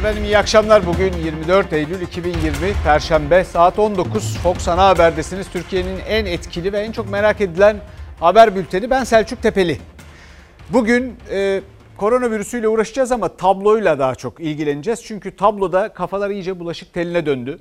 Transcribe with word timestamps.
Efendim 0.00 0.24
iyi 0.24 0.38
akşamlar. 0.38 0.86
Bugün 0.86 1.12
24 1.12 1.72
Eylül 1.72 2.00
2020 2.00 2.52
Perşembe 2.84 3.44
saat 3.44 3.78
19 3.78 4.38
Fox 4.38 4.68
Ana 4.68 4.88
Haber'desiniz. 4.88 5.50
Türkiye'nin 5.50 5.98
en 6.08 6.26
etkili 6.26 6.72
ve 6.72 6.78
en 6.78 6.92
çok 6.92 7.10
merak 7.10 7.40
edilen 7.40 7.76
haber 8.20 8.56
bülteni. 8.56 8.90
Ben 8.90 9.04
Selçuk 9.04 9.42
Tepeli. 9.42 9.78
Bugün 10.70 11.16
e, 11.30 11.60
koronavirüsüyle 11.96 12.68
uğraşacağız 12.68 13.12
ama 13.12 13.28
tabloyla 13.28 13.98
daha 13.98 14.14
çok 14.14 14.40
ilgileneceğiz. 14.40 15.04
Çünkü 15.04 15.36
tabloda 15.36 15.88
kafalar 15.88 16.30
iyice 16.30 16.60
bulaşık 16.60 16.94
teline 16.94 17.26
döndü. 17.26 17.58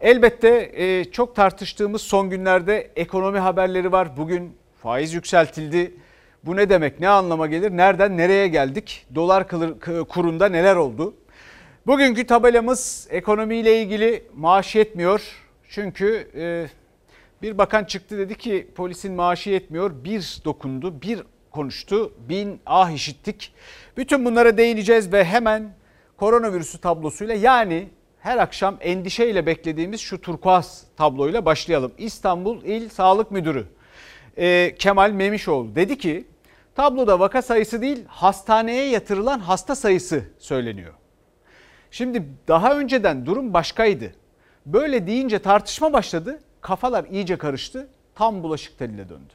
Elbette 0.00 0.72
e, 0.74 1.04
çok 1.04 1.36
tartıştığımız 1.36 2.02
son 2.02 2.30
günlerde 2.30 2.90
ekonomi 2.96 3.38
haberleri 3.38 3.92
var. 3.92 4.16
Bugün 4.16 4.56
faiz 4.82 5.14
yükseltildi. 5.14 5.94
Bu 6.44 6.56
ne 6.56 6.70
demek? 6.70 7.00
Ne 7.00 7.08
anlama 7.08 7.46
gelir? 7.46 7.76
Nereden 7.76 8.16
nereye 8.16 8.48
geldik? 8.48 9.06
Dolar 9.14 9.48
kurunda 10.08 10.48
neler 10.48 10.76
oldu? 10.76 11.14
Bugünkü 11.86 12.26
tabelamız 12.26 13.06
ekonomiyle 13.10 13.82
ilgili 13.82 14.24
maaş 14.36 14.74
yetmiyor. 14.74 15.22
Çünkü 15.68 16.30
e, 16.34 16.66
bir 17.42 17.58
bakan 17.58 17.84
çıktı 17.84 18.18
dedi 18.18 18.38
ki 18.38 18.68
polisin 18.74 19.12
maaşı 19.12 19.50
yetmiyor. 19.50 20.04
Bir 20.04 20.38
dokundu, 20.44 21.02
bir 21.02 21.22
konuştu, 21.50 22.12
bin 22.28 22.60
ah 22.66 22.90
işittik. 22.90 23.52
Bütün 23.96 24.24
bunlara 24.24 24.56
değineceğiz 24.56 25.12
ve 25.12 25.24
hemen 25.24 25.74
koronavirüsü 26.16 26.80
tablosuyla 26.80 27.34
yani 27.34 27.88
her 28.18 28.38
akşam 28.38 28.76
endişeyle 28.80 29.46
beklediğimiz 29.46 30.00
şu 30.00 30.20
turkuaz 30.20 30.84
tabloyla 30.96 31.44
başlayalım. 31.44 31.92
İstanbul 31.98 32.62
İl 32.64 32.88
Sağlık 32.88 33.30
Müdürü 33.30 33.66
e, 34.38 34.74
Kemal 34.78 35.10
Memişoğlu 35.10 35.74
dedi 35.74 35.98
ki 35.98 36.24
tabloda 36.74 37.20
vaka 37.20 37.42
sayısı 37.42 37.82
değil 37.82 38.04
hastaneye 38.06 38.88
yatırılan 38.88 39.38
hasta 39.38 39.74
sayısı 39.74 40.24
söyleniyor. 40.38 41.01
Şimdi 41.92 42.24
daha 42.48 42.78
önceden 42.78 43.26
durum 43.26 43.54
başkaydı. 43.54 44.12
Böyle 44.66 45.06
deyince 45.06 45.38
tartışma 45.38 45.92
başladı. 45.92 46.40
Kafalar 46.60 47.04
iyice 47.04 47.36
karıştı. 47.36 47.88
Tam 48.14 48.42
bulaşık 48.42 48.78
teline 48.78 49.08
döndü. 49.08 49.32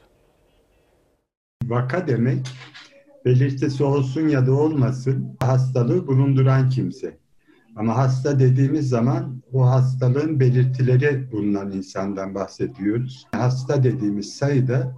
Vaka 1.63 2.07
demek 2.07 2.47
belirtisi 3.25 3.83
olsun 3.83 4.27
ya 4.27 4.47
da 4.47 4.51
olmasın 4.51 5.37
hastalığı 5.39 6.07
bulunduran 6.07 6.69
kimse. 6.69 7.17
Ama 7.75 7.97
hasta 7.97 8.39
dediğimiz 8.39 8.89
zaman 8.89 9.41
o 9.53 9.65
hastalığın 9.65 10.39
belirtileri 10.39 11.31
bulunan 11.31 11.71
insandan 11.71 12.35
bahsediyoruz. 12.35 13.27
Hasta 13.31 13.83
dediğimiz 13.83 14.35
sayı 14.35 14.67
da 14.67 14.95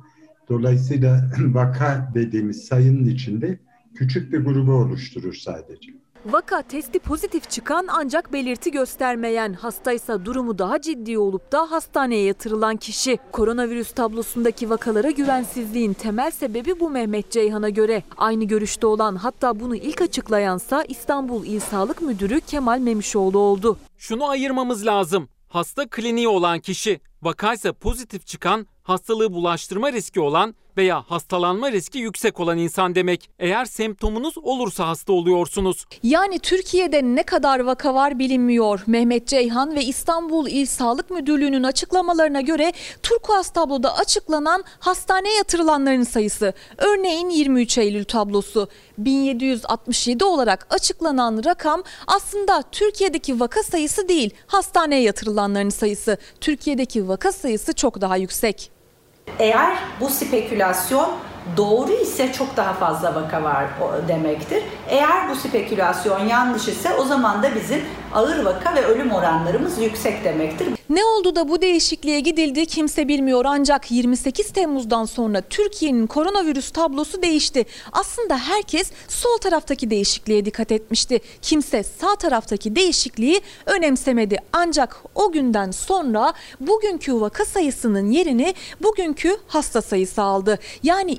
dolayısıyla 0.50 1.30
vaka 1.40 2.12
dediğimiz 2.14 2.66
sayının 2.66 3.06
içinde 3.06 3.60
küçük 3.96 4.34
bir 4.34 4.46
grubu 4.46 4.72
oluşturur 4.72 5.34
sadece. 5.34 5.99
Vaka 6.26 6.62
testi 6.62 7.00
pozitif 7.00 7.50
çıkan 7.50 7.88
ancak 7.90 8.34
belirti 8.34 8.72
göstermeyen, 8.72 9.54
hastaysa 9.54 10.26
durumu 10.26 10.58
daha 10.58 10.82
ciddi 10.82 11.18
olup 11.18 11.52
da 11.52 11.72
hastaneye 11.72 12.24
yatırılan 12.24 12.78
kişi. 12.78 13.20
Koronavirüs 13.32 13.92
tablosundaki 13.92 14.70
vakalara 14.70 15.12
güvensizliğin 15.12 15.94
temel 15.94 16.32
sebebi 16.32 16.80
bu 16.80 16.90
Mehmet 16.90 17.32
Ceyhan'a 17.32 17.70
göre. 17.70 18.04
Aynı 18.18 18.44
görüşte 18.44 18.88
olan 18.88 19.16
hatta 19.16 19.60
bunu 19.60 19.76
ilk 19.76 20.02
açıklayansa 20.02 20.84
İstanbul 20.84 21.46
İl 21.46 21.60
Sağlık 21.60 22.02
Müdürü 22.02 22.42
Kemal 22.42 22.80
Memişoğlu 22.80 23.40
oldu. 23.40 23.78
Şunu 23.98 24.28
ayırmamız 24.30 24.86
lazım. 24.86 25.30
Hasta 25.48 25.88
kliniği 25.90 26.28
olan 26.28 26.60
kişi, 26.60 27.00
vakaysa 27.22 27.74
pozitif 27.74 28.28
çıkan 28.28 28.68
hastalığı 28.84 29.34
bulaştırma 29.34 29.92
riski 29.92 30.20
olan 30.20 30.56
veya 30.80 31.04
hastalanma 31.08 31.72
riski 31.72 32.00
yüksek 32.00 32.40
olan 32.40 32.58
insan 32.58 32.96
demek. 32.96 33.30
Eğer 33.40 33.66
semptomunuz 33.66 34.38
olursa 34.38 34.88
hasta 34.88 35.14
oluyorsunuz. 35.14 35.86
Yani 36.04 36.40
Türkiye'de 36.40 37.02
ne 37.04 37.24
kadar 37.24 37.60
vaka 37.60 37.94
var 37.94 38.20
bilinmiyor. 38.20 38.84
Mehmet 38.88 39.28
Ceyhan 39.28 39.76
ve 39.76 39.84
İstanbul 39.84 40.48
İl 40.48 40.66
Sağlık 40.66 41.10
Müdürlüğü'nün 41.10 41.64
açıklamalarına 41.64 42.42
göre 42.42 42.74
Turkuaz 43.04 43.50
tabloda 43.50 43.98
açıklanan 43.98 44.64
hastaneye 44.80 45.36
yatırılanların 45.36 46.04
sayısı. 46.04 46.54
Örneğin 46.78 47.30
23 47.30 47.78
Eylül 47.78 48.04
tablosu 48.04 48.68
1767 48.98 50.24
olarak 50.26 50.68
açıklanan 50.70 51.42
rakam 51.46 51.84
aslında 52.08 52.64
Türkiye'deki 52.72 53.40
vaka 53.40 53.64
sayısı 53.64 54.10
değil, 54.10 54.32
hastaneye 54.48 55.02
yatırılanların 55.02 55.70
sayısı. 55.70 56.18
Türkiye'deki 56.42 57.08
vaka 57.08 57.32
sayısı 57.32 57.74
çok 57.74 58.02
daha 58.02 58.18
yüksek. 58.18 58.79
Eğer 59.40 59.78
bu 60.00 60.10
spekülasyon 60.10 61.10
doğru 61.58 61.92
ise 61.92 62.34
çok 62.34 62.58
daha 62.58 62.74
fazla 62.74 63.16
vaka 63.16 63.44
var 63.44 63.68
demektir. 64.08 64.64
Eğer 64.90 65.30
bu 65.30 65.36
spekülasyon 65.36 66.28
yanlış 66.28 66.68
ise 66.68 66.90
o 66.94 67.06
zaman 67.06 67.44
da 67.44 67.56
bizim 67.56 67.82
ağır 68.14 68.46
vaka 68.46 68.76
ve 68.76 68.86
ölüm 68.86 69.12
oranlarımız 69.12 69.82
yüksek 69.82 70.24
demektir. 70.24 70.68
Ne 70.90 71.06
oldu 71.06 71.36
da 71.36 71.50
bu 71.50 71.62
değişikliğe 71.62 72.20
gidildi 72.20 72.66
kimse 72.66 73.08
bilmiyor 73.08 73.46
ancak 73.48 73.92
28 73.92 74.54
Temmuz'dan 74.54 75.06
sonra 75.06 75.42
Türkiye'nin 75.42 76.08
koronavirüs 76.08 76.72
tablosu 76.72 77.22
değişti. 77.22 77.66
Aslında 77.92 78.38
herkes 78.38 78.92
sol 79.08 79.38
taraftaki 79.38 79.90
değişikliğe 79.90 80.46
dikkat 80.46 80.72
etmişti. 80.72 81.20
Kimse 81.42 81.84
sağ 81.84 82.16
taraftaki 82.16 82.76
değişikliği 82.76 83.42
önemsemedi. 83.66 84.38
Ancak 84.54 85.04
o 85.16 85.32
günden 85.32 85.72
sonra 85.72 86.34
bugünkü 86.60 87.22
vaka 87.22 87.46
sayısının 87.46 88.12
yerini 88.12 88.54
bugünkü 88.84 89.38
hasta 89.48 89.82
sayısı 89.82 90.22
aldı. 90.22 90.60
Yani 90.84 91.12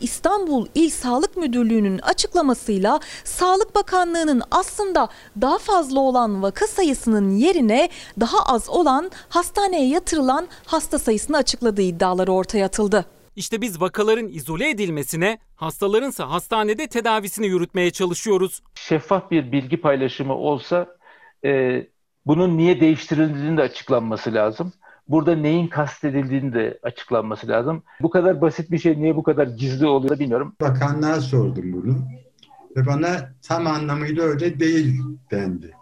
İl 0.74 0.90
Sağlık 0.90 1.36
Müdürlüğü'nün 1.36 1.98
açıklamasıyla 1.98 3.00
Sağlık 3.24 3.74
Bakanlığı'nın 3.74 4.42
aslında 4.50 5.08
daha 5.40 5.58
fazla 5.58 6.00
olan 6.00 6.42
vaka 6.42 6.66
sayısının 6.66 7.30
yerine 7.30 7.88
daha 8.20 8.38
az 8.46 8.68
olan 8.68 9.10
hastaneye 9.28 9.88
yatırılan 9.88 10.48
hasta 10.66 10.98
sayısını 10.98 11.36
açıkladığı 11.36 11.82
iddiaları 11.82 12.32
ortaya 12.32 12.66
atıldı. 12.66 13.06
İşte 13.36 13.60
biz 13.60 13.80
vakaların 13.80 14.28
izole 14.28 14.70
edilmesine, 14.70 15.38
hastalarınsa 15.56 16.30
hastanede 16.30 16.86
tedavisini 16.86 17.46
yürütmeye 17.46 17.90
çalışıyoruz. 17.90 18.62
Şeffaf 18.74 19.30
bir 19.30 19.52
bilgi 19.52 19.80
paylaşımı 19.80 20.34
olsa 20.34 20.86
e, 21.44 21.82
bunun 22.26 22.58
niye 22.58 22.80
değiştirildiğini 22.80 23.56
de 23.56 23.62
açıklanması 23.62 24.34
lazım. 24.34 24.72
Burada 25.10 25.36
neyin 25.36 25.66
kastedildiğini 25.66 26.54
de 26.54 26.78
açıklanması 26.82 27.48
lazım. 27.48 27.82
Bu 28.02 28.10
kadar 28.10 28.40
basit 28.40 28.70
bir 28.70 28.78
şey 28.78 29.02
niye 29.02 29.16
bu 29.16 29.22
kadar 29.22 29.46
gizli 29.46 29.86
oluyor 29.86 30.18
bilmiyorum. 30.18 30.54
Bakanlığa 30.60 31.20
sordum 31.20 31.72
bunu 31.72 31.98
ve 32.76 32.86
bana 32.86 33.32
tam 33.42 33.66
anlamıyla 33.66 34.22
öyle 34.22 34.60
değil 34.60 35.02
dendi. 35.30 35.79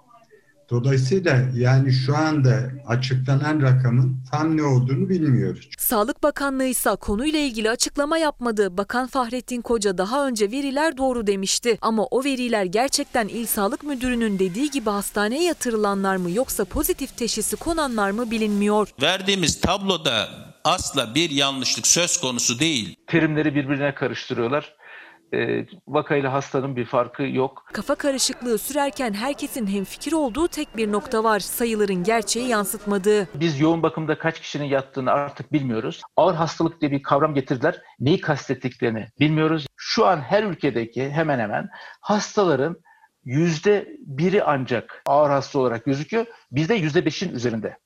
Dolayısıyla 0.70 1.42
yani 1.54 1.92
şu 1.92 2.16
anda 2.16 2.60
açıklanan 2.86 3.62
rakamın 3.62 4.24
tam 4.30 4.56
ne 4.56 4.62
olduğunu 4.62 5.08
bilmiyoruz. 5.08 5.68
Sağlık 5.78 6.22
Bakanlığı 6.22 6.64
ise 6.64 6.90
konuyla 7.00 7.40
ilgili 7.40 7.70
açıklama 7.70 8.18
yapmadı. 8.18 8.76
Bakan 8.78 9.06
Fahrettin 9.06 9.62
Koca 9.62 9.98
daha 9.98 10.26
önce 10.26 10.50
veriler 10.50 10.96
doğru 10.96 11.26
demişti. 11.26 11.78
Ama 11.80 12.04
o 12.04 12.24
veriler 12.24 12.64
gerçekten 12.64 13.28
İl 13.28 13.46
Sağlık 13.46 13.82
Müdürü'nün 13.82 14.38
dediği 14.38 14.70
gibi 14.70 14.90
hastaneye 14.90 15.44
yatırılanlar 15.44 16.16
mı 16.16 16.30
yoksa 16.30 16.64
pozitif 16.64 17.16
teşhisi 17.16 17.56
konanlar 17.56 18.10
mı 18.10 18.30
bilinmiyor. 18.30 18.88
Verdiğimiz 19.02 19.60
tabloda 19.60 20.28
asla 20.64 21.14
bir 21.14 21.30
yanlışlık 21.30 21.86
söz 21.86 22.20
konusu 22.20 22.58
değil. 22.58 22.96
Terimleri 23.06 23.54
birbirine 23.54 23.94
karıştırıyorlar 23.94 24.77
e, 25.34 25.66
vakayla 25.88 26.32
hastanın 26.32 26.76
bir 26.76 26.84
farkı 26.84 27.22
yok. 27.22 27.64
Kafa 27.72 27.94
karışıklığı 27.94 28.58
sürerken 28.58 29.12
herkesin 29.12 29.66
hemfikir 29.66 30.12
olduğu 30.12 30.48
tek 30.48 30.76
bir 30.76 30.92
nokta 30.92 31.24
var. 31.24 31.40
Sayıların 31.40 32.04
gerçeği 32.04 32.48
yansıtmadığı. 32.48 33.28
Biz 33.34 33.60
yoğun 33.60 33.82
bakımda 33.82 34.18
kaç 34.18 34.40
kişinin 34.40 34.64
yattığını 34.64 35.10
artık 35.10 35.52
bilmiyoruz. 35.52 36.02
Ağır 36.16 36.34
hastalık 36.34 36.80
diye 36.80 36.90
bir 36.90 37.02
kavram 37.02 37.34
getirdiler. 37.34 37.82
Neyi 38.00 38.20
kastettiklerini 38.20 39.06
bilmiyoruz. 39.20 39.66
Şu 39.76 40.06
an 40.06 40.20
her 40.20 40.42
ülkedeki 40.42 41.10
hemen 41.10 41.38
hemen 41.38 41.68
hastaların 42.00 42.76
yüzde 43.24 43.88
biri 44.00 44.44
ancak 44.44 45.02
ağır 45.06 45.30
hasta 45.30 45.58
olarak 45.58 45.84
gözüküyor. 45.84 46.26
Bizde 46.52 46.74
yüzde 46.74 47.04
beşin 47.04 47.34
üzerinde. 47.34 47.78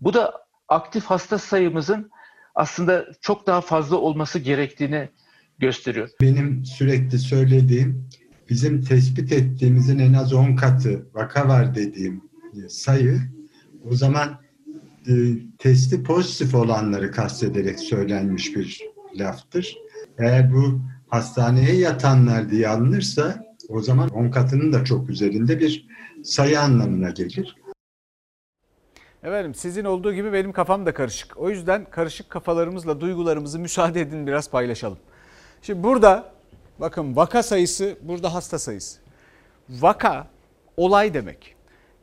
Bu 0.00 0.14
da 0.14 0.44
aktif 0.68 1.04
hasta 1.04 1.38
sayımızın 1.38 2.10
aslında 2.54 3.06
çok 3.20 3.46
daha 3.46 3.60
fazla 3.60 3.96
olması 3.96 4.38
gerektiğini 4.38 5.08
gösteriyor. 5.58 6.10
Benim 6.20 6.64
sürekli 6.64 7.18
söylediğim 7.18 8.08
bizim 8.50 8.82
tespit 8.82 9.32
ettiğimizin 9.32 9.98
en 9.98 10.12
az 10.12 10.32
10 10.32 10.56
katı 10.56 11.06
vaka 11.14 11.48
var 11.48 11.74
dediğim 11.74 12.22
sayı 12.68 13.20
o 13.90 13.94
zaman 13.94 14.40
e, 15.08 15.12
testi 15.58 16.02
pozitif 16.02 16.54
olanları 16.54 17.10
kastederek 17.10 17.78
söylenmiş 17.80 18.56
bir 18.56 18.80
laftır. 19.14 19.76
Eğer 20.18 20.52
bu 20.52 20.80
hastaneye 21.08 21.76
yatanlar 21.76 22.50
diye 22.50 22.68
alınırsa 22.68 23.44
o 23.68 23.80
zaman 23.80 24.08
10 24.08 24.30
katının 24.30 24.72
da 24.72 24.84
çok 24.84 25.10
üzerinde 25.10 25.60
bir 25.60 25.86
sayı 26.24 26.60
anlamına 26.60 27.10
gelir. 27.10 27.56
Efendim 29.22 29.54
sizin 29.54 29.84
olduğu 29.84 30.14
gibi 30.14 30.32
benim 30.32 30.52
kafam 30.52 30.86
da 30.86 30.94
karışık. 30.94 31.36
O 31.36 31.50
yüzden 31.50 31.90
karışık 31.90 32.30
kafalarımızla 32.30 33.00
duygularımızı 33.00 33.58
müsaade 33.58 34.00
edin 34.00 34.26
biraz 34.26 34.50
paylaşalım. 34.50 34.98
Şimdi 35.66 35.82
burada 35.82 36.32
bakın 36.78 37.16
vaka 37.16 37.42
sayısı 37.42 37.96
burada 38.02 38.34
hasta 38.34 38.58
sayısı. 38.58 39.00
Vaka 39.68 40.26
olay 40.76 41.14
demek. 41.14 41.56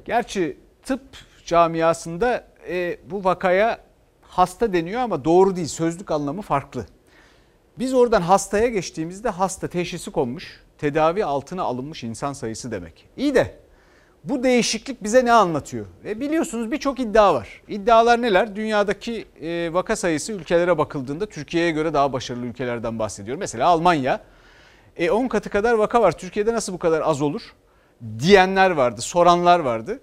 Gerçi 0.05 0.57
tıp 0.83 1.01
camiasında 1.45 2.47
e, 2.69 2.97
bu 3.11 3.23
vakaya 3.23 3.79
hasta 4.21 4.73
deniyor 4.73 5.01
ama 5.01 5.25
doğru 5.25 5.55
değil. 5.55 5.67
Sözlük 5.67 6.11
anlamı 6.11 6.41
farklı. 6.41 6.85
Biz 7.79 7.93
oradan 7.93 8.21
hastaya 8.21 8.67
geçtiğimizde 8.67 9.29
hasta 9.29 9.67
teşhisi 9.67 10.11
konmuş, 10.11 10.63
tedavi 10.77 11.25
altına 11.25 11.63
alınmış 11.63 12.03
insan 12.03 12.33
sayısı 12.33 12.71
demek. 12.71 13.09
İyi 13.17 13.35
de 13.35 13.59
bu 14.23 14.43
değişiklik 14.43 15.03
bize 15.03 15.25
ne 15.25 15.31
anlatıyor? 15.31 15.85
E 16.05 16.19
biliyorsunuz 16.19 16.71
birçok 16.71 16.99
iddia 16.99 17.33
var. 17.33 17.61
İddialar 17.67 18.21
neler? 18.21 18.55
Dünyadaki 18.55 19.25
e, 19.41 19.73
vaka 19.73 19.95
sayısı 19.95 20.33
ülkelere 20.33 20.77
bakıldığında 20.77 21.25
Türkiye'ye 21.25 21.71
göre 21.71 21.93
daha 21.93 22.13
başarılı 22.13 22.45
ülkelerden 22.45 22.99
bahsediyor. 22.99 23.37
Mesela 23.37 23.67
Almanya 23.67 24.21
e 24.97 25.11
10 25.11 25.27
katı 25.27 25.49
kadar 25.49 25.73
vaka 25.73 26.01
var. 26.01 26.17
Türkiye'de 26.17 26.53
nasıl 26.53 26.73
bu 26.73 26.79
kadar 26.79 27.01
az 27.01 27.21
olur? 27.21 27.41
Diyenler 28.19 28.71
vardı, 28.71 29.01
soranlar 29.01 29.59
vardı. 29.59 29.99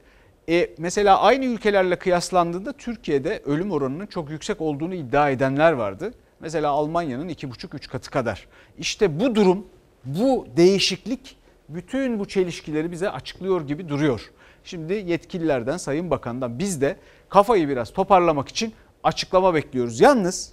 E, 0.48 0.70
mesela 0.78 1.20
aynı 1.20 1.44
ülkelerle 1.44 1.96
kıyaslandığında 1.96 2.72
Türkiye'de 2.72 3.42
ölüm 3.46 3.72
oranının 3.72 4.06
çok 4.06 4.30
yüksek 4.30 4.60
olduğunu 4.60 4.94
iddia 4.94 5.30
edenler 5.30 5.72
vardı. 5.72 6.12
Mesela 6.40 6.70
Almanya'nın 6.70 7.28
2,5-3 7.28 7.88
katı 7.88 8.10
kadar. 8.10 8.46
İşte 8.78 9.20
bu 9.20 9.34
durum, 9.34 9.66
bu 10.04 10.46
değişiklik 10.56 11.36
bütün 11.68 12.18
bu 12.18 12.28
çelişkileri 12.28 12.92
bize 12.92 13.10
açıklıyor 13.10 13.66
gibi 13.66 13.88
duruyor. 13.88 14.30
Şimdi 14.64 14.94
yetkililerden, 14.94 15.76
Sayın 15.76 16.10
Bakan'dan 16.10 16.58
biz 16.58 16.80
de 16.80 16.96
kafayı 17.28 17.68
biraz 17.68 17.92
toparlamak 17.92 18.48
için 18.48 18.74
açıklama 19.04 19.54
bekliyoruz. 19.54 20.00
Yalnız 20.00 20.52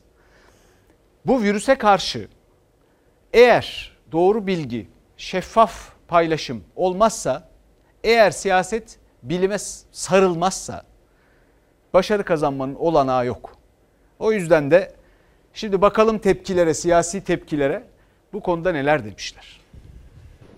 bu 1.25 1.43
virüse 1.43 1.75
karşı 1.75 2.27
eğer 3.33 3.97
doğru 4.11 4.47
bilgi, 4.47 4.87
şeffaf 5.17 5.93
paylaşım 6.07 6.63
olmazsa, 6.75 7.49
eğer 8.03 8.31
siyaset 8.31 8.99
bilime 9.23 9.57
sarılmazsa 9.91 10.83
başarı 11.93 12.23
kazanmanın 12.23 12.75
olanağı 12.75 13.25
yok. 13.25 13.57
O 14.19 14.31
yüzden 14.31 14.71
de 14.71 14.93
şimdi 15.53 15.81
bakalım 15.81 16.19
tepkilere, 16.19 16.73
siyasi 16.73 17.23
tepkilere 17.23 17.83
bu 18.33 18.41
konuda 18.41 18.71
neler 18.71 19.05
demişler. 19.05 19.64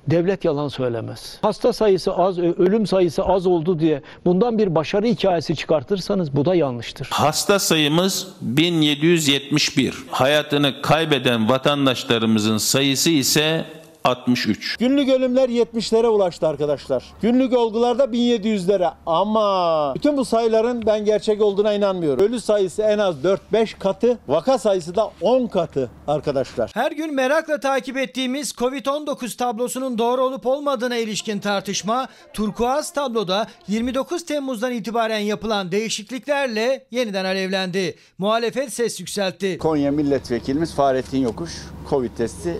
Devlet 0.08 0.46
yalan 0.46 0.68
söylemez. 0.68 1.38
Hasta 1.42 1.74
sayısı 1.74 2.14
az, 2.14 2.40
ölüm 2.40 2.88
sayısı 2.88 3.24
az 3.24 3.48
oldu 3.48 3.80
diye 3.80 4.02
bundan 4.26 4.58
bir 4.58 4.76
başarı 4.76 5.06
hikayesi 5.06 5.56
çıkartırsanız 5.56 6.36
bu 6.36 6.46
da 6.46 6.56
yanlıştır. 6.56 7.08
Hasta 7.12 7.60
sayımız 7.60 8.28
1771. 8.42 9.96
Hayatını 10.12 10.82
kaybeden 10.82 11.50
vatandaşlarımızın 11.50 12.58
sayısı 12.58 13.10
ise 13.10 13.66
63. 14.08 14.78
Günlük 14.78 15.10
ölümler 15.10 15.50
70'lere 15.50 16.08
ulaştı 16.08 16.48
arkadaşlar. 16.48 17.04
Günlük 17.22 17.54
olgularda 17.54 18.04
1700'lere 18.04 18.92
ama 19.06 19.94
bütün 19.96 20.18
bu 20.18 20.26
sayıların 20.26 20.86
ben 20.86 21.06
gerçek 21.06 21.42
olduğuna 21.42 21.74
inanmıyorum. 21.74 22.26
Ölü 22.26 22.40
sayısı 22.40 22.82
en 22.82 22.98
az 22.98 23.16
4-5 23.54 23.80
katı, 23.80 24.18
vaka 24.28 24.58
sayısı 24.58 24.96
da 24.96 25.12
10 25.22 25.48
katı 25.48 25.90
arkadaşlar. 26.08 26.72
Her 26.74 26.92
gün 26.92 27.16
merakla 27.16 27.60
takip 27.60 27.98
ettiğimiz 27.98 28.52
Covid-19 28.52 29.38
tablosunun 29.38 29.98
doğru 29.98 30.22
olup 30.24 30.46
olmadığına 30.46 30.98
ilişkin 30.98 31.40
tartışma 31.40 32.08
turkuaz 32.34 32.94
tabloda 32.94 33.48
29 33.68 34.26
Temmuz'dan 34.26 34.72
itibaren 34.72 35.20
yapılan 35.20 35.72
değişikliklerle 35.72 36.86
yeniden 36.92 37.26
alevlendi. 37.26 37.96
Muhalefet 38.18 38.74
ses 38.74 39.00
yükseltti. 39.00 39.58
Konya 39.58 39.92
milletvekilimiz 39.92 40.76
Fahrettin 40.76 41.20
Yokuş 41.20 41.52
Covid 41.90 42.12
testi 42.18 42.58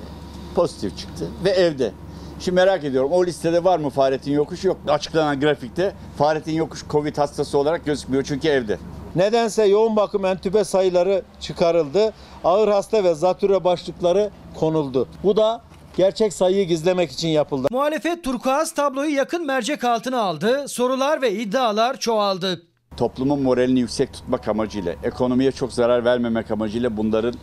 pozitif 0.58 0.98
çıktı 0.98 1.28
ve 1.44 1.50
evde. 1.50 1.92
Şimdi 2.40 2.56
merak 2.56 2.84
ediyorum 2.84 3.12
o 3.12 3.26
listede 3.26 3.64
var 3.64 3.80
mı 3.80 3.90
Fahrettin 3.90 4.32
Yokuş? 4.32 4.64
Yok. 4.64 4.78
Açıklanan 4.88 5.40
grafikte 5.40 5.94
Fahrettin 6.18 6.52
Yokuş 6.52 6.84
Covid 6.90 7.18
hastası 7.18 7.58
olarak 7.58 7.86
gözükmüyor 7.86 8.24
çünkü 8.24 8.48
evde. 8.48 8.78
Nedense 9.16 9.66
yoğun 9.66 9.96
bakım 9.96 10.26
entübe 10.26 10.64
sayıları 10.64 11.22
çıkarıldı. 11.40 12.14
Ağır 12.44 12.68
hasta 12.68 13.04
ve 13.04 13.14
zatürre 13.14 13.64
başlıkları 13.64 14.30
konuldu. 14.60 15.08
Bu 15.24 15.38
da 15.38 15.62
gerçek 15.98 16.34
sayıyı 16.34 16.68
gizlemek 16.68 17.12
için 17.12 17.28
yapıldı. 17.28 17.68
Muhalefet 17.72 18.24
turkuaz 18.24 18.74
tabloyu 18.74 19.16
yakın 19.16 19.46
mercek 19.46 19.84
altına 19.84 20.22
aldı. 20.22 20.68
Sorular 20.68 21.22
ve 21.22 21.34
iddialar 21.34 22.00
çoğaldı. 22.00 22.62
Toplumun 22.98 23.42
moralini 23.42 23.80
yüksek 23.80 24.14
tutmak 24.14 24.48
amacıyla, 24.48 24.94
ekonomiye 25.04 25.52
çok 25.52 25.74
zarar 25.74 26.06
vermemek 26.06 26.52
amacıyla 26.52 26.98
bunların 26.98 27.34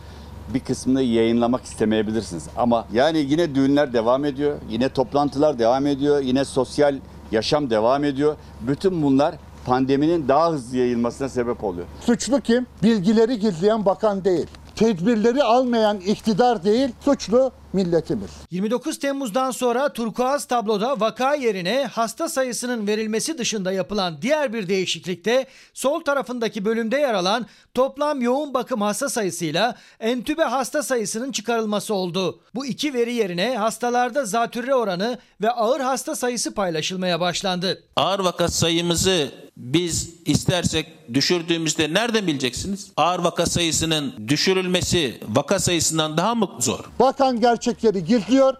bir 0.53 0.59
kısmını 0.59 1.01
yayınlamak 1.01 1.63
istemeyebilirsiniz. 1.63 2.47
Ama 2.57 2.85
yani 2.93 3.17
yine 3.17 3.55
düğünler 3.55 3.93
devam 3.93 4.25
ediyor, 4.25 4.57
yine 4.69 4.89
toplantılar 4.89 5.59
devam 5.59 5.87
ediyor, 5.87 6.19
yine 6.19 6.45
sosyal 6.45 6.95
yaşam 7.31 7.69
devam 7.69 8.03
ediyor. 8.03 8.35
Bütün 8.61 9.03
bunlar 9.03 9.35
pandeminin 9.65 10.27
daha 10.27 10.51
hızlı 10.51 10.77
yayılmasına 10.77 11.29
sebep 11.29 11.63
oluyor. 11.63 11.85
Suçlu 12.01 12.41
kim? 12.41 12.65
Bilgileri 12.83 13.39
gizleyen 13.39 13.85
bakan 13.85 14.23
değil. 14.25 14.47
Tedbirleri 14.75 15.43
almayan 15.43 15.99
iktidar 15.99 16.63
değil, 16.63 16.89
suçlu 17.05 17.51
milletimiz. 17.73 18.29
29 18.51 18.99
Temmuz'dan 18.99 19.51
sonra 19.51 19.93
turkuaz 19.93 20.45
tabloda 20.45 20.99
vaka 20.99 21.35
yerine 21.35 21.89
hasta 21.91 22.29
sayısının 22.29 22.87
verilmesi 22.87 23.37
dışında 23.37 23.71
yapılan 23.71 24.21
diğer 24.21 24.53
bir 24.53 24.67
değişiklikte 24.67 25.47
sol 25.73 25.99
tarafındaki 25.99 26.65
bölümde 26.65 26.97
yer 26.97 27.13
alan 27.13 27.45
toplam 27.73 28.21
yoğun 28.21 28.53
bakım 28.53 28.81
hasta 28.81 29.09
sayısıyla 29.09 29.75
entübe 29.99 30.43
hasta 30.43 30.83
sayısının 30.83 31.31
çıkarılması 31.31 31.93
oldu. 31.93 32.39
Bu 32.55 32.65
iki 32.65 32.93
veri 32.93 33.13
yerine 33.13 33.57
hastalarda 33.57 34.25
zatürre 34.25 34.75
oranı 34.75 35.19
ve 35.41 35.51
ağır 35.51 35.79
hasta 35.79 36.15
sayısı 36.15 36.53
paylaşılmaya 36.53 37.19
başlandı. 37.19 37.83
Ağır 37.95 38.19
vaka 38.19 38.47
sayımızı 38.47 39.31
biz 39.57 40.09
istersek 40.25 41.13
düşürdüğümüzde 41.13 41.93
nereden 41.93 42.27
bileceksiniz? 42.27 42.91
Ağır 42.97 43.19
vaka 43.19 43.45
sayısının 43.45 44.13
düşürülmesi 44.27 45.19
vaka 45.29 45.59
sayısından 45.59 46.17
daha 46.17 46.35
mı 46.35 46.49
zor? 46.59 46.79
Bakan 46.99 47.39
gerçekleri 47.39 48.05
gizliyor. 48.05 48.53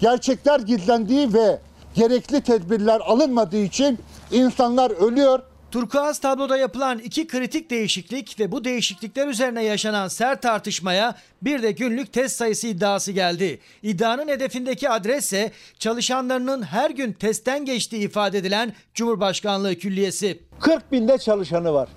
Gerçekler 0.00 0.60
gizlendiği 0.60 1.34
ve 1.34 1.60
gerekli 1.94 2.40
tedbirler 2.40 3.00
alınmadığı 3.00 3.62
için 3.64 3.98
insanlar 4.32 4.90
ölüyor. 4.90 5.42
Turkuaz 5.70 6.18
tabloda 6.18 6.56
yapılan 6.56 6.98
iki 6.98 7.26
kritik 7.26 7.70
değişiklik 7.70 8.40
ve 8.40 8.52
bu 8.52 8.64
değişiklikler 8.64 9.26
üzerine 9.26 9.64
yaşanan 9.64 10.08
sert 10.08 10.42
tartışmaya 10.42 11.14
bir 11.42 11.62
de 11.62 11.72
günlük 11.72 12.12
test 12.12 12.36
sayısı 12.36 12.66
iddiası 12.66 13.12
geldi. 13.12 13.58
İddianın 13.82 14.28
hedefindeki 14.28 14.90
adres 14.90 15.24
ise 15.24 15.50
çalışanlarının 15.78 16.62
her 16.62 16.90
gün 16.90 17.12
testten 17.12 17.64
geçtiği 17.64 18.04
ifade 18.04 18.38
edilen 18.38 18.72
Cumhurbaşkanlığı 18.94 19.74
Külliyesi. 19.74 20.38
40 20.60 20.92
binde 20.92 21.18
çalışanı 21.18 21.74
var. 21.74 21.88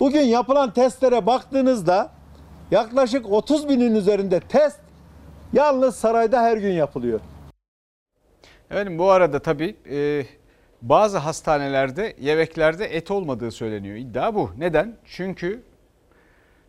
Bugün 0.00 0.22
yapılan 0.22 0.72
testlere 0.72 1.26
baktığınızda 1.26 2.12
yaklaşık 2.70 3.32
30 3.32 3.68
binin 3.68 3.94
üzerinde 3.94 4.40
test 4.40 4.80
yalnız 5.52 5.96
sarayda 5.96 6.42
her 6.42 6.56
gün 6.56 6.72
yapılıyor. 6.72 7.20
Efendim 8.70 8.98
bu 8.98 9.10
arada 9.10 9.38
tabii 9.38 9.76
e, 9.90 10.26
bazı 10.84 11.18
hastanelerde 11.18 12.16
yemeklerde 12.20 12.84
et 12.84 13.10
olmadığı 13.10 13.50
söyleniyor. 13.50 13.96
İddia 13.96 14.34
bu. 14.34 14.50
Neden? 14.58 14.96
Çünkü 15.04 15.62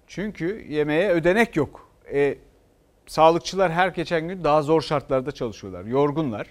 çünkü 0.07 0.65
yemeğe 0.69 1.09
ödenek 1.09 1.55
yok. 1.55 1.89
E, 2.13 2.37
sağlıkçılar 3.07 3.71
her 3.71 3.87
geçen 3.87 4.27
gün 4.27 4.43
daha 4.43 4.61
zor 4.61 4.81
şartlarda 4.81 5.31
çalışıyorlar. 5.31 5.85
Yorgunlar. 5.85 6.47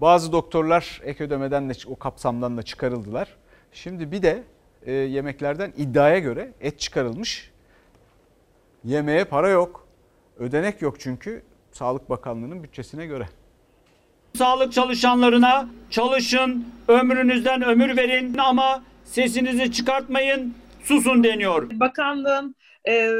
Bazı 0.00 0.32
doktorlar 0.32 1.00
ek 1.04 1.24
ödemeden 1.24 1.70
de 1.70 1.72
o 1.86 1.96
kapsamdan 1.96 2.56
da 2.56 2.62
çıkarıldılar. 2.62 3.36
Şimdi 3.72 4.12
bir 4.12 4.22
de 4.22 4.42
e, 4.86 4.92
yemeklerden 4.92 5.72
iddiaya 5.76 6.18
göre 6.18 6.52
et 6.60 6.80
çıkarılmış. 6.80 7.50
Yemeğe 8.84 9.24
para 9.24 9.48
yok. 9.48 9.86
Ödenek 10.38 10.82
yok 10.82 11.00
çünkü 11.00 11.42
Sağlık 11.72 12.10
Bakanlığı'nın 12.10 12.62
bütçesine 12.62 13.06
göre. 13.06 13.28
Sağlık 14.38 14.72
çalışanlarına 14.72 15.68
çalışın, 15.90 16.64
ömrünüzden 16.88 17.62
ömür 17.62 17.96
verin 17.96 18.38
ama 18.38 18.82
sesinizi 19.04 19.72
çıkartmayın, 19.72 20.54
susun 20.84 21.24
deniyor. 21.24 21.70
Bakanlığın 21.72 22.56
e, 22.88 23.10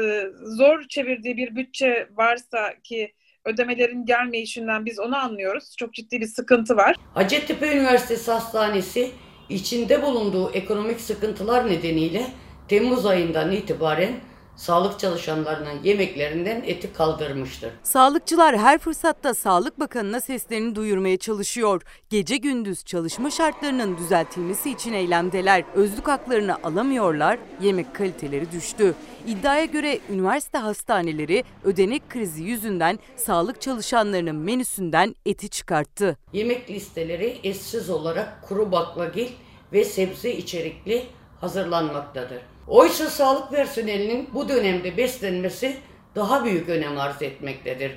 zor 0.43 0.83
çevirdiği 0.89 1.37
bir 1.37 1.55
bütçe 1.55 2.07
varsa 2.15 2.73
ki 2.83 3.13
ödemelerin 3.45 4.05
gelmeyişinden 4.05 4.85
biz 4.85 4.99
onu 4.99 5.17
anlıyoruz. 5.17 5.75
Çok 5.77 5.93
ciddi 5.93 6.21
bir 6.21 6.27
sıkıntı 6.27 6.77
var. 6.77 6.95
Hacettepe 7.13 7.75
Üniversitesi 7.77 8.31
Hastanesi 8.31 9.11
içinde 9.49 10.01
bulunduğu 10.01 10.51
ekonomik 10.51 11.01
sıkıntılar 11.01 11.69
nedeniyle 11.69 12.27
Temmuz 12.67 13.05
ayından 13.05 13.51
itibaren 13.51 14.11
sağlık 14.55 14.99
çalışanlarının 14.99 15.83
yemeklerinden 15.83 16.63
eti 16.65 16.93
kaldırmıştır. 16.93 17.71
Sağlıkçılar 17.83 18.57
her 18.57 18.77
fırsatta 18.77 19.33
Sağlık 19.33 19.79
Bakanı'na 19.79 20.21
seslerini 20.21 20.75
duyurmaya 20.75 21.17
çalışıyor. 21.17 21.81
Gece 22.09 22.37
gündüz 22.37 22.85
çalışma 22.85 23.31
şartlarının 23.31 23.97
düzeltilmesi 23.97 24.71
için 24.71 24.93
eylemdeler. 24.93 25.63
Özlük 25.75 26.07
haklarını 26.07 26.55
alamıyorlar, 26.63 27.39
yemek 27.61 27.95
kaliteleri 27.95 28.51
düştü. 28.51 28.95
İddiaya 29.27 29.65
göre 29.65 29.99
üniversite 30.09 30.57
hastaneleri 30.57 31.43
ödenek 31.63 32.09
krizi 32.09 32.43
yüzünden 32.43 32.99
sağlık 33.15 33.61
çalışanlarının 33.61 34.35
menüsünden 34.35 35.15
eti 35.25 35.49
çıkarttı. 35.49 36.17
Yemek 36.33 36.69
listeleri 36.69 37.39
eşsiz 37.43 37.89
olarak 37.89 38.41
kuru 38.47 38.71
baklagil 38.71 39.27
ve 39.73 39.83
sebze 39.83 40.33
içerikli 40.33 41.05
hazırlanmaktadır. 41.41 42.54
Oysa 42.67 43.09
sağlık 43.09 43.49
personelinin 43.49 44.29
bu 44.33 44.49
dönemde 44.49 44.97
beslenmesi 44.97 45.77
daha 46.15 46.45
büyük 46.45 46.69
önem 46.69 46.97
arz 46.97 47.21
etmektedir. 47.21 47.91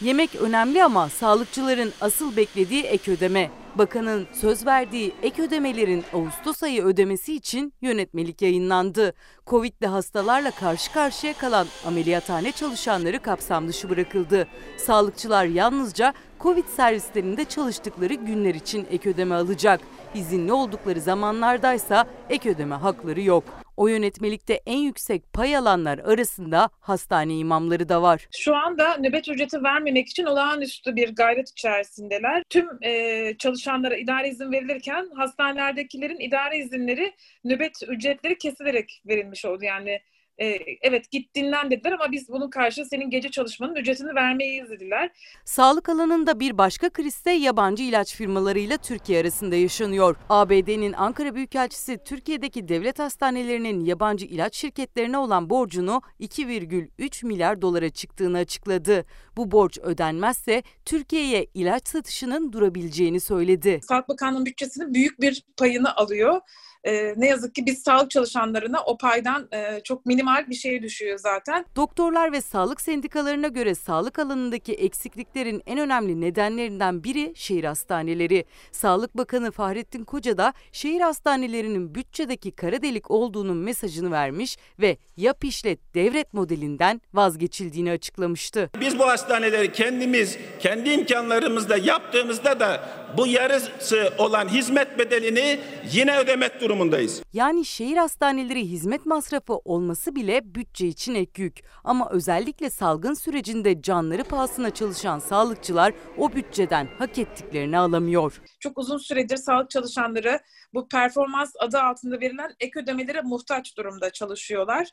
Yemek 0.00 0.34
önemli 0.34 0.84
ama 0.84 1.08
sağlıkçıların 1.08 1.92
asıl 2.00 2.36
beklediği 2.36 2.82
ek 2.82 3.12
ödeme. 3.12 3.50
Bakanın 3.74 4.26
söz 4.32 4.66
verdiği 4.66 5.12
ek 5.22 5.42
ödemelerin 5.42 6.04
Ağustos 6.12 6.62
ayı 6.62 6.84
ödemesi 6.84 7.34
için 7.34 7.72
yönetmelik 7.82 8.42
yayınlandı. 8.42 9.14
Covid'li 9.46 9.86
hastalarla 9.86 10.50
karşı 10.50 10.92
karşıya 10.92 11.32
kalan 11.32 11.66
ameliyathane 11.86 12.52
çalışanları 12.52 13.22
kapsam 13.22 13.68
dışı 13.68 13.90
bırakıldı. 13.90 14.48
Sağlıkçılar 14.76 15.44
yalnızca 15.44 16.14
Covid 16.40 16.66
servislerinde 16.76 17.44
çalıştıkları 17.44 18.14
günler 18.14 18.54
için 18.54 18.86
ek 18.90 19.10
ödeme 19.10 19.34
alacak. 19.34 19.80
İzinli 20.14 20.52
oldukları 20.52 21.00
zamanlardaysa 21.00 22.06
ek 22.30 22.50
ödeme 22.50 22.74
hakları 22.74 23.20
yok. 23.20 23.63
O 23.76 23.88
yönetmelikte 23.88 24.60
en 24.66 24.78
yüksek 24.78 25.32
pay 25.32 25.56
alanlar 25.56 25.98
arasında 25.98 26.70
hastane 26.80 27.38
imamları 27.38 27.88
da 27.88 28.02
var. 28.02 28.28
Şu 28.30 28.56
anda 28.56 28.96
nöbet 28.96 29.28
ücreti 29.28 29.62
vermemek 29.62 30.08
için 30.08 30.24
olağanüstü 30.24 30.96
bir 30.96 31.14
gayret 31.14 31.50
içerisindeler. 31.50 32.42
Tüm 32.50 32.68
e, 32.82 33.34
çalışanlara 33.38 33.96
idare 33.96 34.28
izin 34.28 34.52
verilirken 34.52 35.10
hastanelerdekilerin 35.16 36.20
idare 36.20 36.58
izinleri 36.58 37.12
nöbet 37.44 37.82
ücretleri 37.88 38.38
kesilerek 38.38 39.02
verilmiş 39.06 39.44
oldu. 39.44 39.64
Yani 39.64 40.00
e, 40.38 40.58
evet 40.82 41.10
git 41.10 41.34
dinlen 41.34 41.70
dediler 41.70 41.92
ama 41.92 42.12
biz 42.12 42.28
bunun 42.28 42.50
karşı 42.50 42.84
senin 42.84 43.10
gece 43.10 43.30
çalışmanın 43.30 43.74
ücretini 43.74 44.14
vermeyiz 44.14 44.70
dediler. 44.70 45.10
Sağlık 45.44 45.88
alanında 45.88 46.40
bir 46.40 46.58
başka 46.58 46.90
kriz 46.90 47.24
de 47.24 47.30
yabancı 47.30 47.82
ilaç 47.82 48.14
firmalarıyla 48.14 48.76
Türkiye 48.76 49.20
arasında 49.20 49.56
yaşanıyor. 49.56 50.16
ABD'nin 50.28 50.92
Ankara 50.92 51.34
Büyükelçisi 51.34 51.98
Türkiye'deki 52.04 52.68
devlet 52.68 52.98
hastanelerinin 52.98 53.84
yabancı 53.84 54.26
ilaç 54.26 54.56
şirketlerine 54.56 55.18
olan 55.18 55.50
borcunu 55.50 56.02
2,3 56.20 57.26
milyar 57.26 57.62
dolara 57.62 57.90
çıktığını 57.90 58.38
açıkladı. 58.38 59.04
Bu 59.36 59.50
borç 59.50 59.78
ödenmezse 59.78 60.62
Türkiye'ye 60.84 61.46
ilaç 61.54 61.88
satışının 61.88 62.52
durabileceğini 62.52 63.20
söyledi. 63.20 63.80
Sağlık 63.82 64.08
Bakanlığı'nın 64.08 64.46
bütçesinin 64.46 64.94
büyük 64.94 65.20
bir 65.20 65.44
payını 65.56 65.96
alıyor. 65.96 66.40
Ee, 66.84 67.14
ne 67.16 67.26
yazık 67.26 67.54
ki 67.54 67.66
biz 67.66 67.82
sağlık 67.82 68.10
çalışanlarına 68.10 68.82
o 68.84 68.98
paydan 68.98 69.48
e, 69.52 69.80
çok 69.84 70.06
minimal 70.06 70.46
bir 70.48 70.54
şeye 70.54 70.82
düşüyor 70.82 71.18
zaten. 71.18 71.64
Doktorlar 71.76 72.32
ve 72.32 72.40
sağlık 72.40 72.80
sendikalarına 72.80 73.48
göre 73.48 73.74
sağlık 73.74 74.18
alanındaki 74.18 74.72
eksikliklerin 74.74 75.62
en 75.66 75.78
önemli 75.78 76.20
nedenlerinden 76.20 77.04
biri 77.04 77.32
şehir 77.36 77.64
hastaneleri. 77.64 78.44
Sağlık 78.72 79.16
Bakanı 79.16 79.50
Fahrettin 79.50 80.04
Koca 80.04 80.38
da 80.38 80.52
şehir 80.72 81.00
hastanelerinin 81.00 81.94
bütçedeki 81.94 82.50
kara 82.50 82.82
delik 82.82 83.10
olduğunun 83.10 83.56
mesajını 83.56 84.10
vermiş 84.10 84.56
ve 84.80 84.96
yap 85.16 85.44
işlet 85.44 85.94
devret 85.94 86.34
modelinden 86.34 87.00
vazgeçildiğini 87.14 87.90
açıklamıştı. 87.90 88.70
Biz 88.80 88.98
bu 88.98 89.06
hastaneleri 89.06 89.72
kendimiz 89.72 90.38
kendi 90.58 90.90
imkanlarımızla 90.90 91.76
yaptığımızda 91.76 92.60
da 92.60 93.03
bu 93.16 93.26
yarısı 93.26 94.12
olan 94.18 94.48
hizmet 94.48 94.98
bedelini 94.98 95.60
yine 95.92 96.18
ödemek 96.18 96.60
durumundayız. 96.60 97.22
Yani 97.32 97.64
şehir 97.64 97.96
hastaneleri 97.96 98.60
hizmet 98.60 99.06
masrafı 99.06 99.54
olması 99.54 100.14
bile 100.14 100.54
bütçe 100.54 100.86
için 100.86 101.14
ek 101.14 101.42
yük. 101.42 101.60
Ama 101.84 102.10
özellikle 102.10 102.70
salgın 102.70 103.14
sürecinde 103.14 103.82
canları 103.82 104.24
pahasına 104.24 104.70
çalışan 104.70 105.18
sağlıkçılar 105.18 105.92
o 106.18 106.32
bütçeden 106.32 106.88
hak 106.98 107.18
ettiklerini 107.18 107.78
alamıyor. 107.78 108.40
Çok 108.60 108.78
uzun 108.78 108.98
süredir 108.98 109.36
sağlık 109.36 109.70
çalışanları 109.70 110.40
bu 110.74 110.88
performans 110.88 111.52
adı 111.58 111.78
altında 111.80 112.20
verilen 112.20 112.54
ek 112.60 112.80
ödemelere 112.80 113.20
muhtaç 113.20 113.76
durumda 113.76 114.10
çalışıyorlar. 114.10 114.88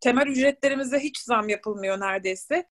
Temel 0.00 0.26
ücretlerimize 0.26 0.98
hiç 0.98 1.18
zam 1.18 1.48
yapılmıyor 1.48 2.00
neredeyse. 2.00 2.68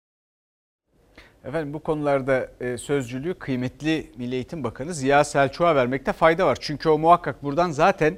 Efendim 1.46 1.74
bu 1.74 1.79
konularda 1.79 2.50
e, 2.60 2.77
sözcülüğü 2.77 3.34
kıymetli 3.34 4.12
Milli 4.17 4.36
Eğitim 4.36 4.63
Bakanı 4.63 4.94
Ziya 4.94 5.24
Selçuk'a 5.24 5.75
vermekte 5.75 6.13
fayda 6.13 6.46
var. 6.48 6.58
Çünkü 6.62 6.89
o 6.89 6.98
muhakkak 6.98 7.44
buradan 7.44 7.72
zaten 7.72 8.17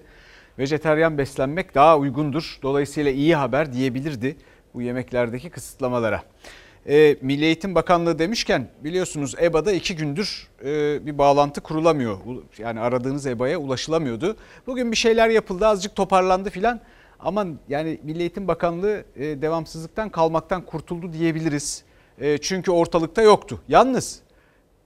vejeteryan 0.60 1.18
beslenmek 1.18 1.76
daha 1.76 1.98
uygundur. 1.98 2.60
Dolayısıyla 2.62 3.12
iyi 3.12 3.36
haber 3.36 3.74
diyebilirdi 3.74 4.38
bu 4.74 4.82
yemeklerdeki 4.82 5.50
kısıtlamalara. 5.50 6.24
E, 6.88 7.18
Milli 7.22 7.46
Eğitim 7.46 7.76
Bakanlığı 7.76 8.20
demişken 8.20 8.68
biliyorsunuz 8.84 9.36
EBA'da 9.42 9.72
iki 9.72 9.96
gündür 9.96 10.48
e, 10.66 11.06
bir 11.06 11.18
bağlantı 11.18 11.62
kurulamıyor. 11.62 12.18
Yani 12.58 12.80
aradığınız 12.80 13.28
EBA'ya 13.28 13.58
ulaşılamıyordu. 13.58 14.38
Bugün 14.68 14.92
bir 14.92 14.98
şeyler 14.98 15.30
yapıldı 15.30 15.68
azıcık 15.68 15.96
toparlandı 15.96 16.50
filan. 16.50 16.80
Ama 17.20 17.46
yani 17.70 18.00
Milli 18.04 18.20
Eğitim 18.20 18.48
Bakanlığı 18.48 19.04
e, 19.16 19.42
devamsızlıktan 19.42 20.10
kalmaktan 20.10 20.62
kurtuldu 20.66 21.14
diyebiliriz. 21.14 21.89
E, 22.20 22.38
çünkü 22.38 22.72
ortalıkta 22.72 23.22
yoktu. 23.22 23.62
Yalnız 23.68 24.20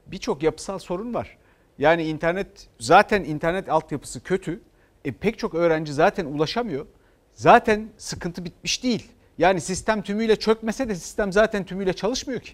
birçok 0.07 0.43
yapısal 0.43 0.79
sorun 0.79 1.13
var. 1.13 1.37
Yani 1.77 2.03
internet 2.03 2.47
zaten 2.79 3.23
internet 3.23 3.69
altyapısı 3.69 4.23
kötü. 4.23 4.61
E, 5.05 5.11
pek 5.11 5.39
çok 5.39 5.53
öğrenci 5.53 5.93
zaten 5.93 6.25
ulaşamıyor. 6.25 6.85
Zaten 7.33 7.89
sıkıntı 7.97 8.45
bitmiş 8.45 8.83
değil. 8.83 9.11
Yani 9.37 9.61
sistem 9.61 10.01
tümüyle 10.01 10.35
çökmese 10.35 10.89
de 10.89 10.95
sistem 10.95 11.31
zaten 11.33 11.63
tümüyle 11.65 11.93
çalışmıyor 11.93 12.41
ki. 12.41 12.53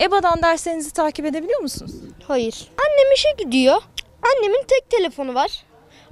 EBA'dan 0.00 0.42
derslerinizi 0.42 0.92
takip 0.92 1.26
edebiliyor 1.26 1.60
musunuz? 1.60 1.92
Hayır. 2.28 2.70
Annem 2.78 3.12
işe 3.14 3.28
gidiyor. 3.38 3.82
Annemin 4.22 4.64
tek 4.68 4.90
telefonu 4.90 5.34
var. 5.34 5.64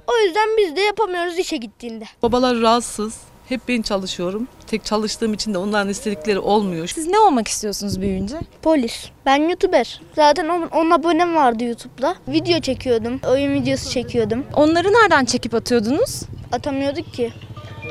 O 0.07 0.17
yüzden 0.17 0.49
biz 0.57 0.75
de 0.75 0.81
yapamıyoruz 0.81 1.39
işe 1.39 1.57
gittiğinde. 1.57 2.05
Babalar 2.21 2.61
rahatsız. 2.61 3.17
Hep 3.49 3.61
ben 3.67 3.81
çalışıyorum. 3.81 4.47
Tek 4.67 4.85
çalıştığım 4.85 5.33
için 5.33 5.53
de 5.53 5.57
onların 5.57 5.89
istedikleri 5.89 6.39
olmuyor. 6.39 6.87
Siz 6.87 7.07
ne 7.07 7.19
olmak 7.19 7.47
istiyorsunuz 7.47 8.01
büyüyünce? 8.01 8.35
Polis. 8.61 9.09
Ben 9.25 9.49
YouTuber. 9.49 10.01
Zaten 10.15 10.47
10 10.47 10.89
abonem 10.91 11.35
vardı 11.35 11.63
YouTube'da. 11.63 12.15
Video 12.27 12.59
çekiyordum. 12.59 13.19
Oyun 13.27 13.53
videosu 13.53 13.89
çekiyordum. 13.89 14.45
Onları 14.53 14.87
nereden 14.87 15.25
çekip 15.25 15.53
atıyordunuz? 15.53 16.21
Atamıyorduk 16.51 17.13
ki. 17.13 17.33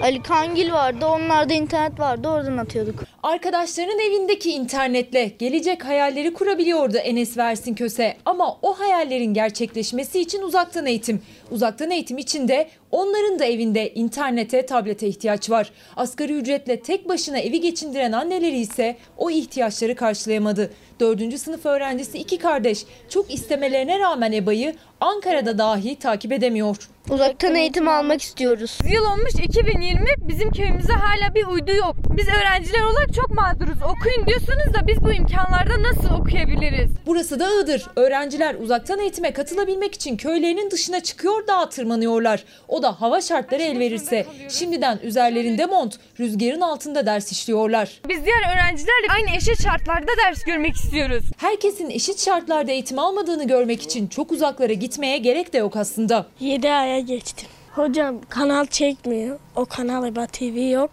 Ali 0.02 0.22
Kangil 0.22 0.72
vardı, 0.72 1.06
onlarda 1.06 1.54
internet 1.54 2.00
vardı, 2.00 2.28
oradan 2.28 2.56
atıyorduk. 2.56 3.04
Arkadaşlarının 3.22 3.98
evindeki 3.98 4.50
internetle 4.50 5.32
gelecek 5.38 5.84
hayalleri 5.84 6.34
kurabiliyordu 6.34 6.96
Enes 6.96 7.36
Versin 7.36 7.74
Köse. 7.74 8.16
Ama 8.24 8.58
o 8.62 8.78
hayallerin 8.78 9.34
gerçekleşmesi 9.34 10.20
için 10.20 10.42
uzaktan 10.42 10.86
eğitim. 10.86 11.22
Uzaktan 11.50 11.90
eğitim 11.90 12.18
için 12.18 12.48
de 12.48 12.68
onların 12.90 13.38
da 13.38 13.44
evinde 13.44 13.94
internete, 13.94 14.66
tablete 14.66 15.08
ihtiyaç 15.08 15.50
var. 15.50 15.72
Asgari 15.96 16.32
ücretle 16.32 16.80
tek 16.80 17.08
başına 17.08 17.38
evi 17.38 17.60
geçindiren 17.60 18.12
anneleri 18.12 18.58
ise 18.58 18.96
o 19.16 19.30
ihtiyaçları 19.30 19.94
karşılayamadı. 19.94 20.70
Dördüncü 21.00 21.38
sınıf 21.38 21.66
öğrencisi 21.66 22.18
iki 22.18 22.38
kardeş 22.38 22.84
çok 23.08 23.34
istemelerine 23.34 23.98
rağmen 23.98 24.32
EBA'yı 24.32 24.74
Ankara'da 25.00 25.58
dahi 25.58 25.96
takip 25.96 26.32
edemiyor. 26.32 26.76
Uzaktan 27.10 27.54
eğitim 27.54 27.88
almak 27.88 28.22
istiyoruz. 28.22 28.78
Yıl 28.88 29.04
olmuş 29.04 29.34
2020 29.42 30.06
bizim 30.28 30.50
köyümüzde 30.50 30.92
hala 30.92 31.34
bir 31.34 31.46
uydu 31.46 31.70
yok. 31.70 31.96
Biz 32.16 32.28
öğrenciler 32.28 32.82
olarak 32.82 33.14
çok 33.14 33.30
mağduruz. 33.30 33.82
Okuyun 33.82 34.26
diyorsunuz 34.26 34.74
da 34.74 34.86
biz 34.86 35.02
bu 35.02 35.12
imkanlarda 35.12 35.82
nasıl 35.82 36.14
okuyabiliriz? 36.20 36.90
Burası 37.06 37.40
da 37.40 37.48
Iğdır. 37.60 37.86
Öğrenciler 37.96 38.54
uzaktan 38.54 38.98
eğitime 38.98 39.32
katılabilmek 39.32 39.94
için 39.94 40.16
köylerinin 40.16 40.70
dışına 40.70 41.00
çıkıyor 41.00 41.46
dağa 41.46 41.68
tırmanıyorlar. 41.68 42.44
O 42.68 42.82
da 42.82 43.00
hava 43.00 43.20
şartları 43.20 43.62
el 43.62 43.78
verirse. 43.78 44.26
Şimdiden 44.48 44.98
üzerlerinde 45.02 45.66
mont, 45.66 45.94
rüzgarın 46.20 46.60
altında 46.60 47.06
ders 47.06 47.32
işliyorlar. 47.32 48.00
Biz 48.08 48.24
diğer 48.24 48.54
öğrencilerle 48.54 49.06
aynı 49.16 49.36
eşit 49.36 49.62
şartlarda 49.62 50.12
ders 50.26 50.42
görmek 50.44 50.74
istiyoruz. 50.74 51.24
Herkesin 51.36 51.90
eşit 51.90 52.24
şartlarda 52.24 52.72
eğitim 52.72 52.98
almadığını 52.98 53.46
görmek 53.46 53.82
için 53.82 54.06
çok 54.06 54.32
uzaklara 54.32 54.72
gitmeye 54.72 55.18
gerek 55.18 55.52
de 55.52 55.58
yok 55.58 55.76
aslında. 55.76 56.26
7 56.40 56.70
aya 56.70 56.97
geçtim. 57.00 57.48
Hocam 57.74 58.16
kanal 58.28 58.66
çekmiyor. 58.66 59.38
O 59.56 59.64
kanal 59.64 60.06
EBA 60.06 60.26
TV 60.26 60.70
yok. 60.70 60.90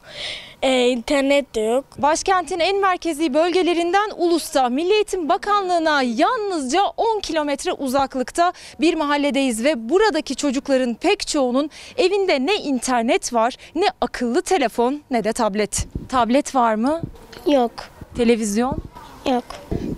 Ee, 0.61 0.87
internet 0.87 1.55
de 1.55 1.61
yok. 1.61 1.85
Başkentin 1.97 2.59
en 2.59 2.81
merkezi 2.81 3.33
bölgelerinden 3.33 4.09
Ulus'ta 4.17 4.69
Milli 4.69 4.93
Eğitim 4.93 5.29
Bakanlığı'na 5.29 6.01
yalnızca 6.01 6.81
10 6.97 7.19
kilometre 7.19 7.73
uzaklıkta 7.73 8.53
bir 8.79 8.93
mahalledeyiz 8.93 9.63
ve 9.63 9.89
buradaki 9.89 10.35
çocukların 10.35 10.93
pek 10.93 11.27
çoğunun 11.27 11.69
evinde 11.97 12.45
ne 12.45 12.55
internet 12.55 13.33
var 13.33 13.55
ne 13.75 13.85
akıllı 14.01 14.41
telefon 14.41 15.01
ne 15.11 15.23
de 15.23 15.33
tablet. 15.33 15.87
Tablet 16.09 16.55
var 16.55 16.75
mı? 16.75 17.01
Yok. 17.47 17.71
Televizyon? 18.17 18.77
Yok. 19.31 19.43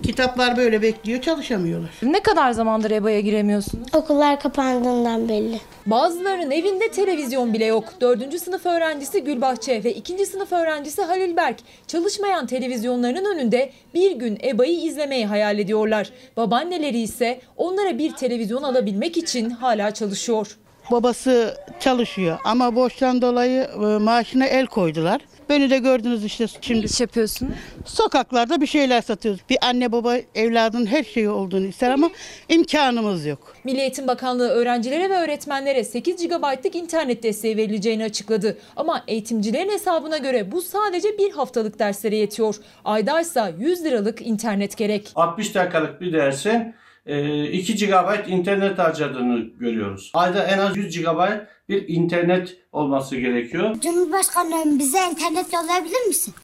Kitaplar 0.08 0.56
böyle 0.56 0.82
bekliyor 0.82 1.20
çalışamıyorlar. 1.20 1.90
Ne 2.02 2.20
kadar 2.20 2.52
zamandır 2.52 2.90
EBA'ya 2.90 3.20
giremiyorsunuz? 3.20 3.94
Okullar 3.94 4.40
kapandığından 4.40 5.28
belli. 5.28 5.60
Bazılarının 5.86 6.50
evinde 6.50 6.88
televizyon 6.88 7.52
bile 7.52 7.64
yok. 7.64 7.84
Dördüncü 8.00 8.38
sınıf 8.38 8.66
öğrencisi 8.66 9.24
Gülbahçe 9.24 9.84
ve 9.84 9.94
ikinci 9.94 10.26
sınıf 10.26 10.52
öğrencisi 10.52 11.02
Halil 11.02 11.36
Berk 11.36 11.56
çalışmayan 11.86 12.46
televizyonlarının 12.46 13.34
önünde 13.34 13.72
bir 13.94 14.12
gün 14.12 14.38
EBA'yı 14.44 14.80
izlemeyi 14.80 15.26
hayal 15.26 15.58
ediyorlar. 15.58 16.10
Babaanneleri 16.36 16.98
ise 16.98 17.40
onlara 17.56 17.98
bir 17.98 18.12
televizyon 18.12 18.62
alabilmek 18.62 19.16
için 19.16 19.50
hala 19.50 19.90
çalışıyor. 19.90 20.56
Babası 20.90 21.56
çalışıyor 21.80 22.38
ama 22.44 22.74
borçtan 22.74 23.22
dolayı 23.22 23.62
e, 23.62 23.78
maaşına 23.78 24.46
el 24.46 24.66
koydular. 24.66 25.20
Beni 25.48 25.70
de 25.70 25.78
gördünüz 25.78 26.24
işte 26.24 26.46
şimdi. 26.60 26.86
iş 26.86 27.00
yapıyorsun? 27.00 27.48
Sokaklarda 27.84 28.60
bir 28.60 28.66
şeyler 28.66 29.02
satıyoruz. 29.02 29.40
Bir 29.50 29.58
anne 29.62 29.92
baba 29.92 30.16
evladın 30.34 30.86
her 30.86 31.04
şeyi 31.04 31.28
olduğunu 31.28 31.66
ister 31.66 31.90
ama 31.90 32.10
imkanımız 32.48 33.26
yok. 33.26 33.56
Milli 33.64 33.80
Eğitim 33.80 34.06
Bakanlığı 34.06 34.48
öğrencilere 34.48 35.10
ve 35.10 35.14
öğretmenlere 35.14 35.84
8 35.84 36.28
GB'lık 36.28 36.74
internet 36.74 37.22
desteği 37.22 37.56
verileceğini 37.56 38.04
açıkladı. 38.04 38.58
Ama 38.76 39.04
eğitimcilerin 39.08 39.70
hesabına 39.70 40.18
göre 40.18 40.52
bu 40.52 40.62
sadece 40.62 41.18
bir 41.18 41.32
haftalık 41.32 41.78
derslere 41.78 42.16
yetiyor. 42.16 42.56
Aydaysa 42.84 43.52
100 43.58 43.84
liralık 43.84 44.22
internet 44.22 44.76
gerek. 44.76 45.12
60 45.14 45.54
dakikalık 45.54 46.00
bir 46.00 46.12
dersin 46.12 46.74
2 47.08 47.76
GB 47.86 48.28
internet 48.28 48.78
harcadığını 48.78 49.38
görüyoruz. 49.40 50.10
Ayda 50.14 50.44
en 50.44 50.58
az 50.58 50.76
100 50.76 51.00
GB 51.00 51.20
bir 51.68 51.88
internet 51.88 52.56
olması 52.72 53.16
gerekiyor. 53.16 53.80
Cumhurbaşkanım 53.80 54.78
bize 54.78 54.98
internet 55.10 55.52
yollayabilir 55.52 56.06
misin? 56.06 56.34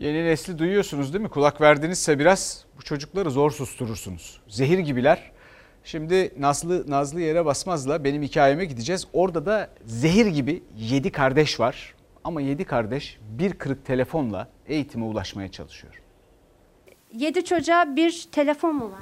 Yeni 0.00 0.24
nesli 0.24 0.58
duyuyorsunuz 0.58 1.12
değil 1.12 1.22
mi? 1.22 1.28
Kulak 1.30 1.60
verdinizse 1.60 2.18
biraz 2.18 2.64
bu 2.78 2.82
çocukları 2.82 3.30
zor 3.30 3.50
susturursunuz. 3.50 4.40
Zehir 4.48 4.78
gibiler. 4.78 5.30
Şimdi 5.84 6.32
Nazlı 6.38 6.90
Nazlı 6.90 7.20
yere 7.20 7.44
basmazla 7.44 8.04
benim 8.04 8.22
hikayeme 8.22 8.64
gideceğiz. 8.64 9.06
Orada 9.12 9.46
da 9.46 9.70
zehir 9.84 10.26
gibi 10.26 10.62
7 10.76 11.12
kardeş 11.12 11.60
var. 11.60 11.94
Ama 12.24 12.40
7 12.40 12.64
kardeş 12.64 13.18
bir 13.38 13.52
kırık 13.52 13.86
telefonla 13.86 14.48
eğitime 14.66 15.04
ulaşmaya 15.04 15.50
çalışıyor. 15.50 16.03
Yedi 17.18 17.44
çocuğa 17.44 17.96
bir 17.96 18.24
telefon 18.32 18.74
mu 18.74 18.84
var? 18.84 19.00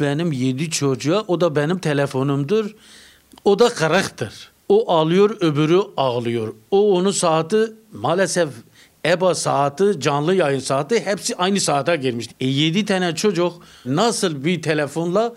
Benim 0.00 0.32
yedi 0.32 0.70
çocuğa 0.70 1.24
o 1.28 1.40
da 1.40 1.56
benim 1.56 1.78
telefonumdur. 1.78 2.74
O 3.44 3.58
da 3.58 3.68
kırıktır. 3.68 4.50
O 4.68 4.92
alıyor 4.92 5.36
öbürü 5.40 5.80
ağlıyor. 5.96 6.54
O 6.70 6.96
onun 6.96 7.10
saati 7.10 7.72
maalesef 7.92 8.48
EBA 9.06 9.34
saati, 9.34 10.00
canlı 10.00 10.34
yayın 10.34 10.58
saati 10.60 11.06
hepsi 11.06 11.36
aynı 11.36 11.60
saate 11.60 11.96
girmiş. 11.96 12.28
E 12.40 12.46
7 12.46 12.84
tane 12.84 13.14
çocuk 13.14 13.62
nasıl 13.86 14.44
bir 14.44 14.62
telefonla 14.62 15.34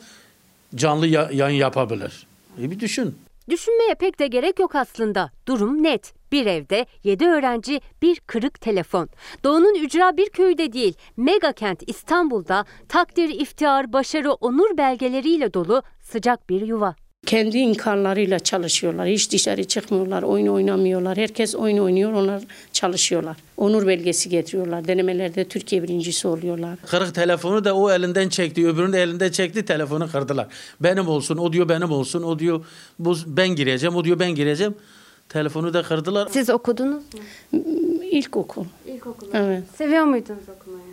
canlı 0.76 1.08
ya- 1.08 1.30
yayın 1.34 1.58
yapabilir? 1.60 2.28
E 2.62 2.72
bir 2.72 2.80
düşün. 2.80 3.16
Düşünmeye 3.50 3.96
pek 3.96 4.20
de 4.20 4.28
gerek 4.28 4.60
yok 4.60 4.76
aslında. 4.76 5.32
Durum 5.48 5.84
net. 5.84 6.14
Bir 6.32 6.46
evde 6.46 6.86
7 7.04 7.26
öğrenci, 7.26 7.82
bir 8.02 8.20
kırık 8.20 8.62
telefon. 8.62 9.10
Doğu'nun 9.44 9.76
ücra 9.76 10.18
bir 10.18 10.30
köyde 10.30 10.74
değil, 10.74 10.98
mega 11.18 11.52
kent 11.52 11.84
İstanbul'da 11.88 12.66
takdir, 12.90 13.30
iftihar, 13.30 13.94
başarı, 13.94 14.34
onur 14.34 14.78
belgeleriyle 14.78 15.54
dolu 15.54 15.84
sıcak 16.02 16.50
bir 16.50 16.62
yuva. 16.62 16.96
Kendi 17.28 17.58
imkanlarıyla 17.58 18.40
çalışıyorlar. 18.40 19.08
Hiç 19.08 19.32
dışarı 19.32 19.64
çıkmıyorlar, 19.64 20.24
oyun 20.24 20.48
oynamıyorlar. 20.48 21.18
Herkes 21.18 21.56
oyun 21.56 21.78
oynuyor, 21.78 22.14
onlar 22.14 22.44
çalışıyorlar. 22.74 23.38
Onur 23.58 23.88
belgesi 23.88 24.30
getiriyorlar. 24.30 24.88
Denemelerde 24.88 25.48
Türkiye 25.48 25.84
birincisi 25.84 26.28
oluyorlar. 26.28 26.80
Kırık 26.86 27.16
telefonu 27.16 27.66
da 27.66 27.76
o 27.76 27.92
elinden 27.92 28.30
çekti, 28.30 28.68
öbürünün 28.68 28.94
de 28.94 29.04
elinden 29.04 29.32
çekti, 29.32 29.66
telefonu 29.66 30.12
kırdılar. 30.12 30.48
Benim 30.80 31.08
olsun, 31.08 31.38
o 31.38 31.54
diyor 31.54 31.70
benim 31.70 31.92
olsun, 31.92 32.24
o 32.24 32.40
diyor 32.40 32.66
bu 33.00 33.16
ben 33.28 33.50
gireceğim, 33.50 33.96
o 33.96 34.04
diyor 34.04 34.20
ben 34.20 34.36
gireceğim. 34.36 34.76
Telefonu 35.30 35.74
da 35.74 35.84
kırdılar. 35.84 36.28
Siz 36.32 36.50
okudunuz 36.50 37.04
mu? 37.14 37.62
İlkokul. 38.12 38.66
İlkokul. 38.88 39.28
Evet. 39.34 39.64
Seviyor 39.78 40.04
muydunuz 40.04 40.50
okumayı? 40.60 40.84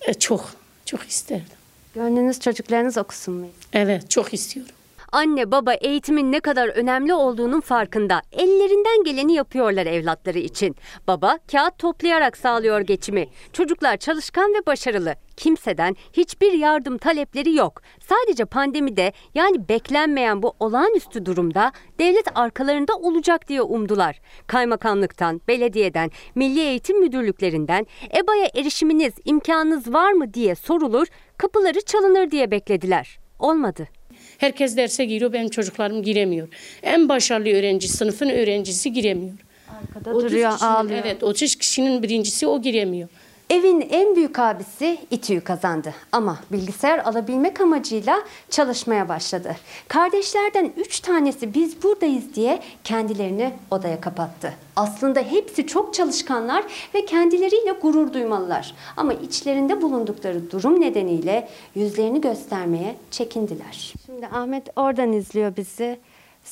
E, 0.00 0.14
çok, 0.14 0.50
çok 0.84 1.02
isterdim. 1.02 1.46
Gönlünüz 1.94 2.40
çocuklarınız 2.40 2.98
okusun 2.98 3.34
mu? 3.34 3.46
Evet, 3.72 4.10
çok 4.10 4.34
istiyorum. 4.34 4.74
Anne 5.12 5.50
baba 5.50 5.72
eğitimin 5.74 6.32
ne 6.32 6.40
kadar 6.40 6.68
önemli 6.68 7.14
olduğunun 7.14 7.60
farkında. 7.60 8.22
Ellerinden 8.32 9.04
geleni 9.04 9.34
yapıyorlar 9.34 9.86
evlatları 9.86 10.38
için. 10.38 10.76
Baba 11.06 11.38
kağıt 11.52 11.78
toplayarak 11.78 12.36
sağlıyor 12.36 12.80
geçimi. 12.80 13.28
Çocuklar 13.52 13.96
çalışkan 13.96 14.54
ve 14.54 14.66
başarılı. 14.66 15.14
Kimseden 15.36 15.96
hiçbir 16.12 16.52
yardım 16.52 16.98
talepleri 16.98 17.54
yok. 17.54 17.82
Sadece 18.00 18.44
pandemide 18.44 19.12
yani 19.34 19.68
beklenmeyen 19.68 20.42
bu 20.42 20.54
olağanüstü 20.60 21.26
durumda 21.26 21.72
devlet 21.98 22.26
arkalarında 22.34 22.94
olacak 22.94 23.48
diye 23.48 23.62
umdular. 23.62 24.20
Kaymakamlıktan, 24.46 25.40
belediyeden, 25.48 26.10
milli 26.34 26.60
eğitim 26.60 27.00
müdürlüklerinden 27.00 27.86
EBA'ya 28.16 28.48
erişiminiz, 28.54 29.14
imkanınız 29.24 29.92
var 29.92 30.12
mı 30.12 30.34
diye 30.34 30.54
sorulur, 30.54 31.06
kapıları 31.36 31.80
çalınır 31.80 32.30
diye 32.30 32.50
beklediler. 32.50 33.18
Olmadı. 33.38 33.99
Herkes 34.40 34.76
derse 34.76 35.04
giriyor, 35.04 35.32
benim 35.32 35.48
çocuklarım 35.48 36.02
giremiyor. 36.02 36.48
En 36.82 37.08
başarılı 37.08 37.48
öğrenci, 37.48 37.88
sınıfın 37.88 38.28
öğrencisi 38.28 38.92
giremiyor. 38.92 39.32
Arkada 39.68 40.10
30 40.10 40.24
duruyor, 40.32 40.52
kişinin- 40.52 40.70
ağlıyor. 40.70 40.98
Evet, 41.04 41.22
30 41.22 41.54
kişinin 41.54 42.02
birincisi 42.02 42.46
o 42.46 42.62
giremiyor. 42.62 43.08
Evin 43.50 43.80
en 43.90 44.16
büyük 44.16 44.38
abisi 44.38 44.98
İTÜ'yü 45.10 45.40
kazandı 45.40 45.94
ama 46.12 46.38
bilgisayar 46.52 46.98
alabilmek 46.98 47.60
amacıyla 47.60 48.22
çalışmaya 48.50 49.08
başladı. 49.08 49.56
Kardeşlerden 49.88 50.72
üç 50.76 51.00
tanesi 51.00 51.54
biz 51.54 51.82
buradayız 51.82 52.34
diye 52.34 52.60
kendilerini 52.84 53.52
odaya 53.70 54.00
kapattı. 54.00 54.52
Aslında 54.76 55.20
hepsi 55.20 55.66
çok 55.66 55.94
çalışkanlar 55.94 56.64
ve 56.94 57.04
kendileriyle 57.04 57.72
gurur 57.72 58.12
duymalılar. 58.12 58.74
Ama 58.96 59.12
içlerinde 59.12 59.82
bulundukları 59.82 60.50
durum 60.50 60.80
nedeniyle 60.80 61.48
yüzlerini 61.74 62.20
göstermeye 62.20 62.96
çekindiler. 63.10 63.94
Şimdi 64.06 64.26
Ahmet 64.26 64.68
oradan 64.76 65.12
izliyor 65.12 65.56
bizi. 65.56 65.98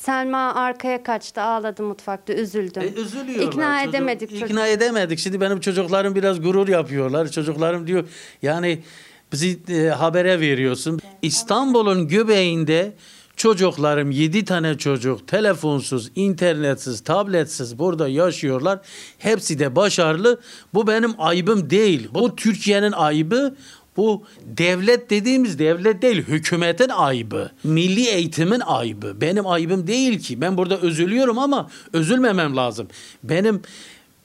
Selma 0.03 0.53
arkaya 0.55 1.03
kaçtı, 1.03 1.41
ağladı 1.41 1.83
mutfakta, 1.83 2.33
üzüldüm. 2.33 2.83
E, 2.83 3.01
üzülüyorlar. 3.01 3.47
İkna 3.47 3.79
Çocuk- 3.79 3.89
edemedik. 3.95 4.29
çocuk- 4.29 4.49
İkna 4.49 4.67
edemedik. 4.67 5.19
Şimdi 5.19 5.41
benim 5.41 5.59
çocuklarım 5.59 6.15
biraz 6.15 6.41
gurur 6.41 6.67
yapıyorlar. 6.67 7.31
Çocuklarım 7.31 7.87
diyor 7.87 8.03
yani 8.41 8.83
bizi 9.31 9.59
e, 9.69 9.87
habere 9.89 10.39
veriyorsun. 10.39 10.99
İstanbul'un 11.21 12.07
göbeğinde 12.07 12.93
çocuklarım 13.35 14.11
7 14.11 14.45
tane 14.45 14.77
çocuk 14.77 15.27
telefonsuz, 15.27 16.11
internetsiz, 16.15 17.03
tabletsiz 17.03 17.79
burada 17.79 18.07
yaşıyorlar. 18.07 18.79
Hepsi 19.17 19.59
de 19.59 19.75
başarılı. 19.75 20.41
Bu 20.73 20.87
benim 20.87 21.11
ayıbım 21.17 21.69
değil. 21.69 22.09
Bu 22.13 22.35
Türkiye'nin 22.35 22.91
ayıbı. 22.91 23.55
Bu 23.99 24.23
devlet 24.43 25.09
dediğimiz 25.09 25.59
devlet 25.59 26.01
değil, 26.01 26.23
hükümetin 26.23 26.89
ayıbı. 26.89 27.51
Milli 27.63 28.07
eğitimin 28.07 28.59
ayıbı. 28.59 29.21
Benim 29.21 29.47
ayıbım 29.47 29.87
değil 29.87 30.19
ki. 30.19 30.41
Ben 30.41 30.57
burada 30.57 30.79
üzülüyorum 30.79 31.39
ama 31.39 31.69
üzülmemem 31.93 32.55
lazım. 32.55 32.87
Benim 33.23 33.61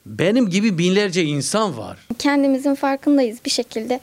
benim 0.06 0.50
gibi 0.50 0.78
binlerce 0.78 1.24
insan 1.24 1.78
var. 1.78 1.98
Kendimizin 2.18 2.74
farkındayız 2.74 3.38
bir 3.44 3.50
şekilde 3.50 4.00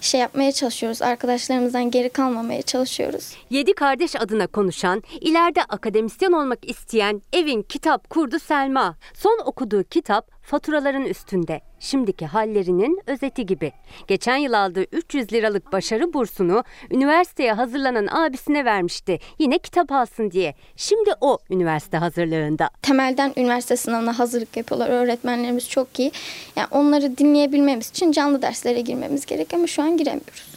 şey 0.00 0.20
yapmaya 0.20 0.52
çalışıyoruz. 0.52 1.02
Arkadaşlarımızdan 1.02 1.90
geri 1.90 2.08
kalmamaya 2.08 2.62
çalışıyoruz. 2.62 3.32
Yedi 3.50 3.72
kardeş 3.72 4.16
adına 4.16 4.46
konuşan, 4.46 5.02
ileride 5.20 5.62
akademisyen 5.62 6.32
olmak 6.32 6.70
isteyen 6.70 7.22
evin 7.32 7.62
kitap 7.62 8.10
kurdu 8.10 8.38
Selma. 8.38 8.96
Son 9.14 9.40
okuduğu 9.44 9.84
kitap 9.84 10.30
faturaların 10.42 11.04
üstünde. 11.04 11.60
Şimdiki 11.80 12.26
hallerinin 12.26 13.00
özeti 13.06 13.46
gibi. 13.46 13.72
Geçen 14.06 14.36
yıl 14.36 14.52
aldığı 14.52 14.84
300 14.92 15.32
liralık 15.32 15.72
başarı 15.72 16.12
bursunu 16.12 16.64
üniversiteye 16.90 17.52
hazırlanan 17.52 18.06
abisine 18.06 18.64
vermişti. 18.64 19.18
Yine 19.38 19.58
kitap 19.58 19.92
alsın 19.92 20.30
diye. 20.30 20.54
Şimdi 20.76 21.10
o 21.20 21.38
üniversite 21.50 21.96
hazırlığında. 21.96 22.70
Temelden 22.82 23.32
üniversite 23.36 23.76
sınavına 23.76 24.18
hazırlık 24.18 24.56
yapıyorlar. 24.56 24.88
Öğretmenlerimiz 24.88 25.68
çok 25.68 25.98
iyi. 25.98 26.12
Yani 26.56 26.68
onları 26.70 27.18
dinleyebilmemiz 27.18 27.90
için 27.90 28.12
canlı 28.12 28.42
derslere 28.42 28.80
girmemiz 28.80 29.26
gerek 29.26 29.54
ama 29.54 29.66
şu 29.66 29.82
an 29.82 29.96
giremiyoruz. 29.96 30.52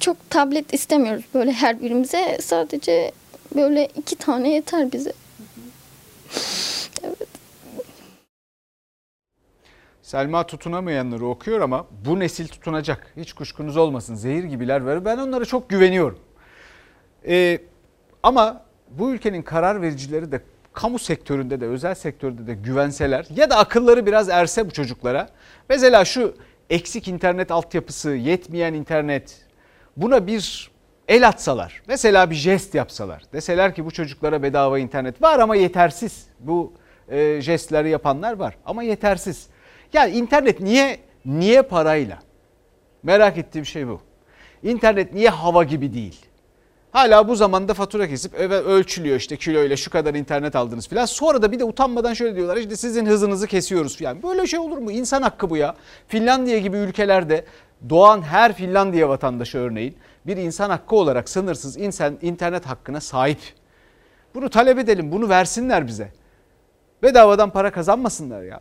Çok 0.00 0.30
tablet 0.30 0.74
istemiyoruz 0.74 1.24
böyle 1.34 1.52
her 1.52 1.82
birimize. 1.82 2.38
Sadece 2.40 3.12
böyle 3.54 3.88
iki 3.96 4.16
tane 4.16 4.50
yeter 4.50 4.92
bize. 4.92 5.12
Selma 10.06 10.46
tutunamayanları 10.46 11.26
okuyor 11.26 11.60
ama 11.60 11.86
bu 12.04 12.20
nesil 12.20 12.48
tutunacak. 12.48 13.12
Hiç 13.16 13.32
kuşkunuz 13.32 13.76
olmasın. 13.76 14.14
Zehir 14.14 14.44
gibiler 14.44 14.80
var. 14.80 15.04
Ben 15.04 15.18
onlara 15.18 15.44
çok 15.44 15.70
güveniyorum. 15.70 16.18
Ee, 17.28 17.58
ama 18.22 18.62
bu 18.90 19.12
ülkenin 19.12 19.42
karar 19.42 19.82
vericileri 19.82 20.32
de 20.32 20.40
kamu 20.72 20.98
sektöründe 20.98 21.60
de 21.60 21.66
özel 21.66 21.94
sektörde 21.94 22.46
de 22.46 22.54
güvenseler 22.54 23.26
ya 23.36 23.50
da 23.50 23.56
akılları 23.56 24.06
biraz 24.06 24.28
erse 24.28 24.66
bu 24.66 24.70
çocuklara. 24.70 25.28
Mesela 25.68 26.04
şu 26.04 26.34
eksik 26.70 27.08
internet 27.08 27.50
altyapısı, 27.50 28.10
yetmeyen 28.10 28.74
internet 28.74 29.46
buna 29.96 30.26
bir 30.26 30.70
el 31.08 31.28
atsalar. 31.28 31.82
Mesela 31.88 32.30
bir 32.30 32.36
jest 32.36 32.74
yapsalar. 32.74 33.22
Deseler 33.32 33.74
ki 33.74 33.84
bu 33.84 33.90
çocuklara 33.90 34.42
bedava 34.42 34.78
internet 34.78 35.22
var 35.22 35.38
ama 35.38 35.56
yetersiz. 35.56 36.26
Bu 36.40 36.72
e, 37.08 37.40
jestleri 37.40 37.90
yapanlar 37.90 38.32
var 38.32 38.56
ama 38.66 38.82
yetersiz. 38.82 39.48
Yani 39.92 40.12
internet 40.12 40.60
niye 40.60 40.98
niye 41.24 41.62
parayla? 41.62 42.18
Merak 43.02 43.38
ettiğim 43.38 43.66
şey 43.66 43.88
bu. 43.88 44.00
İnternet 44.62 45.12
niye 45.14 45.28
hava 45.28 45.64
gibi 45.64 45.94
değil? 45.94 46.26
Hala 46.92 47.28
bu 47.28 47.36
zamanda 47.36 47.74
fatura 47.74 48.08
kesip 48.08 48.34
ölçülüyor 48.34 49.16
işte 49.16 49.36
kiloyla 49.36 49.76
şu 49.76 49.90
kadar 49.90 50.14
internet 50.14 50.56
aldınız 50.56 50.88
filan. 50.88 51.04
Sonra 51.04 51.42
da 51.42 51.52
bir 51.52 51.58
de 51.58 51.64
utanmadan 51.64 52.14
şöyle 52.14 52.36
diyorlar 52.36 52.56
işte 52.56 52.76
sizin 52.76 53.06
hızınızı 53.06 53.46
kesiyoruz 53.46 53.96
filan. 53.96 54.22
Böyle 54.22 54.46
şey 54.46 54.58
olur 54.58 54.78
mu? 54.78 54.92
İnsan 54.92 55.22
hakkı 55.22 55.50
bu 55.50 55.56
ya. 55.56 55.74
Finlandiya 56.08 56.58
gibi 56.58 56.76
ülkelerde 56.76 57.44
doğan 57.88 58.22
her 58.22 58.52
Finlandiya 58.52 59.08
vatandaşı 59.08 59.58
örneğin 59.58 59.96
bir 60.26 60.36
insan 60.36 60.70
hakkı 60.70 60.96
olarak 60.96 61.28
sınırsız 61.28 61.76
insan 61.76 62.18
internet 62.22 62.66
hakkına 62.66 63.00
sahip. 63.00 63.38
Bunu 64.34 64.50
talep 64.50 64.78
edelim, 64.78 65.12
bunu 65.12 65.28
versinler 65.28 65.86
bize. 65.86 66.12
Bedavadan 67.02 67.50
para 67.50 67.72
kazanmasınlar 67.72 68.42
ya. 68.42 68.60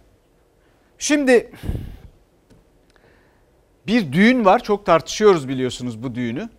Şimdi 1.00 1.52
bir 3.88 4.14
düğün 4.14 4.46
var. 4.46 4.64
Çok 4.64 4.86
tartışıyoruz 4.86 5.48
biliyorsunuz 5.48 6.04
bu 6.04 6.16
düğünü. 6.16 6.50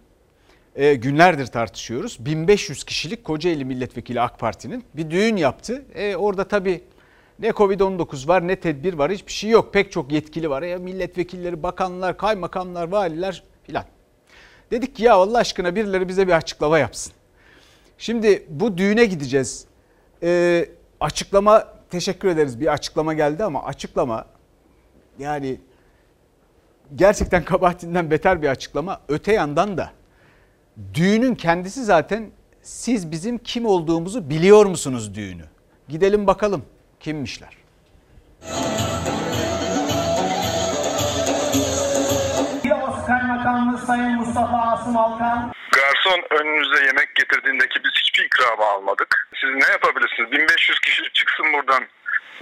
E, 0.77 0.95
günlerdir 0.95 1.47
tartışıyoruz. 1.47 2.17
1500 2.21 2.85
kişilik 2.85 3.25
Kocaeli 3.25 3.65
Milletvekili 3.65 4.21
AK 4.21 4.39
Parti'nin 4.39 4.85
bir 4.95 5.11
düğün 5.11 5.37
yaptı. 5.37 5.85
E, 5.95 6.17
orada 6.17 6.49
tabii 6.49 6.81
ne 7.39 7.49
Covid-19 7.49 8.29
var 8.29 8.49
ne 8.49 8.57
tedbir 8.57 8.95
var 8.95 9.13
hiçbir 9.13 9.33
şey 9.33 9.51
yok. 9.51 9.73
Pek 9.73 9.93
çok 9.93 10.13
yetkili 10.13 10.51
var. 10.51 10.63
Ya 10.63 10.79
milletvekilleri, 10.79 11.63
bakanlar, 11.63 12.17
kaymakamlar, 12.17 12.89
valiler 12.89 13.43
filan. 13.63 13.85
Dedik 14.71 14.97
ki 14.97 15.03
ya 15.03 15.15
Allah 15.15 15.39
aşkına 15.39 15.77
birileri 15.77 16.09
bize 16.09 16.27
bir 16.27 16.33
açıklama 16.33 16.79
yapsın. 16.79 17.13
Şimdi 17.99 18.47
bu 18.49 18.79
düğüne 18.79 19.05
gideceğiz. 19.05 19.67
E, 20.23 20.69
açıklama 21.01 21.76
teşekkür 21.91 22.29
ederiz 22.29 22.61
bir 22.61 22.67
açıklama 22.67 23.15
geldi 23.15 23.45
ama 23.45 23.65
açıklama 23.65 24.27
yani 25.19 25.61
gerçekten 26.95 27.45
kabahatinden 27.45 28.11
beter 28.11 28.43
bir 28.43 28.49
açıklama. 28.49 29.01
Öte 29.09 29.33
yandan 29.33 29.79
da 29.79 29.91
düğünün 30.95 31.35
kendisi 31.35 31.85
zaten 31.85 32.31
siz 32.63 33.11
bizim 33.11 33.39
kim 33.39 33.67
olduğumuzu 33.67 34.31
biliyor 34.31 34.67
musunuz 34.67 35.15
düğünü? 35.15 35.45
Gidelim 35.89 36.27
bakalım 36.27 36.65
kimmişler. 37.01 37.57
Yavuz 42.65 43.07
Kaymakamımız 43.07 43.81
Sayın 43.81 44.15
Mustafa 44.15 44.59
Asım 44.59 44.97
Alkan. 44.97 45.53
Garson 45.73 46.23
önünüze 46.41 46.85
yemek 46.87 47.15
getirdiğindeki 47.15 47.85
biz 47.85 47.93
hiçbir 48.17 48.25
ikramı 48.25 48.65
almadık. 48.65 49.29
Siz 49.41 49.51
ne 49.51 49.73
yapabilirsiniz? 49.73 50.33
1500 50.33 50.81
kişi 50.81 51.03
çıksın 51.13 51.47
buradan 51.53 51.85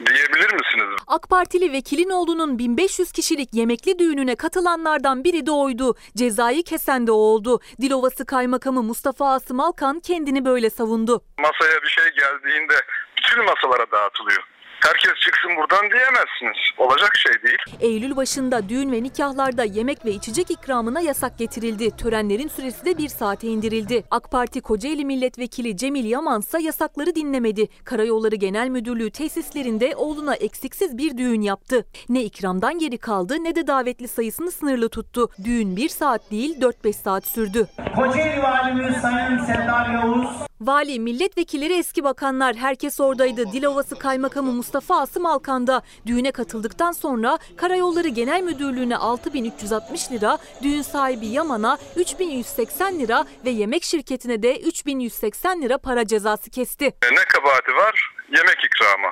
diyebilir 0.06 0.52
misiniz? 0.52 1.00
AK 1.06 1.30
Partili 1.30 1.72
Vekilinoğlu'nun 1.72 2.58
1500 2.58 3.12
kişilik 3.12 3.54
yemekli 3.54 3.98
düğününe 3.98 4.36
katılanlardan 4.36 5.24
biri 5.24 5.46
de 5.46 5.50
oydu. 5.50 5.94
Cezayı 6.16 6.62
kesen 6.64 7.06
de 7.06 7.12
oldu. 7.12 7.60
Dilovası 7.80 8.26
Kaymakamı 8.26 8.82
Mustafa 8.82 9.32
Asım 9.32 9.60
Alkan 9.60 10.00
kendini 10.00 10.44
böyle 10.44 10.70
savundu. 10.70 11.24
Masaya 11.38 11.82
bir 11.82 11.88
şey 11.88 12.04
geldiğinde 12.04 12.74
bütün 13.18 13.44
masalara 13.44 13.90
dağıtılıyor. 13.92 14.42
Herkes 14.84 15.20
çıksın 15.20 15.50
buradan 15.56 15.90
diyemezsiniz. 15.90 16.56
Olacak 16.78 17.16
şey 17.16 17.32
değil. 17.42 17.58
Eylül 17.80 18.16
başında 18.16 18.68
düğün 18.68 18.92
ve 18.92 19.02
nikahlarda 19.02 19.64
yemek 19.64 20.04
ve 20.04 20.10
içecek 20.10 20.50
ikramına 20.50 21.00
yasak 21.00 21.38
getirildi. 21.38 21.96
Törenlerin 21.96 22.48
süresi 22.48 22.84
de 22.84 22.98
bir 22.98 23.08
saate 23.08 23.46
indirildi. 23.46 24.04
AK 24.10 24.30
Parti 24.30 24.60
Kocaeli 24.60 25.04
Milletvekili 25.04 25.76
Cemil 25.76 26.04
Yaman 26.04 26.40
ise 26.40 26.62
yasakları 26.62 27.14
dinlemedi. 27.14 27.68
Karayolları 27.84 28.34
Genel 28.36 28.68
Müdürlüğü 28.68 29.10
tesislerinde 29.10 29.96
oğluna 29.96 30.34
eksiksiz 30.34 30.98
bir 30.98 31.18
düğün 31.18 31.40
yaptı. 31.40 31.86
Ne 32.08 32.22
ikramdan 32.22 32.78
geri 32.78 32.98
kaldı 32.98 33.44
ne 33.44 33.54
de 33.54 33.66
davetli 33.66 34.08
sayısını 34.08 34.50
sınırlı 34.50 34.88
tuttu. 34.88 35.28
Düğün 35.44 35.76
bir 35.76 35.88
saat 35.88 36.30
değil 36.30 36.60
4-5 36.60 36.92
saat 36.92 37.26
sürdü. 37.26 37.66
Kocaeli 37.96 38.42
Valimiz 38.42 38.96
Sayın 38.96 39.38
Serdar 39.38 39.90
Yavuz. 39.90 40.28
Vali, 40.60 41.00
milletvekilleri, 41.00 41.78
eski 41.78 42.04
bakanlar 42.04 42.56
herkes 42.56 43.00
oradaydı. 43.00 43.52
Dilovası 43.52 43.98
Kaymakamı 43.98 44.52
Mustafa 44.52 45.00
Asım 45.00 45.26
Alkan'da 45.26 45.82
düğüne 46.06 46.32
katıldıktan 46.32 46.92
sonra 46.92 47.38
Karayolları 47.56 48.08
Genel 48.08 48.42
Müdürlüğü'ne 48.42 48.96
6360 48.96 50.12
lira, 50.12 50.38
düğün 50.62 50.82
sahibi 50.82 51.26
Yaman'a 51.26 51.78
3180 51.96 52.98
lira 53.00 53.24
ve 53.44 53.50
yemek 53.50 53.84
şirketine 53.84 54.42
de 54.42 54.60
3180 54.60 55.62
lira 55.62 55.78
para 55.78 56.06
cezası 56.06 56.50
kesti. 56.50 56.84
E, 56.84 57.14
Ne 57.14 57.24
kabahati 57.24 57.74
var? 57.74 58.10
Yemek 58.36 58.58
ikramı. 58.64 59.10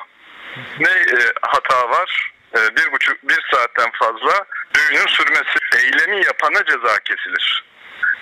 Ne 0.81 0.88
e, 0.90 1.33
hata 1.42 1.88
var? 1.90 2.33
E, 2.57 2.76
bir 2.76 2.92
buçuk, 2.92 3.22
bir 3.28 3.40
saatten 3.52 3.90
fazla 4.00 4.44
düğünün 4.74 5.07
sürmesi. 5.07 5.59
Eylemi 5.76 6.24
yapana 6.26 6.64
ceza 6.64 6.98
kesilir. 6.98 7.64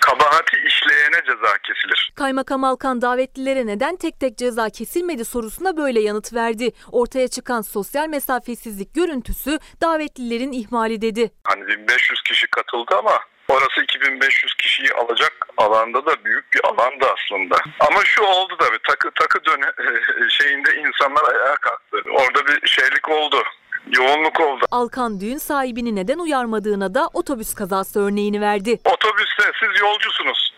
Kabahati 0.01 0.57
işleyene 0.67 1.21
ceza 1.25 1.57
kesilir. 1.57 2.13
Kaymakam 2.15 2.63
Alkan 2.63 3.01
davetlilere 3.01 3.65
neden 3.67 3.95
tek 3.95 4.19
tek 4.19 4.37
ceza 4.37 4.69
kesilmedi 4.69 5.25
sorusuna 5.25 5.77
böyle 5.77 5.99
yanıt 5.99 6.33
verdi. 6.33 6.71
Ortaya 6.91 7.27
çıkan 7.27 7.61
sosyal 7.61 8.07
mesafesizlik 8.07 8.95
görüntüsü 8.95 9.59
davetlilerin 9.81 10.51
ihmali 10.51 11.01
dedi. 11.01 11.31
Hani 11.43 11.67
1500 11.67 12.21
kişi 12.21 12.47
katıldı 12.47 12.95
ama 12.99 13.19
orası 13.49 13.83
2500 13.83 14.53
kişiyi 14.53 14.93
alacak 14.93 15.47
alanda 15.57 16.05
da 16.05 16.25
büyük 16.25 16.53
bir 16.53 16.61
alandı 16.65 17.05
aslında. 17.15 17.57
Ama 17.79 18.05
şu 18.05 18.23
oldu 18.23 18.53
tabii 18.59 18.79
takı 18.87 19.11
takı 19.11 19.45
döne 19.45 19.71
şeyinde 20.29 20.75
insanlar 20.75 21.33
ayağa 21.33 21.55
kalktı. 21.55 21.97
Orada 22.11 22.47
bir 22.47 22.67
şeylik 22.67 23.09
oldu. 23.09 23.43
Yoğunluk 23.87 24.39
oldu. 24.39 24.65
Alkan 24.71 25.19
düğün 25.19 25.37
sahibini 25.37 25.95
neden 25.95 26.19
uyarmadığına 26.19 26.93
da 26.93 27.09
otobüs 27.13 27.53
kazası 27.53 27.99
örneğini 27.99 28.41
verdi. 28.41 28.79
Otobüste 28.85 29.43
siz 29.59 29.81
yolcusunuz. 29.81 30.53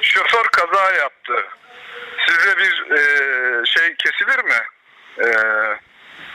Şoför 0.00 0.44
kaza 0.52 0.92
yaptı. 0.92 1.32
Size 2.28 2.56
bir 2.58 2.96
e, 2.96 3.00
şey 3.66 3.94
kesilir 3.96 4.44
mi? 4.44 4.60
E, 5.18 5.26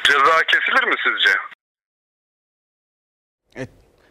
ceza 0.03 0.43
kesilir 0.47 0.83
mi 0.87 0.95
sizce? 1.03 1.29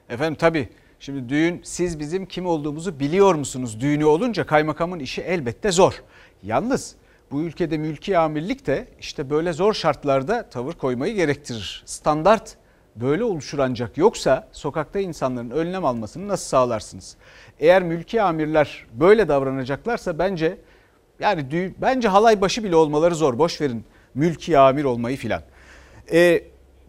Efendim 0.09 0.35
tabii 0.35 0.68
şimdi 1.00 1.28
düğün 1.28 1.62
siz 1.62 1.98
bizim 2.00 2.26
kim 2.26 2.46
olduğumuzu 2.46 3.00
biliyor 3.00 3.35
musunuz? 3.35 3.81
Düğünü 3.81 4.04
olunca 4.04 4.46
kaymakamın 4.46 4.98
işi 4.98 5.22
elbette 5.22 5.72
zor. 5.72 6.02
Yalnız 6.42 6.96
bu 7.31 7.43
ülkede 7.43 7.79
mülki 7.79 8.19
amirlik 8.19 8.67
de 8.67 8.88
işte 9.01 9.31
böyle 9.31 9.53
zor 9.53 9.75
şartlarda 9.75 10.49
tavır 10.49 10.73
koymayı 10.73 11.14
gerektirir. 11.14 11.83
Standart 11.87 12.57
böyle 12.97 13.25
oluşur 13.25 13.59
ancak 13.59 13.99
yoksa 13.99 14.49
sokakta 14.53 15.01
insanların 15.01 15.51
önlem 15.51 15.85
almasını 15.85 16.29
nasıl 16.29 16.47
sağlarsınız? 16.47 17.17
Eğer 17.61 17.83
mülki 17.83 18.23
amirler 18.23 18.87
böyle 18.93 19.29
davranacaklarsa 19.29 20.19
bence 20.19 20.59
yani 21.21 21.51
düğün, 21.51 21.77
bence 21.81 22.09
halay 22.09 22.41
başı 22.41 22.64
bile 22.64 22.77
olmaları 22.77 23.14
zor. 23.14 23.38
Boş 23.38 23.61
verin 23.61 23.85
mülki 24.14 24.59
amir 24.59 24.85
olmayı 24.85 25.17
filan. 25.17 25.43
Ee, 26.12 26.45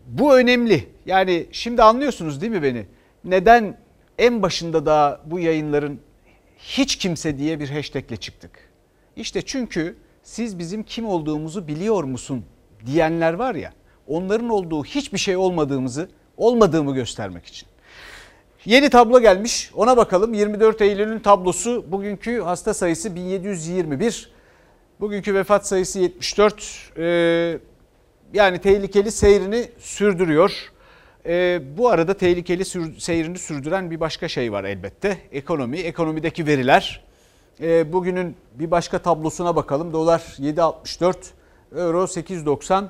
bu 0.07 0.37
önemli. 0.37 0.89
Yani 1.05 1.47
şimdi 1.51 1.83
anlıyorsunuz 1.83 2.41
değil 2.41 2.51
mi 2.51 2.63
beni? 2.63 2.85
Neden 3.23 3.77
en 4.17 4.41
başında 4.41 4.85
da 4.85 5.21
bu 5.25 5.39
yayınların 5.39 5.99
hiç 6.57 6.95
kimse 6.95 7.37
diye 7.37 7.59
bir 7.59 7.69
hashtagle 7.69 8.17
çıktık? 8.17 8.51
İşte 9.15 9.41
çünkü 9.41 9.95
siz 10.29 10.59
bizim 10.59 10.83
kim 10.83 11.07
olduğumuzu 11.07 11.67
biliyor 11.67 12.03
musun 12.03 12.45
diyenler 12.85 13.33
var 13.33 13.55
ya 13.55 13.73
onların 14.07 14.49
olduğu 14.49 14.83
hiçbir 14.83 15.17
şey 15.17 15.37
olmadığımızı 15.37 16.09
olmadığımı 16.37 16.95
göstermek 16.95 17.45
için. 17.45 17.67
Yeni 18.65 18.89
tablo 18.89 19.19
gelmiş 19.19 19.71
ona 19.73 19.97
bakalım 19.97 20.33
24 20.33 20.81
Eylül'ün 20.81 21.19
tablosu 21.19 21.85
bugünkü 21.91 22.41
hasta 22.41 22.73
sayısı 22.73 23.15
1721 23.15 24.31
bugünkü 24.99 25.33
vefat 25.33 25.67
sayısı 25.67 25.99
74 25.99 26.91
ee, 26.97 27.59
yani 28.33 28.59
tehlikeli 28.59 29.11
seyrini 29.11 29.69
sürdürüyor. 29.79 30.51
Ee, 31.25 31.61
bu 31.77 31.89
arada 31.89 32.13
tehlikeli 32.13 32.65
sür, 32.65 32.99
seyrini 32.99 33.37
sürdüren 33.37 33.91
bir 33.91 33.99
başka 33.99 34.27
şey 34.27 34.51
var 34.51 34.63
elbette 34.63 35.17
ekonomi 35.31 35.77
ekonomideki 35.77 36.47
veriler. 36.47 37.08
Ee, 37.61 37.93
bugünün 37.93 38.35
bir 38.53 38.71
başka 38.71 38.99
tablosuna 38.99 39.55
bakalım 39.55 39.93
dolar 39.93 40.19
7.64 40.19 41.15
euro 41.75 42.03
8.90 42.03 42.85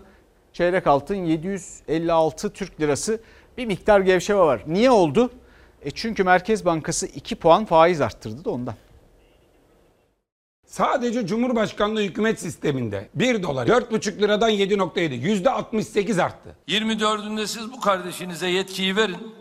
çeyrek 0.54 0.88
altın 0.88 1.16
756 1.16 2.50
Türk 2.54 2.82
lirası 2.82 3.22
bir 3.58 3.66
miktar 3.66 4.00
gevşeme 4.00 4.40
var. 4.40 4.64
Niye 4.68 4.92
oldu? 4.92 5.32
E 5.82 5.92
çünkü 5.92 6.24
Merkez 6.24 6.66
Bankası 6.66 7.06
2 7.06 7.36
puan 7.36 7.66
faiz 7.66 8.02
arttırdı 8.02 8.46
da 8.46 8.50
ondan. 8.50 8.76
Sadece 10.66 11.28
Cumhurbaşkanlığı 11.28 12.02
hükümet 12.02 12.40
sisteminde 12.40 13.10
1 13.16 13.44
dolar 13.44 13.68
4,5 13.68 14.20
liradan 14.22 14.52
7,7 14.52 15.14
yüzde 15.14 15.50
68 15.50 16.20
arttı. 16.20 16.56
24'ünde 16.68 17.48
siz 17.48 17.72
bu 17.72 17.80
kardeşinize 17.80 18.48
yetkiyi 18.48 18.96
verin. 18.96 19.36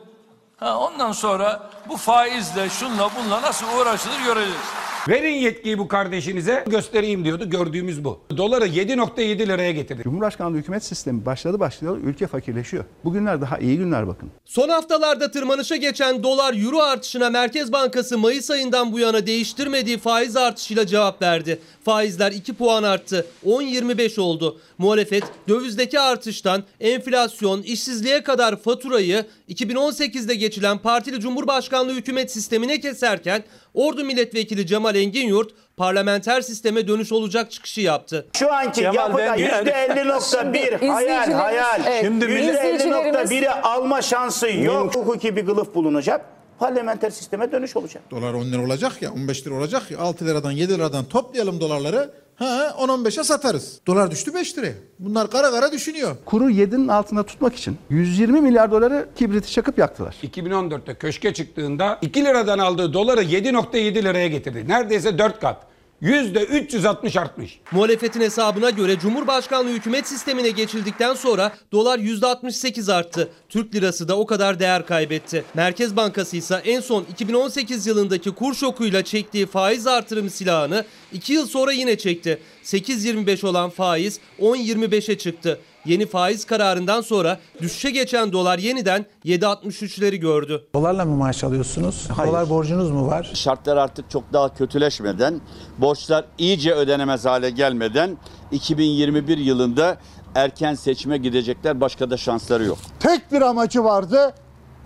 Ha, 0.57 0.79
ondan 0.79 1.13
sonra 1.13 1.71
bu 1.89 1.97
faizle 1.97 2.69
şunla 2.69 3.11
bunla 3.17 3.43
nasıl 3.43 3.67
uğraşılır 3.81 4.25
göreceğiz. 4.25 4.89
Verin 5.09 5.35
yetkiyi 5.35 5.79
bu 5.79 5.89
kardeşinize 5.89 6.65
göstereyim 6.67 7.25
diyordu. 7.25 7.51
Gördüğümüz 7.51 8.05
bu. 8.05 8.21
Doları 8.37 8.67
7.7 8.67 9.39
liraya 9.39 9.73
getirdi. 9.73 10.03
Cumhurbaşkanlığı 10.03 10.57
hükümet 10.57 10.85
sistemi 10.85 11.27
başladı 11.27 11.61
başlayalı 11.61 11.99
ülke 11.99 12.27
fakirleşiyor. 12.27 12.85
Bugünler 13.05 13.41
daha 13.41 13.59
iyi 13.59 13.77
günler 13.77 14.09
bakın. 14.09 14.31
Son 14.45 14.69
haftalarda 14.69 15.31
tırmanışa 15.31 15.77
geçen 15.77 16.23
dolar 16.23 16.55
euro 16.65 16.79
artışına 16.79 17.31
Merkez 17.31 17.73
Bankası 17.73 18.19
Mayıs 18.19 18.51
ayından 18.51 18.93
bu 18.93 18.99
yana 18.99 19.27
değiştirmediği 19.27 19.99
faiz 19.99 20.37
artışıyla 20.37 20.87
cevap 20.87 21.23
verdi. 21.23 21.59
Faizler 21.85 22.33
2 22.33 22.53
puan 22.55 22.83
arttı. 22.83 23.27
10.25 23.47 24.21
oldu. 24.21 24.61
Muhalefet 24.79 25.25
dövizdeki 25.49 26.01
artıştan 26.01 26.63
enflasyon, 26.81 27.63
işsizliğe 27.63 28.23
kadar 28.23 28.57
faturayı 28.57 29.25
2018'de 29.49 30.35
geçilen 30.35 30.79
partili 30.79 31.21
Cumhurbaşkanlığı 31.21 31.95
hükümet 31.95 32.33
sistemine 32.33 32.81
keserken 32.81 33.45
Ordu 33.79 34.05
Milletvekili 34.05 34.67
Cemal 34.67 34.95
Engin 34.95 35.29
parlamenter 35.77 36.41
sisteme 36.41 36.89
dönüş 36.89 37.13
olacak 37.13 37.51
çıkışı 37.51 37.81
yaptı. 37.81 38.27
Şu 38.33 38.53
anki 38.53 38.81
Cemal, 38.81 38.95
yapıda 38.95 39.19
ben- 39.19 39.39
%50.1 39.39 40.77
hayal 40.89 41.29
İzleyicilerimiz- 41.29 41.35
hayal. 41.35 41.81
Evet. 41.87 42.05
Şimdi 42.05 42.25
İzleyicilerimiz- 42.25 43.31
%50.1'i 43.31 43.49
alma 43.49 44.03
şansı 44.03 44.49
yok. 44.53 44.95
Hukuki 44.97 45.37
bir 45.37 45.47
kılıf 45.47 45.75
bulunacak. 45.75 46.25
Parlamenter 46.59 47.11
sisteme 47.11 47.53
dönüş 47.53 47.77
olacak. 47.77 48.03
Dolar 48.11 48.35
10 48.35 48.45
lira 48.53 48.63
olacak 48.63 49.03
ya 49.03 49.13
15 49.13 49.47
lira 49.47 49.55
olacak 49.55 49.91
ya 49.91 49.99
6 49.99 50.27
liradan 50.27 50.51
7 50.51 50.75
liradan 50.75 51.05
toplayalım 51.05 51.61
dolarları. 51.61 52.11
Ha 52.39 52.75
10-15'e 52.79 53.25
satarız. 53.25 53.81
Dolar 53.87 54.11
düştü 54.11 54.35
5 54.35 54.59
liraya. 54.59 54.73
Bunlar 54.99 55.31
kara 55.31 55.51
kara 55.51 55.73
düşünüyor. 55.73 56.17
Kuru 56.25 56.51
7'nin 56.51 56.89
altında 56.89 57.23
tutmak 57.23 57.57
için 57.57 57.79
120 57.91 58.41
milyar 58.41 58.71
doları 58.71 59.09
kibriti 59.17 59.53
çakıp 59.53 59.79
yaktılar. 59.79 60.17
2014'te 60.23 60.95
köşke 60.95 61.35
çıktığında 61.35 61.99
2 62.03 62.25
liradan 62.25 62.59
aldığı 62.59 62.93
doları 62.93 63.23
7.7 63.23 64.03
liraya 64.03 64.29
getirdi. 64.29 64.65
Neredeyse 64.69 65.19
4 65.19 65.41
kat. 65.41 65.67
%360 66.03 67.21
artmış. 67.21 67.59
Muhalefetin 67.73 68.21
hesabına 68.21 68.71
göre 68.71 68.99
Cumhurbaşkanlığı 68.99 69.71
hükümet 69.71 70.09
sistemine 70.09 70.51
geçildikten 70.51 71.15
sonra 71.15 71.57
dolar 71.73 71.99
%68 71.99 72.93
arttı. 72.93 73.29
Türk 73.49 73.75
lirası 73.75 74.09
da 74.09 74.19
o 74.19 74.27
kadar 74.27 74.61
değer 74.61 74.87
kaybetti. 74.87 75.45
Merkez 75.55 75.97
Bankası 75.97 76.37
ise 76.37 76.63
en 76.65 76.81
son 76.81 77.07
2018 77.13 77.87
yılındaki 77.87 78.31
kur 78.31 78.55
şokuyla 78.55 79.05
çektiği 79.05 79.47
faiz 79.47 79.87
artırım 79.87 80.31
silahını 80.31 80.85
2 81.13 81.33
yıl 81.33 81.47
sonra 81.47 81.73
yine 81.73 81.99
çekti. 81.99 82.39
8.25 82.65 83.47
olan 83.47 83.71
faiz 83.71 84.21
10.25'e 84.41 85.19
çıktı. 85.19 85.61
Yeni 85.89 86.07
faiz 86.07 86.45
kararından 86.45 87.01
sonra 87.01 87.39
düşüşe 87.63 87.91
geçen 87.91 88.33
dolar 88.33 88.59
yeniden 88.59 89.07
7.63'leri 89.25 90.17
gördü. 90.17 90.67
Dolarla 90.75 91.05
mı 91.05 91.17
maaş 91.17 91.45
alıyorsunuz? 91.45 92.09
Dolar 92.27 92.51
borcunuz 92.51 92.91
mu 92.91 93.07
var? 93.07 93.31
Şartlar 93.35 93.77
artık 93.77 94.11
çok 94.11 94.33
daha 94.33 94.55
kötüleşmeden, 94.55 95.41
borçlar 95.79 96.25
iyice 96.39 96.73
ödenemez 96.75 97.25
hale 97.25 97.51
gelmeden 97.51 98.17
2021 98.53 99.39
yılında 99.39 99.97
erken 100.35 100.75
seçime 100.75 101.19
gidecekler. 101.19 101.81
Başka 101.81 102.11
da 102.11 102.17
şansları 102.17 102.65
yok. 102.65 102.79
Tek 103.01 103.33
bir 103.33 103.43
amacı 103.43 103.85
vardı. 103.85 104.35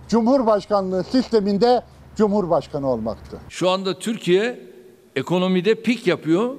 Cumhurbaşkanlığı 0.09 1.03
sisteminde 1.03 1.83
Cumhurbaşkanı 2.15 2.89
olmaktı. 2.89 3.37
Şu 3.49 3.69
anda 3.69 3.99
Türkiye 3.99 4.59
ekonomide 5.15 5.75
pik 5.75 6.07
yapıyor. 6.07 6.55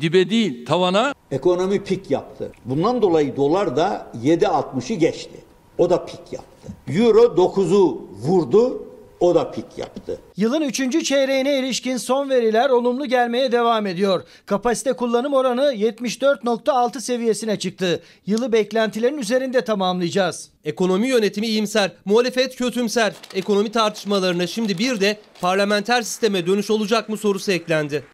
Dibe 0.00 0.30
değil 0.30 0.66
tavana. 0.66 1.11
Ekonomi 1.32 1.84
pik 1.84 2.10
yaptı. 2.10 2.52
Bundan 2.64 3.02
dolayı 3.02 3.36
dolar 3.36 3.76
da 3.76 4.06
7.60'ı 4.24 4.96
geçti. 4.96 5.40
O 5.78 5.90
da 5.90 6.04
pik 6.04 6.32
yaptı. 6.32 6.68
Euro 6.88 7.22
9'u 7.22 8.08
vurdu. 8.26 8.88
O 9.20 9.34
da 9.34 9.50
pik 9.50 9.64
yaptı. 9.76 10.20
Yılın 10.36 10.60
3. 10.60 11.04
çeyreğine 11.04 11.58
ilişkin 11.58 11.96
son 11.96 12.30
veriler 12.30 12.70
olumlu 12.70 13.06
gelmeye 13.06 13.52
devam 13.52 13.86
ediyor. 13.86 14.22
Kapasite 14.46 14.92
kullanım 14.92 15.34
oranı 15.34 15.62
74.6 15.62 17.00
seviyesine 17.00 17.58
çıktı. 17.58 18.02
Yılı 18.26 18.52
beklentilerin 18.52 19.18
üzerinde 19.18 19.64
tamamlayacağız. 19.64 20.50
Ekonomi 20.64 21.08
yönetimi 21.08 21.46
iyimser, 21.46 21.92
muhalefet 22.04 22.56
kötümser. 22.56 23.12
Ekonomi 23.34 23.72
tartışmalarına 23.72 24.46
şimdi 24.46 24.78
bir 24.78 25.00
de 25.00 25.18
parlamenter 25.40 26.02
sisteme 26.02 26.46
dönüş 26.46 26.70
olacak 26.70 27.08
mı 27.08 27.16
sorusu 27.16 27.52
eklendi. 27.52 28.04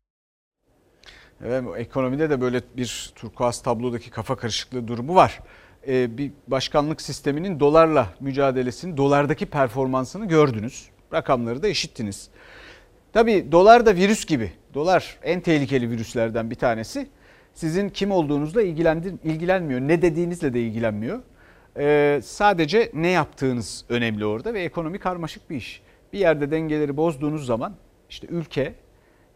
Evet, 1.44 1.64
ekonomide 1.76 2.30
de 2.30 2.40
böyle 2.40 2.60
bir 2.76 3.12
turkuaz 3.14 3.62
tablodaki 3.62 4.10
kafa 4.10 4.36
karışıklığı 4.36 4.88
durumu 4.88 5.14
var. 5.14 5.40
Ee, 5.88 6.18
bir 6.18 6.32
başkanlık 6.46 7.02
sisteminin 7.02 7.60
dolarla 7.60 8.08
mücadelesini, 8.20 8.96
dolardaki 8.96 9.46
performansını 9.46 10.28
gördünüz. 10.28 10.88
Rakamları 11.12 11.62
da 11.62 11.68
işittiniz. 11.68 12.30
Tabii 13.12 13.52
dolar 13.52 13.86
da 13.86 13.96
virüs 13.96 14.24
gibi. 14.26 14.52
Dolar 14.74 15.18
en 15.22 15.40
tehlikeli 15.40 15.90
virüslerden 15.90 16.50
bir 16.50 16.54
tanesi. 16.54 17.06
Sizin 17.54 17.88
kim 17.88 18.10
olduğunuzla 18.10 18.62
ilgilenmiyor. 18.62 19.80
Ne 19.80 20.02
dediğinizle 20.02 20.54
de 20.54 20.60
ilgilenmiyor. 20.60 21.20
Ee, 21.78 22.20
sadece 22.24 22.90
ne 22.94 23.08
yaptığınız 23.08 23.84
önemli 23.88 24.26
orada 24.26 24.54
ve 24.54 24.60
ekonomi 24.62 24.98
karmaşık 24.98 25.50
bir 25.50 25.56
iş. 25.56 25.82
Bir 26.12 26.18
yerde 26.18 26.50
dengeleri 26.50 26.96
bozduğunuz 26.96 27.46
zaman 27.46 27.74
işte 28.10 28.26
ülke 28.26 28.74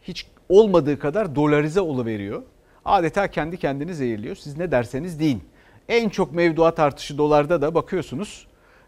hiç 0.01 0.27
olmadığı 0.49 0.99
kadar 0.99 1.35
dolarize 1.35 1.81
oluveriyor. 1.81 2.43
Adeta 2.85 3.27
kendi 3.27 3.57
kendini 3.57 3.93
zehirliyor. 3.95 4.35
Siz 4.35 4.57
ne 4.57 4.71
derseniz 4.71 5.19
deyin. 5.19 5.43
En 5.89 6.09
çok 6.09 6.33
mevduat 6.33 6.79
artışı 6.79 7.17
dolarda 7.17 7.61
da 7.61 7.75
bakıyorsunuz. 7.75 8.47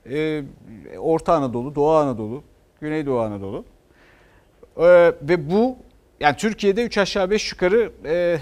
Ee, 0.10 0.44
Orta 1.00 1.34
Anadolu, 1.34 1.76
Doğu 1.76 1.92
Anadolu, 1.92 2.44
Güneydoğu 2.82 3.20
Anadolu. 3.20 3.66
Ee, 4.78 4.84
ve 5.22 5.50
bu 5.52 5.78
yani 6.20 6.36
Türkiye'de 6.38 6.84
3 6.84 6.98
aşağı 6.98 7.30
5 7.30 7.52
yukarı 7.52 7.92
e, 8.06 8.40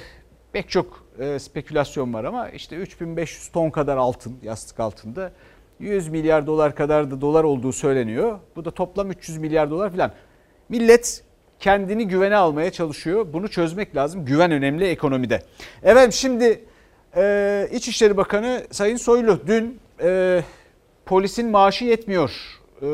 pek 0.51 0.69
çok 0.69 1.05
e, 1.19 1.39
spekülasyon 1.39 2.13
var 2.13 2.23
ama 2.23 2.49
işte 2.49 2.75
3500 2.75 3.47
ton 3.47 3.69
kadar 3.69 3.97
altın 3.97 4.37
yastık 4.43 4.79
altında 4.79 5.31
100 5.79 6.07
milyar 6.07 6.47
dolar 6.47 6.75
kadar 6.75 7.11
da 7.11 7.21
dolar 7.21 7.43
olduğu 7.43 7.71
söyleniyor. 7.71 8.39
Bu 8.55 8.65
da 8.65 8.71
toplam 8.71 9.11
300 9.11 9.37
milyar 9.37 9.69
dolar 9.69 9.91
falan. 9.91 10.11
Millet 10.69 11.23
kendini 11.63 12.07
güvene 12.07 12.35
almaya 12.35 12.71
çalışıyor. 12.71 13.27
Bunu 13.33 13.47
çözmek 13.47 13.95
lazım. 13.95 14.25
Güven 14.25 14.51
önemli 14.51 14.85
ekonomide. 14.85 15.43
Evet 15.83 16.13
şimdi 16.13 16.63
e, 17.15 17.67
İçişleri 17.71 18.17
Bakanı 18.17 18.63
Sayın 18.71 18.97
Soylu 18.97 19.39
dün 19.47 19.79
e, 20.01 20.41
polisin 21.05 21.49
maaşı 21.49 21.85
yetmiyor 21.85 22.31
e, 22.81 22.87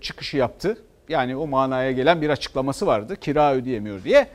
çıkışı 0.00 0.36
yaptı. 0.36 0.78
Yani 1.08 1.36
o 1.36 1.46
manaya 1.46 1.92
gelen 1.92 2.22
bir 2.22 2.30
açıklaması 2.30 2.86
vardı. 2.86 3.16
Kira 3.16 3.54
ödeyemiyor 3.54 4.04
diye. 4.04 4.26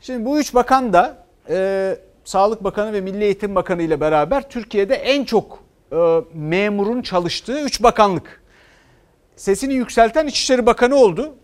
Şimdi 0.00 0.24
bu 0.24 0.38
üç 0.38 0.54
bakan 0.54 0.92
da 0.92 1.26
e, 1.48 1.98
Sağlık 2.24 2.64
Bakanı 2.64 2.92
ve 2.92 3.00
Milli 3.00 3.24
Eğitim 3.24 3.54
Bakanı 3.54 3.82
ile 3.82 4.00
beraber 4.00 4.50
Türkiye'de 4.50 4.94
en 4.94 5.24
çok 5.24 5.58
e, 5.92 5.96
memurun 6.34 7.02
çalıştığı 7.02 7.60
üç 7.60 7.82
bakanlık. 7.82 8.42
Sesini 9.36 9.74
yükselten 9.74 10.26
İçişleri 10.26 10.66
Bakanı 10.66 10.96
oldu. 10.96 11.34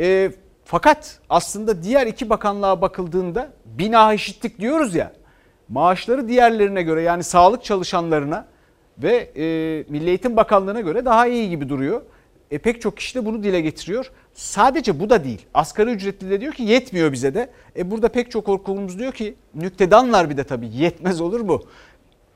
E, 0.00 0.32
fakat 0.72 1.18
aslında 1.30 1.82
diğer 1.82 2.06
iki 2.06 2.30
bakanlığa 2.30 2.80
bakıldığında 2.80 3.52
bina 3.64 4.14
eşitlik 4.14 4.58
diyoruz 4.58 4.94
ya. 4.94 5.12
Maaşları 5.68 6.28
diğerlerine 6.28 6.82
göre 6.82 7.02
yani 7.02 7.22
sağlık 7.22 7.64
çalışanlarına 7.64 8.46
ve 8.98 9.16
e, 9.36 9.42
Milli 9.88 10.08
Eğitim 10.08 10.36
Bakanlığı'na 10.36 10.80
göre 10.80 11.04
daha 11.04 11.26
iyi 11.26 11.50
gibi 11.50 11.68
duruyor. 11.68 12.02
E, 12.50 12.58
pek 12.58 12.80
çok 12.80 12.96
kişi 12.96 13.14
de 13.14 13.24
bunu 13.24 13.42
dile 13.42 13.60
getiriyor. 13.60 14.10
Sadece 14.34 15.00
bu 15.00 15.10
da 15.10 15.24
değil. 15.24 15.46
Asgari 15.54 15.90
ücretli 15.90 16.30
de 16.30 16.40
diyor 16.40 16.52
ki 16.52 16.62
yetmiyor 16.62 17.12
bize 17.12 17.34
de. 17.34 17.50
E, 17.76 17.90
burada 17.90 18.08
pek 18.08 18.30
çok 18.30 18.48
okulumuz 18.48 18.98
diyor 18.98 19.12
ki 19.12 19.34
nüktedanlar 19.54 20.30
bir 20.30 20.36
de 20.36 20.44
tabii 20.44 20.68
yetmez 20.68 21.20
olur 21.20 21.40
mu? 21.40 21.62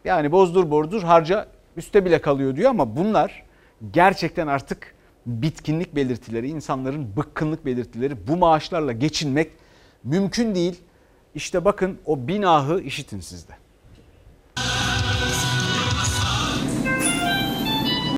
Yani 0.05 0.33
bozdur 0.33 0.71
bordur 0.71 1.03
harca 1.03 1.47
üste 1.77 2.05
bile 2.05 2.21
kalıyor 2.21 2.57
diyor 2.57 2.71
ama 2.71 2.97
bunlar 2.97 3.45
gerçekten 3.93 4.47
artık 4.47 4.96
bitkinlik 5.27 5.97
belirtileri, 5.97 6.49
insanların 6.49 7.17
bıkkınlık 7.17 7.67
belirtileri. 7.67 8.29
Bu 8.29 8.37
maaşlarla 8.37 8.93
geçinmek 8.93 9.51
mümkün 10.05 10.55
değil. 10.55 10.81
İşte 11.35 11.65
bakın 11.65 11.99
o 12.07 12.29
binahı 12.29 12.81
işitin 12.81 13.21
sizde. 13.21 13.53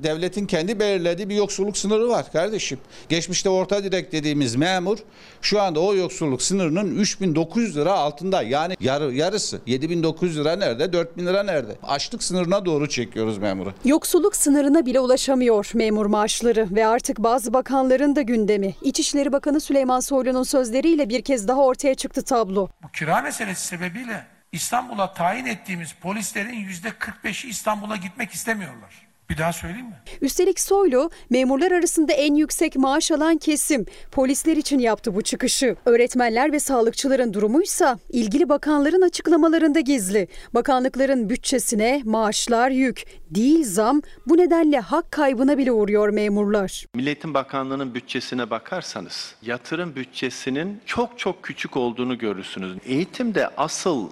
Devletin 0.02 0.46
kendi 0.46 0.80
belirlediği 0.80 1.28
bir 1.28 1.34
yoksulluk 1.34 1.76
sınırı 1.76 2.08
var 2.08 2.32
kardeşim. 2.32 2.78
Geçmişte 3.08 3.48
orta 3.48 3.84
direk 3.84 4.12
dediğimiz 4.12 4.56
memur 4.56 4.98
şu 5.42 5.62
anda 5.62 5.80
o 5.80 5.94
yoksulluk 5.94 6.42
sınırının 6.42 6.96
3900 6.96 7.76
lira 7.76 7.92
altında. 7.92 8.42
Yani 8.42 8.76
yarı, 8.80 9.14
yarısı 9.14 9.60
7900 9.66 10.38
lira 10.38 10.56
nerede 10.56 10.92
4000 10.92 11.26
lira 11.26 11.42
nerede? 11.42 11.76
Açlık 11.82 12.22
sınırına 12.22 12.64
doğru 12.64 12.88
çekiyoruz 12.88 13.38
memuru. 13.38 13.74
Yoksulluk 13.84 14.36
sınırına 14.36 14.86
bile 14.86 15.00
ulaşamıyor 15.00 15.70
memur 15.74 16.06
maaşları 16.06 16.68
ve 16.70 16.86
artık 16.86 17.18
bazı 17.18 17.52
bakanların 17.52 18.16
da 18.16 18.22
gündemi. 18.22 18.74
İçişleri 18.82 19.32
Bakanı 19.32 19.60
Süleyman 19.60 20.00
Soylu'nun 20.00 20.42
sözleriyle 20.42 21.08
bir 21.08 21.22
kez 21.22 21.48
daha 21.48 21.60
ortaya 21.60 21.94
çıktı 21.94 22.22
tablo. 22.22 22.68
Bu 22.82 22.88
kira 22.88 23.20
meselesi 23.20 23.66
sebebiyle 23.66 24.26
İstanbul'a 24.52 25.14
tayin 25.14 25.46
ettiğimiz 25.46 25.92
polislerin 25.92 26.54
yüzde 26.54 26.88
45'i 26.88 27.50
İstanbul'a 27.50 27.96
gitmek 27.96 28.30
istemiyorlar. 28.30 29.07
Bir 29.30 29.38
daha 29.38 29.52
söyleyeyim 29.52 29.86
mi? 29.86 29.96
Üstelik 30.20 30.60
Soylu 30.60 31.10
memurlar 31.30 31.72
arasında 31.72 32.12
en 32.12 32.34
yüksek 32.34 32.76
maaş 32.76 33.10
alan 33.10 33.36
kesim. 33.36 33.86
Polisler 34.12 34.56
için 34.56 34.78
yaptı 34.78 35.14
bu 35.14 35.22
çıkışı. 35.22 35.76
Öğretmenler 35.86 36.52
ve 36.52 36.60
sağlıkçıların 36.60 37.34
durumuysa 37.34 37.98
ilgili 38.08 38.48
bakanların 38.48 39.02
açıklamalarında 39.02 39.80
gizli. 39.80 40.28
Bakanlıkların 40.54 41.30
bütçesine 41.30 42.02
maaşlar 42.04 42.70
yük, 42.70 43.04
değil 43.30 43.64
zam. 43.64 44.02
Bu 44.26 44.36
nedenle 44.36 44.80
hak 44.80 45.12
kaybına 45.12 45.58
bile 45.58 45.72
uğruyor 45.72 46.08
memurlar. 46.08 46.86
Milliyetin 46.94 47.34
Bakanlığı'nın 47.34 47.94
bütçesine 47.94 48.50
bakarsanız 48.50 49.34
yatırım 49.42 49.94
bütçesinin 49.96 50.80
çok 50.86 51.18
çok 51.18 51.42
küçük 51.42 51.76
olduğunu 51.76 52.18
görürsünüz. 52.18 52.76
Eğitimde 52.86 53.48
asıl 53.56 54.08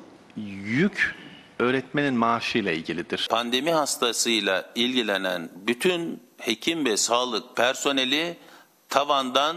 yük 0.65 1.15
öğretmenin 1.59 2.15
maaşıyla 2.15 2.73
ilgilidir. 2.73 3.27
Pandemi 3.31 3.73
hastasıyla 3.73 4.71
ilgilenen 4.75 5.49
bütün 5.55 6.23
hekim 6.39 6.85
ve 6.85 6.97
sağlık 6.97 7.57
personeli 7.57 8.37
tavandan 8.89 9.57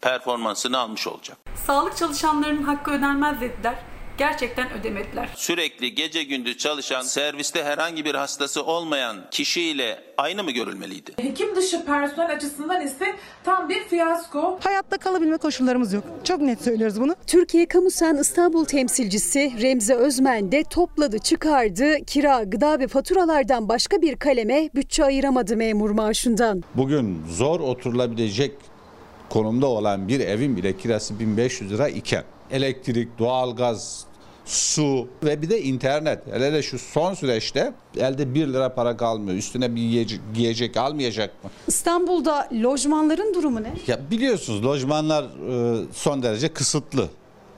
performansını 0.00 0.78
almış 0.78 1.06
olacak. 1.06 1.38
Sağlık 1.66 1.96
çalışanlarının 1.96 2.62
hakkı 2.62 2.90
ödenmez 2.90 3.40
dediler. 3.40 3.74
Gerçekten 4.18 4.72
ödemediler. 4.72 5.28
Sürekli 5.36 5.94
gece 5.94 6.22
gündüz 6.22 6.58
çalışan, 6.58 7.02
serviste 7.02 7.64
herhangi 7.64 8.04
bir 8.04 8.14
hastası 8.14 8.64
olmayan 8.64 9.16
kişiyle 9.30 9.98
aynı 10.16 10.44
mı 10.44 10.50
görülmeliydi? 10.50 11.12
Hekim 11.16 11.56
dışı 11.56 11.84
personel 11.84 12.36
açısından 12.36 12.86
ise 12.86 13.04
tam 13.44 13.68
bir 13.68 13.84
fiyasko. 13.88 14.58
Hayatta 14.62 14.98
kalabilme 14.98 15.36
koşullarımız 15.36 15.92
yok. 15.92 16.04
Çok 16.24 16.40
net 16.40 16.62
söylüyoruz 16.62 17.00
bunu. 17.00 17.14
Türkiye 17.26 17.66
Kamusen 17.66 18.16
İstanbul 18.16 18.64
temsilcisi 18.64 19.52
Remzi 19.62 19.94
Özmen 19.94 20.52
de 20.52 20.64
topladı 20.64 21.18
çıkardı. 21.18 22.04
Kira, 22.06 22.42
gıda 22.42 22.78
ve 22.78 22.88
faturalardan 22.88 23.68
başka 23.68 24.02
bir 24.02 24.16
kaleme 24.16 24.70
bütçe 24.74 25.04
ayıramadı 25.04 25.56
memur 25.56 25.90
maaşından. 25.90 26.62
Bugün 26.74 27.22
zor 27.28 27.60
oturulabilecek 27.60 28.52
konumda 29.28 29.66
olan 29.66 30.08
bir 30.08 30.20
evin 30.20 30.56
bile 30.56 30.76
kirası 30.76 31.18
1500 31.20 31.72
lira 31.72 31.88
iken 31.88 32.24
elektrik, 32.50 33.18
doğalgaz, 33.18 34.07
su 34.48 35.08
ve 35.24 35.42
bir 35.42 35.50
de 35.50 35.62
internet. 35.62 36.26
Hele 36.32 36.46
hele 36.46 36.62
şu 36.62 36.78
son 36.78 37.14
süreçte 37.14 37.72
elde 37.96 38.34
1 38.34 38.46
lira 38.46 38.74
para 38.74 38.96
kalmıyor. 38.96 39.36
Üstüne 39.38 39.74
bir 39.74 39.80
yiyecek, 39.80 40.20
giyecek 40.34 40.76
almayacak 40.76 41.44
mı? 41.44 41.50
İstanbul'da 41.66 42.48
lojmanların 42.62 43.34
durumu 43.34 43.62
ne? 43.62 43.72
Ya 43.86 44.00
biliyorsunuz 44.10 44.64
lojmanlar 44.64 45.24
e, 45.24 45.84
son 45.92 46.22
derece 46.22 46.48
kısıtlı. 46.48 47.08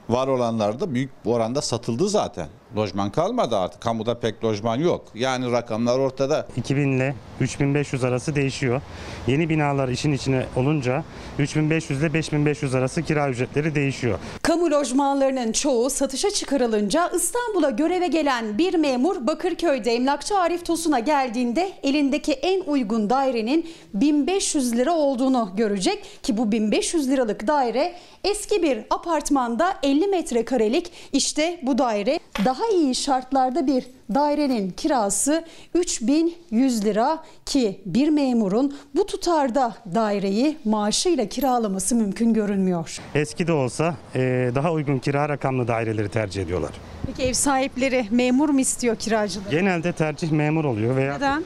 Var 0.09 0.27
olanlar 0.27 0.79
da 0.79 0.93
büyük 0.93 1.09
oranda 1.25 1.61
satıldı 1.61 2.09
zaten. 2.09 2.47
Lojman 2.77 3.11
kalmadı 3.11 3.57
artık. 3.57 3.81
Kamuda 3.81 4.19
pek 4.19 4.43
lojman 4.43 4.75
yok. 4.75 5.05
Yani 5.15 5.51
rakamlar 5.51 5.99
ortada. 5.99 6.47
2000 6.57 6.91
ile 6.91 7.15
3500 7.41 8.03
arası 8.03 8.35
değişiyor. 8.35 8.81
Yeni 9.27 9.49
binalar 9.49 9.89
işin 9.89 10.11
içine 10.11 10.45
olunca 10.55 11.03
3500 11.39 11.99
ile 12.01 12.13
5500 12.13 12.75
arası 12.75 13.01
kira 13.01 13.29
ücretleri 13.29 13.75
değişiyor. 13.75 14.19
Kamu 14.41 14.71
lojmanlarının 14.71 15.51
çoğu 15.51 15.89
satışa 15.89 16.29
çıkarılınca 16.31 17.11
İstanbul'a 17.15 17.69
göreve 17.69 18.07
gelen 18.07 18.57
bir 18.57 18.73
memur 18.73 19.27
Bakırköy'de 19.27 19.91
emlakçı 19.91 20.37
Arif 20.37 20.65
Tosun'a 20.65 20.99
geldiğinde 20.99 21.71
elindeki 21.83 22.33
en 22.33 22.61
uygun 22.61 23.09
dairenin 23.09 23.69
1500 23.93 24.75
lira 24.75 24.93
olduğunu 24.93 25.51
görecek 25.57 26.23
ki 26.23 26.37
bu 26.37 26.51
1500 26.51 27.09
liralık 27.09 27.47
daire 27.47 27.95
eski 28.23 28.63
bir 28.63 28.79
apartmanda 28.89 29.73
50 29.83 30.07
metrekarelik 30.07 30.91
işte 31.13 31.59
bu 31.63 31.77
daire 31.77 32.19
daha 32.45 32.60
iyi 32.69 32.95
şartlarda 32.95 33.67
bir 33.67 33.85
dairenin 34.15 34.69
kirası 34.69 35.45
3100 35.73 36.85
lira 36.85 37.23
ki 37.45 37.81
bir 37.85 38.09
memurun 38.09 38.77
bu 38.95 39.05
tutarda 39.05 39.75
daireyi 39.95 40.57
maaşıyla 40.65 41.25
kiralaması 41.29 41.95
mümkün 41.95 42.33
görünmüyor. 42.33 42.97
Eski 43.15 43.47
de 43.47 43.51
olsa 43.53 43.95
e, 44.15 44.51
daha 44.55 44.71
uygun 44.71 44.99
kira 44.99 45.29
rakamlı 45.29 45.67
daireleri 45.67 46.09
tercih 46.09 46.41
ediyorlar. 46.43 46.71
Peki 47.05 47.23
ev 47.23 47.33
sahipleri 47.33 48.05
memur 48.11 48.49
mu 48.49 48.59
istiyor 48.59 48.95
kiracıları? 48.95 49.49
Genelde 49.49 49.93
tercih 49.93 50.31
memur 50.31 50.65
oluyor 50.65 50.95
veya 50.95 51.15
Neden? 51.15 51.43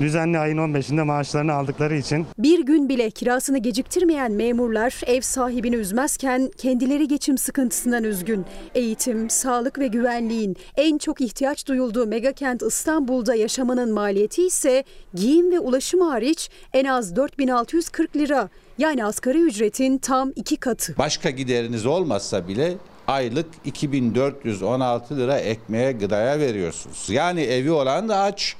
Düzenli 0.00 0.38
ayın 0.38 0.58
15'inde 0.58 1.02
maaşlarını 1.02 1.52
aldıkları 1.52 1.96
için 1.96 2.26
Bir 2.38 2.66
gün 2.66 2.88
bile 2.88 3.10
kirasını 3.10 3.58
geciktirmeyen 3.58 4.32
memurlar 4.32 5.00
ev 5.06 5.20
sahibini 5.20 5.76
üzmezken 5.76 6.50
kendileri 6.56 7.08
geçim 7.08 7.38
sıkıntısından 7.38 8.04
üzgün. 8.04 8.44
Eğitim, 8.74 9.30
sağlık 9.30 9.78
ve 9.78 9.86
güvenliğin 9.86 10.56
en 10.76 10.98
çok 10.98 11.20
ihtiyaç 11.20 11.66
duyulduğu 11.66 12.06
megakent 12.06 12.62
İstanbul'da 12.62 13.34
yaşamanın 13.34 13.92
maliyeti 13.94 14.46
ise 14.46 14.84
giyim 15.14 15.52
ve 15.52 15.60
ulaşım 15.60 16.00
hariç 16.00 16.50
en 16.72 16.84
az 16.84 17.16
4640 17.16 18.16
lira. 18.16 18.48
Yani 18.78 19.04
asgari 19.04 19.40
ücretin 19.40 19.98
tam 19.98 20.32
iki 20.36 20.56
katı. 20.56 20.94
Başka 20.98 21.30
gideriniz 21.30 21.86
olmazsa 21.86 22.48
bile 22.48 22.74
aylık 23.06 23.46
2416 23.64 25.16
lira 25.16 25.38
ekmeğe 25.38 25.92
gıdaya 25.92 26.38
veriyorsunuz. 26.38 27.06
Yani 27.10 27.40
evi 27.40 27.70
olan 27.70 28.08
da 28.08 28.16
aç, 28.18 28.56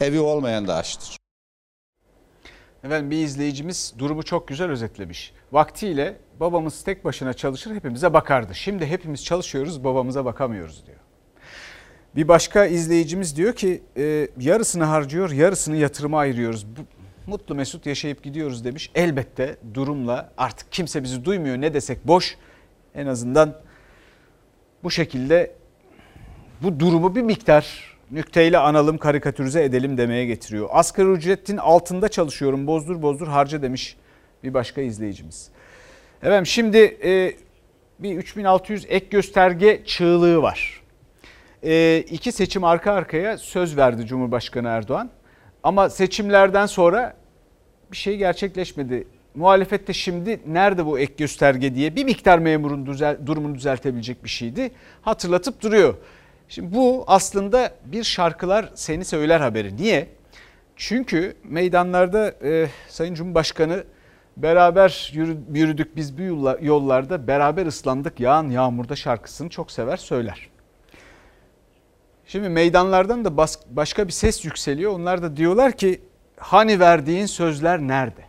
evi 0.00 0.20
olmayan 0.20 0.68
da 0.68 0.76
açtır. 0.76 1.16
Efendim 2.84 3.10
bir 3.10 3.24
izleyicimiz 3.24 3.94
durumu 3.98 4.22
çok 4.22 4.48
güzel 4.48 4.70
özetlemiş. 4.70 5.32
Vaktiyle 5.52 6.16
babamız 6.40 6.84
tek 6.84 7.04
başına 7.04 7.32
çalışır 7.32 7.74
hepimize 7.74 8.12
bakardı. 8.12 8.54
Şimdi 8.54 8.86
hepimiz 8.86 9.24
çalışıyoruz 9.24 9.84
babamıza 9.84 10.24
bakamıyoruz 10.24 10.86
diyor. 10.86 10.98
Bir 12.16 12.28
başka 12.28 12.66
izleyicimiz 12.66 13.36
diyor 13.36 13.54
ki 13.54 13.82
e, 13.96 14.28
yarısını 14.38 14.84
harcıyor 14.84 15.30
yarısını 15.30 15.76
yatırıma 15.76 16.18
ayırıyoruz. 16.18 16.66
Bu, 16.66 16.80
mutlu 17.26 17.54
mesut 17.54 17.86
yaşayıp 17.86 18.22
gidiyoruz 18.22 18.64
demiş. 18.64 18.90
Elbette 18.94 19.56
durumla 19.74 20.32
artık 20.38 20.72
kimse 20.72 21.02
bizi 21.02 21.24
duymuyor 21.24 21.56
ne 21.56 21.74
desek 21.74 22.06
boş. 22.06 22.36
En 22.94 23.06
azından 23.06 23.60
bu 24.82 24.90
şekilde 24.90 25.54
bu 26.62 26.80
durumu 26.80 27.14
bir 27.14 27.22
miktar 27.22 27.89
nükteyle 28.10 28.58
analım 28.58 28.98
karikatürize 28.98 29.64
edelim 29.64 29.98
demeye 29.98 30.26
getiriyor. 30.26 30.68
Asgari 30.72 31.08
ücretin 31.08 31.56
altında 31.56 32.08
çalışıyorum 32.08 32.66
bozdur 32.66 33.02
bozdur 33.02 33.28
harca 33.28 33.62
demiş 33.62 33.96
bir 34.44 34.54
başka 34.54 34.80
izleyicimiz. 34.80 35.48
Efendim 36.22 36.46
şimdi 36.46 36.98
e, 37.04 37.34
bir 37.98 38.16
3600 38.16 38.86
ek 38.88 39.06
gösterge 39.10 39.82
çığlığı 39.84 40.42
var. 40.42 40.82
E, 41.62 42.04
iki 42.10 42.32
seçim 42.32 42.64
arka 42.64 42.92
arkaya 42.92 43.38
söz 43.38 43.76
verdi 43.76 44.06
Cumhurbaşkanı 44.06 44.68
Erdoğan. 44.68 45.10
Ama 45.62 45.90
seçimlerden 45.90 46.66
sonra 46.66 47.16
bir 47.92 47.96
şey 47.96 48.16
gerçekleşmedi. 48.16 49.06
Muhalefette 49.34 49.92
şimdi 49.92 50.40
nerede 50.46 50.86
bu 50.86 50.98
ek 50.98 51.14
gösterge 51.18 51.74
diye 51.74 51.96
bir 51.96 52.04
miktar 52.04 52.38
memurun 52.38 52.86
düzel, 52.86 53.18
durumunu 53.26 53.54
düzeltebilecek 53.54 54.24
bir 54.24 54.28
şeydi. 54.28 54.70
Hatırlatıp 55.02 55.62
duruyor. 55.62 55.94
Şimdi 56.50 56.74
bu 56.74 57.04
aslında 57.06 57.72
bir 57.84 58.04
şarkılar 58.04 58.70
seni 58.74 59.04
söyler 59.04 59.40
haberi. 59.40 59.76
Niye? 59.76 60.08
Çünkü 60.76 61.36
meydanlarda 61.44 62.34
e, 62.42 62.68
Sayın 62.88 63.14
Cumhurbaşkanı 63.14 63.84
beraber 64.36 65.12
yürüdük 65.54 65.96
biz 65.96 66.18
bu 66.18 66.22
yollarda 66.60 67.26
beraber 67.26 67.66
ıslandık 67.66 68.20
yağan 68.20 68.50
yağmurda 68.50 68.96
şarkısını 68.96 69.48
çok 69.48 69.70
sever 69.70 69.96
söyler. 69.96 70.48
Şimdi 72.26 72.48
meydanlardan 72.48 73.24
da 73.24 73.36
bas, 73.36 73.58
başka 73.70 74.06
bir 74.06 74.12
ses 74.12 74.44
yükseliyor. 74.44 74.92
Onlar 74.92 75.22
da 75.22 75.36
diyorlar 75.36 75.72
ki 75.72 76.00
hani 76.36 76.80
verdiğin 76.80 77.26
sözler 77.26 77.80
nerede? 77.80 78.24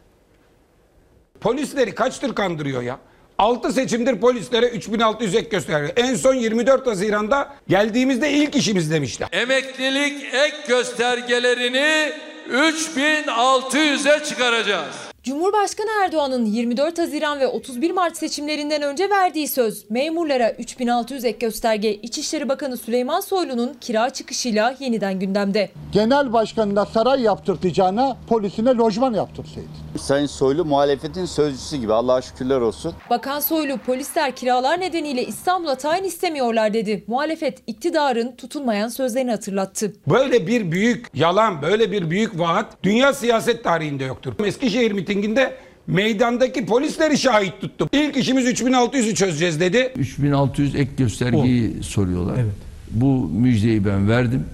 Polisleri 1.42 1.96
kaçtır 1.96 2.36
kandırıyor 2.36 2.82
ya? 2.82 3.00
6 3.42 3.74
seçimdir 3.74 4.20
polislere 4.20 4.66
3600 4.70 5.36
ek 5.36 5.50
gösteriyor. 5.50 5.92
En 5.96 6.16
son 6.16 6.34
24 6.34 6.88
Haziran'da 6.88 7.54
geldiğimizde 7.68 8.32
ilk 8.32 8.56
işimiz 8.56 8.92
demişler. 8.92 9.30
Emeklilik 9.32 10.34
ek 10.34 10.56
göstergelerini 10.68 12.12
3600'e 12.52 14.24
çıkaracağız. 14.24 15.11
Cumhurbaşkanı 15.24 15.88
Erdoğan'ın 16.06 16.46
24 16.46 17.00
Haziran 17.00 17.40
ve 17.40 17.48
31 17.48 17.92
Mart 17.92 18.18
seçimlerinden 18.18 18.82
önce 18.82 19.10
verdiği 19.10 19.48
söz 19.48 19.90
memurlara 19.90 20.52
3600 20.52 21.26
ek 21.26 21.38
gösterge 21.40 21.96
İçişleri 21.96 22.50
Bakanı 22.50 22.78
Süleyman 22.78 23.20
Soylu'nun 23.20 23.74
kira 23.82 24.10
çıkışıyla 24.10 24.76
yeniden 24.80 25.20
gündemde. 25.20 25.70
Genel 25.92 26.34
başkanına 26.34 26.86
saray 26.86 27.22
yaptırtacağına 27.22 28.18
polisine 28.30 28.70
lojman 28.70 29.14
yaptırsaydı. 29.14 29.68
Sayın 30.00 30.26
Soylu 30.26 30.66
muhalefetin 30.66 31.26
sözcüsü 31.26 31.78
gibi 31.78 31.94
Allah'a 31.94 32.22
şükürler 32.22 32.60
olsun. 32.62 32.94
Bakan 33.10 33.40
Soylu 33.40 33.78
polisler 33.78 34.36
kiralar 34.36 34.80
nedeniyle 34.80 35.26
İstanbul'a 35.26 35.76
tayin 35.76 36.04
istemiyorlar 36.04 36.74
dedi. 36.74 37.04
Muhalefet 37.08 37.60
iktidarın 37.68 38.36
tutulmayan 38.36 38.88
sözlerini 38.88 39.32
hatırlattı. 39.32 39.94
Böyle 40.08 40.48
bir 40.48 40.72
büyük 40.72 41.08
yalan, 41.14 41.62
böyle 41.62 41.92
bir 41.92 42.10
büyük 42.10 42.40
vaat 42.40 42.84
dünya 42.84 43.14
siyaset 43.14 43.64
tarihinde 43.64 44.04
yoktur. 44.04 44.34
Eskişehir 44.46 44.92
mitinginde 45.16 45.56
meydandaki 45.88 46.66
polisleri 46.66 47.18
şahit 47.18 47.62
tuttu. 47.62 47.90
İlk 47.92 48.18
işimiz 48.18 48.46
3600'ü 48.46 49.16
çözeceğiz 49.16 49.60
dedi. 49.60 49.94
3600 49.98 50.76
ek 50.76 50.92
göstergeyi 50.98 51.84
soruyorlar. 51.84 52.36
Evet. 52.36 52.54
Bu 52.92 53.30
müjdeyi 53.34 53.86
ben 53.86 54.10
verdim. 54.10 54.46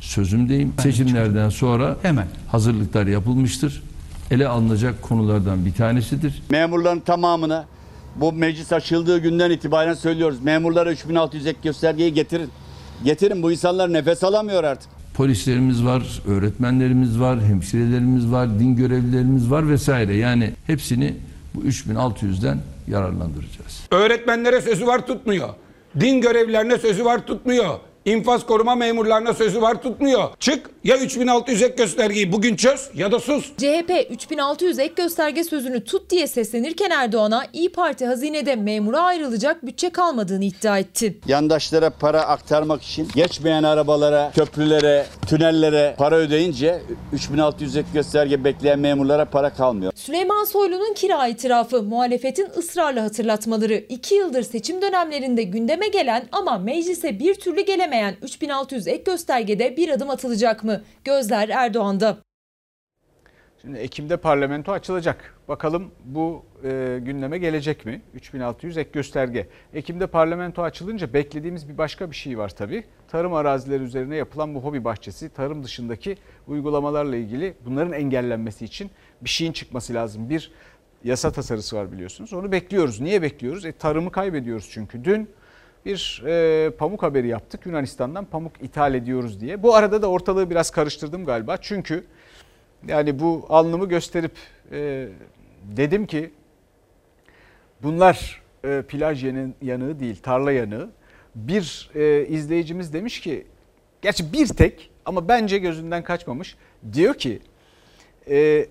sözümdeyim. 0.00 0.72
Seçimlerden 0.82 1.48
sonra 1.48 1.96
hemen 2.02 2.26
hazırlıklar 2.48 3.06
yapılmıştır. 3.06 3.82
Ele 4.30 4.48
alınacak 4.48 5.02
konulardan 5.02 5.66
bir 5.66 5.72
tanesidir. 5.72 6.42
Memurların 6.50 7.00
tamamına 7.00 7.66
bu 8.16 8.32
meclis 8.32 8.72
açıldığı 8.72 9.18
günden 9.18 9.50
itibaren 9.50 9.94
söylüyoruz. 9.94 10.42
Memurlara 10.42 10.92
3600 10.92 11.46
ek 11.46 11.58
göstergeyi 11.62 12.14
getirin. 12.14 12.50
Getirin 13.04 13.42
bu 13.42 13.52
insanlar 13.52 13.92
nefes 13.92 14.24
alamıyor 14.24 14.64
artık. 14.64 14.97
Polislerimiz 15.18 15.84
var, 15.84 16.22
öğretmenlerimiz 16.28 17.20
var, 17.20 17.40
hemşirelerimiz 17.40 18.32
var, 18.32 18.58
din 18.58 18.76
görevlilerimiz 18.76 19.50
var 19.50 19.68
vesaire. 19.68 20.16
Yani 20.16 20.50
hepsini 20.66 21.14
bu 21.54 21.60
3600'den 21.60 22.58
yararlandıracağız. 22.88 23.80
Öğretmenlere 23.90 24.60
sözü 24.60 24.86
var 24.86 25.06
tutmuyor. 25.06 25.48
Din 26.00 26.20
görevlilerine 26.20 26.78
sözü 26.78 27.04
var 27.04 27.26
tutmuyor. 27.26 27.78
İnfaz 28.04 28.46
koruma 28.46 28.74
memurlarına 28.74 29.34
sözü 29.34 29.62
var 29.62 29.82
tutmuyor. 29.82 30.28
Çık 30.40 30.70
ya 30.84 30.96
3600 30.98 31.62
ek 31.62 31.74
göstergeyi 31.76 32.32
bugün 32.32 32.56
çöz 32.56 32.90
ya 32.94 33.12
da 33.12 33.20
sus. 33.20 33.52
CHP 33.56 34.06
3600 34.10 34.78
ek 34.78 34.92
gösterge 34.96 35.44
sözünü 35.44 35.84
tut 35.84 36.10
diye 36.10 36.26
seslenirken 36.26 36.90
Erdoğan'a 36.90 37.44
İyi 37.52 37.72
Parti 37.72 38.06
hazinede 38.06 38.56
memura 38.56 39.00
ayrılacak 39.00 39.66
bütçe 39.66 39.90
kalmadığını 39.90 40.44
iddia 40.44 40.78
etti. 40.78 41.18
Yandaşlara 41.26 41.90
para 41.90 42.22
aktarmak 42.22 42.82
için 42.82 43.08
geçmeyen 43.14 43.62
arabalara, 43.62 44.32
köprülere, 44.34 45.06
tünellere 45.28 45.94
para 45.98 46.16
ödeyince 46.16 46.80
3600 47.12 47.76
ek 47.76 47.88
gösterge 47.94 48.44
bekleyen 48.44 48.78
memurlara 48.78 49.24
para 49.24 49.50
kalmıyor. 49.50 49.92
Süleyman 49.94 50.44
Soylu'nun 50.44 50.94
kira 50.94 51.28
itirafı, 51.28 51.82
muhalefetin 51.82 52.48
ısrarla 52.58 53.02
hatırlatmaları, 53.02 53.74
2 53.74 54.14
yıldır 54.14 54.42
seçim 54.42 54.82
dönemlerinde 54.82 55.42
gündeme 55.42 55.88
gelen 55.88 56.28
ama 56.32 56.58
meclise 56.58 57.18
bir 57.18 57.34
türlü 57.34 57.60
gelemeyen 57.60 57.97
3600 58.22 58.88
ek 58.88 59.02
göstergede 59.02 59.76
bir 59.76 59.88
adım 59.88 60.10
atılacak 60.10 60.64
mı? 60.64 60.82
Gözler 61.04 61.48
Erdoğan'da. 61.48 62.18
Şimdi 63.62 63.78
Ekim'de 63.78 64.16
parlamento 64.16 64.72
açılacak. 64.72 65.34
Bakalım 65.48 65.90
bu 66.04 66.44
e, 66.64 66.98
gündeme 67.02 67.38
gelecek 67.38 67.86
mi? 67.86 68.02
3600 68.14 68.78
ek 68.78 68.90
gösterge. 68.92 69.48
Ekim'de 69.74 70.06
parlamento 70.06 70.62
açılınca 70.62 71.12
beklediğimiz 71.12 71.68
bir 71.68 71.78
başka 71.78 72.10
bir 72.10 72.16
şey 72.16 72.38
var 72.38 72.48
tabii. 72.48 72.84
Tarım 73.08 73.34
arazileri 73.34 73.82
üzerine 73.82 74.16
yapılan 74.16 74.54
bu 74.54 74.60
hobi 74.60 74.84
bahçesi, 74.84 75.28
tarım 75.28 75.64
dışındaki 75.64 76.16
uygulamalarla 76.46 77.16
ilgili 77.16 77.54
bunların 77.64 77.92
engellenmesi 77.92 78.64
için 78.64 78.90
bir 79.20 79.28
şeyin 79.28 79.52
çıkması 79.52 79.94
lazım. 79.94 80.30
Bir 80.30 80.52
yasa 81.04 81.32
tasarısı 81.32 81.76
var 81.76 81.92
biliyorsunuz. 81.92 82.32
Onu 82.32 82.52
bekliyoruz. 82.52 83.00
Niye 83.00 83.22
bekliyoruz? 83.22 83.64
E, 83.64 83.72
tarımı 83.72 84.12
kaybediyoruz 84.12 84.68
çünkü. 84.72 85.04
Dün 85.04 85.30
bir 85.86 86.22
e, 86.26 86.70
pamuk 86.70 87.02
haberi 87.02 87.28
yaptık. 87.28 87.66
Yunanistan'dan 87.66 88.24
pamuk 88.24 88.52
ithal 88.62 88.94
ediyoruz 88.94 89.40
diye. 89.40 89.62
Bu 89.62 89.74
arada 89.74 90.02
da 90.02 90.10
ortalığı 90.10 90.50
biraz 90.50 90.70
karıştırdım 90.70 91.24
galiba. 91.24 91.56
Çünkü 91.56 92.04
yani 92.88 93.18
bu 93.18 93.46
alnımı 93.48 93.88
gösterip 93.88 94.32
e, 94.72 95.08
dedim 95.76 96.06
ki 96.06 96.30
bunlar 97.82 98.42
e, 98.64 98.82
plaj 98.88 99.24
yanı, 99.24 99.48
yanığı 99.62 100.00
değil 100.00 100.16
tarla 100.22 100.52
yanığı. 100.52 100.90
Bir 101.34 101.90
e, 101.94 102.26
izleyicimiz 102.26 102.92
demiş 102.92 103.20
ki 103.20 103.46
gerçi 104.02 104.32
bir 104.32 104.46
tek 104.46 104.90
ama 105.04 105.28
bence 105.28 105.58
gözünden 105.58 106.04
kaçmamış. 106.04 106.56
Diyor 106.92 107.14
ki 107.14 107.40
e, 108.30 108.66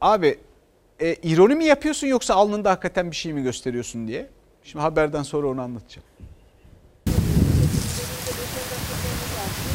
abi 0.00 0.38
e, 1.00 1.14
ironi 1.14 1.54
mi 1.54 1.64
yapıyorsun 1.64 2.06
yoksa 2.06 2.34
alnında 2.34 2.70
hakikaten 2.70 3.10
bir 3.10 3.16
şey 3.16 3.32
mi 3.32 3.42
gösteriyorsun 3.42 4.08
diye. 4.08 4.26
Şimdi 4.64 4.82
haberden 4.82 5.22
sonra 5.22 5.46
onu 5.46 5.60
anlatacağım. 5.60 6.08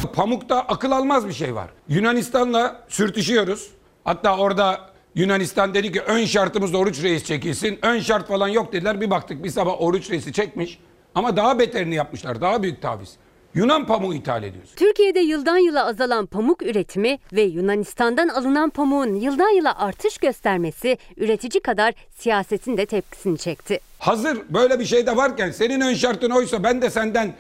Pamukta 0.08 0.60
akıl 0.60 0.92
almaz 0.92 1.28
bir 1.28 1.34
şey 1.34 1.56
var. 1.56 1.70
Yunanistan'la 1.88 2.86
sürtüşüyoruz. 2.88 3.68
Hatta 4.04 4.38
orada 4.38 4.90
Yunanistan 5.16 5.74
dedi 5.74 5.92
ki 5.92 6.02
ön 6.02 6.26
şartımız 6.26 6.76
oruç 6.76 7.04
reis 7.04 7.24
çekilsin. 7.24 7.80
Ön 7.82 8.00
şart 8.00 8.28
falan 8.28 8.48
yok 8.48 8.74
dediler. 8.74 9.02
Bir 9.02 9.10
baktık 9.10 9.44
bir 9.44 9.50
sabah 9.50 9.82
oruç 9.82 10.10
reisi 10.10 10.34
çekmiş. 10.34 10.80
Ama 11.16 11.38
daha 11.38 11.60
beterini 11.60 11.96
yapmışlar. 11.96 12.42
Daha 12.42 12.64
büyük 12.64 12.82
taviz. 12.82 13.18
Yunan 13.54 13.86
pamuğu 13.86 14.14
ithal 14.14 14.44
ediyoruz. 14.44 14.70
Türkiye'de 14.76 15.20
yıldan 15.20 15.58
yıla 15.58 15.86
azalan 15.86 16.26
pamuk 16.26 16.62
üretimi 16.62 17.20
ve 17.34 17.42
Yunanistan'dan 17.42 18.28
alınan 18.28 18.70
pamuğun 18.70 19.14
yıldan 19.14 19.50
yıla 19.50 19.80
artış 19.80 20.18
göstermesi 20.18 20.98
üretici 21.18 21.62
kadar 21.62 21.94
siyasetin 22.18 22.78
de 22.78 22.86
tepkisini 22.86 23.38
çekti. 23.38 23.80
Hazır 24.00 24.40
böyle 24.50 24.80
bir 24.80 24.86
şey 24.86 25.06
de 25.08 25.16
varken 25.18 25.52
senin 25.52 25.82
ön 25.82 25.94
şartın 25.94 26.30
oysa 26.30 26.64
ben 26.64 26.82
de 26.82 26.90
senden 26.90 27.34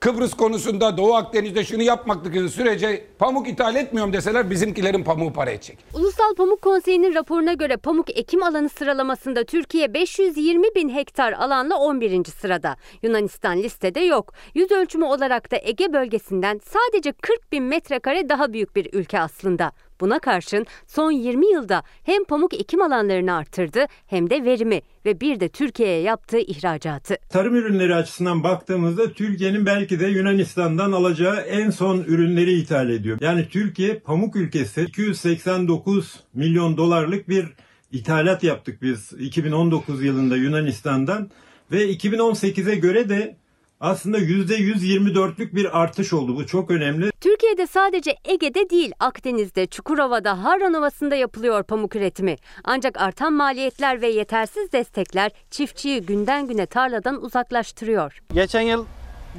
Kıbrıs 0.00 0.34
konusunda 0.34 0.96
Doğu 0.96 1.14
Akdeniz'de 1.14 1.64
şunu 1.64 1.82
yapmaktıkları 1.82 2.48
sürece 2.48 3.06
pamuk 3.18 3.48
ithal 3.48 3.76
etmiyorum 3.76 4.12
deseler 4.12 4.50
bizimkilerin 4.50 5.04
pamuğu 5.04 5.32
para 5.32 5.50
edecek. 5.50 5.78
Ulusal 5.94 6.34
Pamuk 6.34 6.62
Konseyi'nin 6.62 7.14
raporuna 7.14 7.52
göre 7.52 7.76
pamuk 7.76 8.18
ekim 8.18 8.42
alanı 8.42 8.68
sıralamasında 8.68 9.44
Türkiye 9.44 9.94
520 9.94 10.74
bin 10.76 10.88
hektar 10.88 11.32
alanla 11.32 11.76
11. 11.76 12.24
sırada. 12.24 12.76
Yunanistan 13.02 13.62
listede 13.62 14.00
yok. 14.00 14.32
Yüz 14.54 14.70
ölçümü 14.72 15.04
olarak 15.04 15.50
da 15.50 15.56
Ege 15.62 15.92
bölgesinden 15.92 16.60
sadece 16.64 17.12
40 17.12 17.52
bin 17.52 17.62
metrekare 17.64 18.28
daha 18.28 18.52
büyük 18.52 18.76
bir 18.76 18.88
ülke 18.92 19.20
aslında. 19.20 19.72
Buna 20.00 20.18
karşın 20.18 20.66
son 20.86 21.10
20 21.10 21.52
yılda 21.52 21.82
hem 22.02 22.24
pamuk 22.24 22.54
ekim 22.54 22.82
alanlarını 22.82 23.36
arttırdı 23.36 23.86
hem 24.06 24.30
de 24.30 24.44
verimi 24.44 24.80
ve 25.04 25.20
bir 25.20 25.40
de 25.40 25.48
Türkiye'ye 25.48 26.00
yaptığı 26.00 26.38
ihracatı. 26.38 27.16
Tarım 27.28 27.56
ürünleri 27.56 27.94
açısından 27.94 28.44
baktığımızda 28.44 29.12
Türkiye'nin 29.12 29.66
belki 29.66 30.00
de 30.00 30.06
Yunanistan'dan 30.06 30.92
alacağı 30.92 31.36
en 31.36 31.70
son 31.70 31.98
ürünleri 31.98 32.52
ithal 32.52 32.90
ediyor. 32.90 33.18
Yani 33.20 33.48
Türkiye 33.48 33.98
pamuk 33.98 34.36
ülkesi 34.36 34.82
289 34.82 36.20
milyon 36.34 36.76
dolarlık 36.76 37.28
bir 37.28 37.46
ithalat 37.92 38.42
yaptık 38.44 38.82
biz 38.82 39.12
2019 39.12 40.04
yılında 40.04 40.36
Yunanistan'dan 40.36 41.30
ve 41.72 41.92
2018'e 41.92 42.74
göre 42.74 43.08
de 43.08 43.36
aslında 43.80 44.18
%124'lük 44.18 45.54
bir 45.54 45.80
artış 45.80 46.12
oldu. 46.12 46.36
Bu 46.36 46.46
çok 46.46 46.70
önemli. 46.70 47.10
Türkiye'de 47.20 47.66
sadece 47.66 48.16
Ege'de 48.24 48.70
değil 48.70 48.92
Akdeniz'de, 49.00 49.66
Çukurova'da, 49.66 50.44
Harran 50.44 50.74
Ovası'nda 50.74 51.14
yapılıyor 51.14 51.62
pamuk 51.62 51.96
üretimi. 51.96 52.36
Ancak 52.64 53.00
artan 53.00 53.32
maliyetler 53.32 54.02
ve 54.02 54.08
yetersiz 54.08 54.72
destekler 54.72 55.30
çiftçiyi 55.50 56.00
günden 56.00 56.46
güne 56.46 56.66
tarladan 56.66 57.24
uzaklaştırıyor. 57.24 58.18
Geçen 58.34 58.60
yıl 58.60 58.84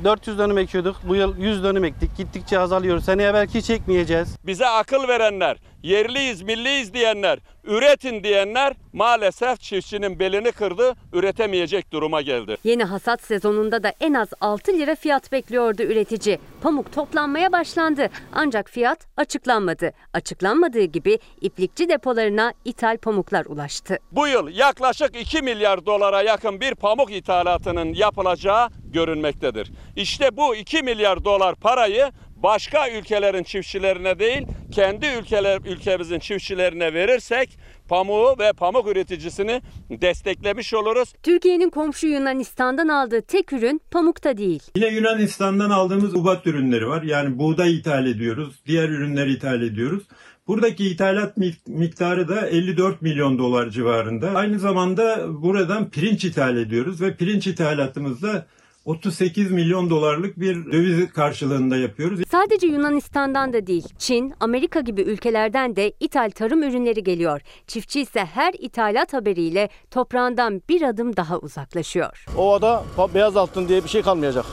400 0.04 0.38
dönüm 0.38 0.58
ekiyorduk. 0.58 0.96
Bu 1.08 1.16
yıl 1.16 1.38
100 1.38 1.64
dönüm 1.64 1.84
ektik. 1.84 2.18
Gittikçe 2.18 2.60
azalıyor. 2.60 3.00
Seneye 3.00 3.34
belki 3.34 3.60
hiç 3.60 3.70
ekmeyeceğiz. 3.70 4.38
Bize 4.46 4.68
akıl 4.68 5.08
verenler, 5.08 5.58
yerliyiz, 5.84 6.42
milliyiz 6.42 6.94
diyenler, 6.94 7.40
üretin 7.64 8.24
diyenler 8.24 8.74
maalesef 8.94 9.60
çiftçinin 9.62 10.20
belini 10.20 10.52
kırdı, 10.52 10.96
üretemeyecek 11.14 11.92
duruma 11.92 12.22
geldi. 12.22 12.58
Yeni 12.64 12.84
hasat 12.84 13.22
sezonunda 13.22 13.84
da 13.84 13.94
en 14.00 14.14
az 14.14 14.28
6 14.42 14.72
lira 14.74 14.96
fiyat 14.96 15.32
bekliyordu 15.32 15.84
üretici. 15.84 16.40
Pamuk 16.62 16.94
toplanmaya 16.94 17.52
başlandı 17.52 18.10
ancak 18.34 18.70
fiyat 18.70 19.08
açıklanmadı. 19.18 19.92
Açıklanmadığı 20.14 20.84
gibi 20.84 21.20
iplikçi 21.42 21.90
depolarına 21.90 22.54
ithal 22.66 22.98
pamuklar 22.98 23.46
ulaştı. 23.46 23.98
Bu 24.12 24.28
yıl 24.28 24.48
yaklaşık 24.50 25.22
2 25.22 25.42
milyar 25.42 25.86
dolara 25.86 26.22
yakın 26.22 26.62
bir 26.62 26.76
pamuk 26.76 27.12
ithalatının 27.12 27.94
yapılacağı 27.94 28.70
görünmektedir. 28.94 29.72
İşte 29.96 30.38
bu 30.38 30.56
2 30.56 30.84
milyar 30.84 31.24
dolar 31.24 31.56
parayı 31.56 32.12
başka 32.44 32.89
ülkelerin 32.89 33.44
çiftçilerine 33.44 34.20
değil, 34.20 34.48
kendi 34.72 35.06
ülkeler 35.22 35.60
ülkemizin 35.66 36.20
çiftçilerine 36.20 36.94
verirsek 36.94 37.58
pamuğu 37.89 38.36
ve 38.39 38.54
pamuk 38.54 38.88
üreticisini 38.88 39.62
desteklemiş 39.89 40.74
oluruz. 40.74 41.14
Türkiye'nin 41.24 41.70
komşu 41.70 42.08
Yunanistan'dan 42.08 42.88
aldığı 42.88 43.22
tek 43.22 43.54
ürün 43.54 43.82
pamukta 43.92 44.38
değil. 44.38 44.64
Yine 44.76 44.88
Yunanistan'dan 44.88 45.70
aldığımız 45.70 46.16
ubat 46.16 46.48
ürünleri 46.48 46.88
var. 46.88 47.04
Yani 47.04 47.39
buğday 47.39 47.76
ithal 47.76 48.08
ediyoruz, 48.08 48.62
diğer 48.66 48.89
ürünleri 48.89 49.34
ithal 49.34 49.62
ediyoruz. 49.62 50.04
Buradaki 50.48 50.88
ithalat 50.88 51.38
miktarı 51.68 52.28
da 52.28 52.48
54 52.48 53.02
milyon 53.02 53.38
dolar 53.38 53.70
civarında. 53.70 54.32
Aynı 54.36 54.60
zamanda 54.60 55.26
buradan 55.42 55.89
pirinç 55.89 56.26
ithal 56.26 56.58
ediyoruz 56.58 57.02
ve 57.02 57.16
pirinç 57.16 57.48
ithalatımızda 57.48 58.46
38 58.86 59.52
milyon 59.52 59.90
dolarlık 59.90 60.40
bir 60.40 60.72
döviz 60.72 61.12
karşılığında 61.14 61.78
yapıyoruz. 61.78 62.22
Sadece 62.32 62.68
Yunanistan'dan 62.68 63.54
da 63.54 63.68
değil, 63.68 63.88
Çin, 63.98 64.34
Amerika 64.40 64.80
gibi 64.80 65.02
ülkelerden 65.02 65.76
de 65.76 65.94
ithal 66.00 66.30
tarım 66.30 66.64
ürünleri 66.64 67.04
geliyor. 67.04 67.42
Çiftçi 67.68 68.02
ise 68.02 68.26
her 68.26 68.54
ithalat 68.60 69.14
haberiyle 69.14 69.70
toprağından 69.92 70.62
bir 70.70 70.82
adım 70.82 71.16
daha 71.16 71.40
uzaklaşıyor. 71.40 72.26
Ovada 72.38 72.84
beyaz 73.14 73.38
altın 73.38 73.68
diye 73.68 73.84
bir 73.84 73.90
şey 73.90 74.02
kalmayacak. 74.02 74.46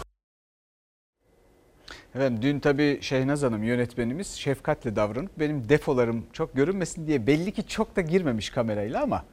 Efendim 2.14 2.42
dün 2.42 2.60
tabii 2.60 2.98
Şehnaz 3.00 3.42
Hanım 3.42 3.62
yönetmenimiz 3.62 4.26
şefkatle 4.26 4.96
davranıp 4.96 5.38
benim 5.38 5.68
defolarım 5.68 6.26
çok 6.32 6.56
görünmesin 6.56 7.06
diye 7.06 7.26
belli 7.26 7.52
ki 7.52 7.68
çok 7.68 7.96
da 7.96 8.00
girmemiş 8.00 8.50
kamerayla 8.50 9.02
ama 9.02 9.24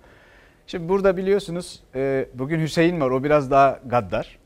şimdi 0.68 0.90
burada 0.90 1.18
biliyorsunuz 1.18 1.84
bugün 2.34 2.60
Hüseyin 2.60 3.02
var 3.02 3.10
o 3.10 3.24
biraz 3.24 3.52
daha 3.52 3.80
gaddar. 3.86 4.45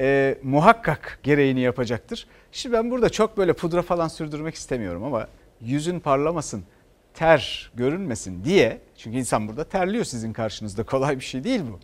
E, 0.00 0.38
muhakkak 0.42 1.18
gereğini 1.22 1.60
yapacaktır. 1.60 2.26
Şimdi 2.52 2.76
ben 2.76 2.90
burada 2.90 3.10
çok 3.10 3.36
böyle 3.36 3.52
pudra 3.52 3.82
falan 3.82 4.08
sürdürmek 4.08 4.54
istemiyorum 4.54 5.04
ama 5.04 5.26
yüzün 5.60 6.00
parlamasın, 6.00 6.64
ter 7.14 7.72
görünmesin 7.74 8.44
diye 8.44 8.80
çünkü 8.96 9.18
insan 9.18 9.48
burada 9.48 9.64
terliyor 9.64 10.04
sizin 10.04 10.32
karşınızda 10.32 10.82
kolay 10.82 11.18
bir 11.18 11.24
şey 11.24 11.44
değil 11.44 11.60
bu. 11.72 11.78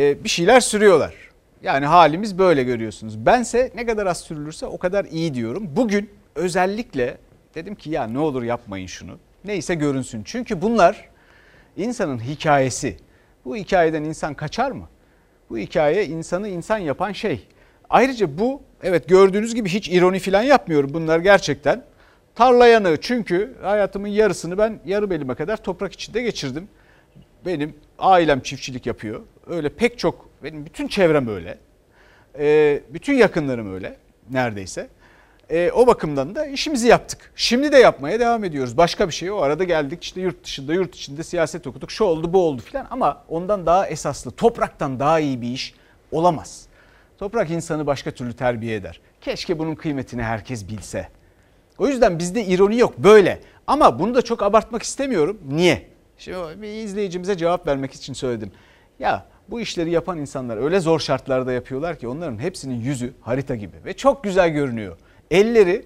E, 0.00 0.24
bir 0.24 0.28
şeyler 0.28 0.60
sürüyorlar. 0.60 1.14
Yani 1.62 1.86
halimiz 1.86 2.38
böyle 2.38 2.62
görüyorsunuz. 2.62 3.26
Bense 3.26 3.72
ne 3.74 3.86
kadar 3.86 4.06
az 4.06 4.20
sürülürse 4.20 4.66
o 4.66 4.78
kadar 4.78 5.04
iyi 5.04 5.34
diyorum. 5.34 5.70
Bugün 5.76 6.10
özellikle 6.34 7.18
dedim 7.54 7.74
ki 7.74 7.90
ya 7.90 8.06
ne 8.06 8.18
olur 8.18 8.42
yapmayın 8.42 8.86
şunu. 8.86 9.18
Neyse 9.44 9.74
görünsün. 9.74 10.22
Çünkü 10.24 10.62
bunlar 10.62 11.08
insanın 11.76 12.18
hikayesi. 12.18 12.96
Bu 13.44 13.56
hikayeden 13.56 14.04
insan 14.04 14.34
kaçar 14.34 14.70
mı? 14.70 14.88
Bu 15.50 15.58
hikaye 15.58 16.06
insanı 16.06 16.48
insan 16.48 16.78
yapan 16.78 17.12
şey. 17.12 17.46
Ayrıca 17.90 18.38
bu 18.38 18.62
evet 18.82 19.08
gördüğünüz 19.08 19.54
gibi 19.54 19.68
hiç 19.68 19.88
ironi 19.88 20.18
falan 20.18 20.42
yapmıyorum. 20.42 20.94
Bunlar 20.94 21.18
gerçekten 21.18 21.84
tarla 22.34 22.66
yanığı. 22.66 22.96
Çünkü 23.00 23.54
hayatımın 23.62 24.08
yarısını 24.08 24.58
ben 24.58 24.80
yarı 24.84 25.10
belime 25.10 25.34
kadar 25.34 25.56
toprak 25.56 25.92
içinde 25.92 26.22
geçirdim. 26.22 26.68
Benim 27.46 27.74
ailem 27.98 28.40
çiftçilik 28.40 28.86
yapıyor. 28.86 29.22
Öyle 29.46 29.68
pek 29.68 29.98
çok 29.98 30.28
benim 30.42 30.66
bütün 30.66 30.88
çevrem 30.88 31.28
öyle. 31.28 31.58
Ee, 32.38 32.82
bütün 32.88 33.14
yakınlarım 33.14 33.74
öyle 33.74 33.96
neredeyse. 34.30 34.88
Ee, 35.50 35.70
o 35.74 35.86
bakımdan 35.86 36.34
da 36.34 36.46
işimizi 36.46 36.88
yaptık. 36.88 37.32
Şimdi 37.36 37.72
de 37.72 37.78
yapmaya 37.78 38.20
devam 38.20 38.44
ediyoruz. 38.44 38.76
Başka 38.76 39.08
bir 39.08 39.12
şey 39.12 39.30
o 39.30 39.36
arada 39.36 39.64
geldik 39.64 40.04
işte 40.04 40.20
yurt 40.20 40.44
dışında 40.44 40.74
yurt 40.74 40.94
içinde 40.94 41.22
siyaset 41.22 41.66
okuduk. 41.66 41.90
Şu 41.90 42.04
oldu 42.04 42.32
bu 42.32 42.46
oldu 42.46 42.62
filan 42.62 42.86
ama 42.90 43.24
ondan 43.28 43.66
daha 43.66 43.86
esaslı 43.86 44.30
topraktan 44.30 45.00
daha 45.00 45.20
iyi 45.20 45.42
bir 45.42 45.48
iş 45.48 45.74
olamaz. 46.12 46.66
Toprak 47.18 47.50
insanı 47.50 47.86
başka 47.86 48.10
türlü 48.10 48.32
terbiye 48.32 48.76
eder. 48.76 49.00
Keşke 49.20 49.58
bunun 49.58 49.74
kıymetini 49.74 50.22
herkes 50.22 50.68
bilse. 50.68 51.08
O 51.78 51.88
yüzden 51.88 52.18
bizde 52.18 52.44
ironi 52.44 52.78
yok 52.78 52.98
böyle. 52.98 53.40
Ama 53.66 53.98
bunu 53.98 54.14
da 54.14 54.22
çok 54.22 54.42
abartmak 54.42 54.82
istemiyorum. 54.82 55.38
Niye? 55.48 55.86
Şimdi 56.18 56.62
bir 56.62 56.68
izleyicimize 56.68 57.36
cevap 57.36 57.66
vermek 57.66 57.92
için 57.92 58.12
söyledim. 58.12 58.52
Ya 58.98 59.26
bu 59.48 59.60
işleri 59.60 59.90
yapan 59.90 60.18
insanlar 60.18 60.56
öyle 60.56 60.80
zor 60.80 61.00
şartlarda 61.00 61.52
yapıyorlar 61.52 61.98
ki 61.98 62.08
onların 62.08 62.38
hepsinin 62.38 62.80
yüzü 62.80 63.12
harita 63.20 63.56
gibi 63.56 63.76
ve 63.84 63.96
çok 63.96 64.24
güzel 64.24 64.50
görünüyor. 64.50 64.96
Elleri 65.30 65.84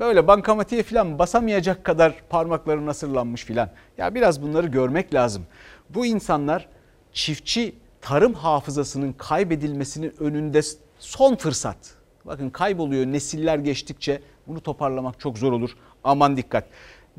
böyle 0.00 0.26
bankamatiğe 0.26 0.82
falan 0.82 1.18
basamayacak 1.18 1.84
kadar 1.84 2.14
parmakları 2.30 2.86
nasırlanmış 2.86 3.44
filan. 3.44 3.70
Ya 3.98 4.14
biraz 4.14 4.42
bunları 4.42 4.66
görmek 4.66 5.14
lazım. 5.14 5.42
Bu 5.90 6.06
insanlar 6.06 6.68
çiftçi 7.12 7.74
tarım 8.00 8.34
hafızasının 8.34 9.12
kaybedilmesinin 9.12 10.14
önünde 10.18 10.60
son 10.98 11.36
fırsat. 11.36 11.76
Bakın 12.24 12.50
kayboluyor 12.50 13.06
nesiller 13.06 13.58
geçtikçe 13.58 14.22
bunu 14.46 14.60
toparlamak 14.60 15.20
çok 15.20 15.38
zor 15.38 15.52
olur. 15.52 15.70
Aman 16.04 16.36
dikkat. 16.36 16.64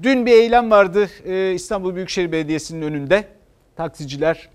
Dün 0.02 0.26
bir 0.26 0.32
eylem 0.32 0.72
vardı 0.72 1.10
e, 1.26 1.54
İstanbul 1.54 1.96
Büyükşehir 1.96 2.32
Belediyesi'nin 2.32 2.82
önünde. 2.82 3.28
Taksiciler, 3.76 4.50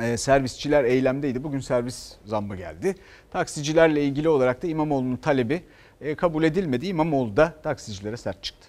e, 0.00 0.16
servisçiler 0.16 0.84
eylemdeydi. 0.84 1.44
Bugün 1.44 1.60
servis 1.60 2.12
zammı 2.24 2.56
geldi. 2.56 2.94
Taksicilerle 3.30 4.04
ilgili 4.04 4.28
olarak 4.28 4.62
da 4.62 4.66
İmamoğlu'nun 4.66 5.16
talebi 5.16 5.62
kabul 6.16 6.42
edilmedi. 6.44 6.86
İmamoğlu 6.86 7.36
da 7.36 7.52
taksicilere 7.62 8.16
sert 8.16 8.42
çıktı. 8.42 8.68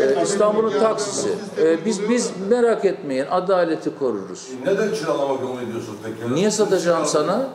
Ee, 0.00 0.22
İstanbul'un 0.22 0.80
taksisi. 0.80 1.28
Ee, 1.58 1.84
biz 1.84 2.08
biz 2.08 2.32
merak 2.50 2.84
etmeyin 2.84 3.26
adaleti 3.30 3.98
koruruz. 3.98 4.48
Neden 4.64 4.92
kiralamak 4.94 5.40
yolunu 5.40 5.62
ediyorsun 5.62 5.96
peki? 6.04 6.34
Niye 6.34 6.50
satacağım 6.50 7.04
sana? 7.06 7.48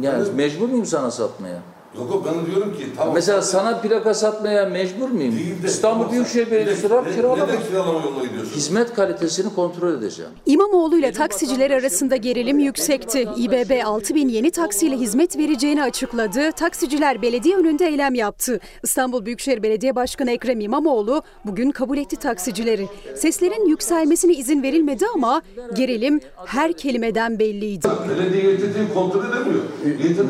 Yani 0.00 0.30
mecbur 0.34 0.68
muyum 0.68 0.86
sana 0.86 1.10
satmaya? 1.10 1.58
Yok 1.98 2.10
yok 2.10 2.26
ben 2.26 2.46
diyorum 2.46 2.72
ki 2.76 2.86
tamam. 2.96 3.14
Mesela 3.14 3.42
sana 3.42 3.80
plaka 3.80 4.14
satmaya 4.14 4.66
mecbur 4.66 5.08
muyum? 5.08 5.34
İstanbul 5.66 6.10
Büyükşehir 6.12 6.50
Belediyesi 6.50 6.86
olarak 6.86 7.14
kiralama. 7.14 7.46
Neden 7.46 7.62
kiralama 7.68 8.00
yoluna 8.00 8.24
gidiyorsun? 8.24 8.52
Hizmet 8.54 8.94
kalitesini 8.94 9.54
kontrol 9.54 9.92
edeceğim. 9.98 10.30
İmamoğlu 10.46 10.98
ile 10.98 11.12
taksiciler 11.12 11.70
arasında 11.70 12.16
gerilim 12.16 12.58
yüksekti. 12.58 13.28
İBB 13.36 13.84
6 13.84 14.14
bin 14.14 14.28
yeni 14.28 14.50
taksiyle 14.50 14.96
hizmet 14.96 15.38
vereceğini 15.38 15.82
açıkladı. 15.82 16.52
Taksiciler 16.52 17.22
belediye 17.22 17.56
önünde 17.56 17.86
eylem 17.86 18.14
yaptı. 18.14 18.60
İstanbul 18.82 19.24
Büyükşehir 19.26 19.62
Belediye 19.62 19.94
Başkanı 19.96 20.30
Ekrem 20.30 20.60
İmamoğlu 20.60 21.22
bugün 21.44 21.70
kabul 21.70 21.98
etti 21.98 22.16
taksicileri. 22.16 22.88
Seslerin 23.16 23.68
yükselmesine 23.68 24.32
izin 24.34 24.62
verilmedi 24.62 25.04
ama 25.14 25.42
gerilim 25.76 26.20
her 26.46 26.72
kelimeden 26.72 27.38
belliydi. 27.38 27.88
Belediye 28.08 28.50
yetkili 28.50 28.94
kontrol 28.94 29.24
edemiyor. 29.24 29.62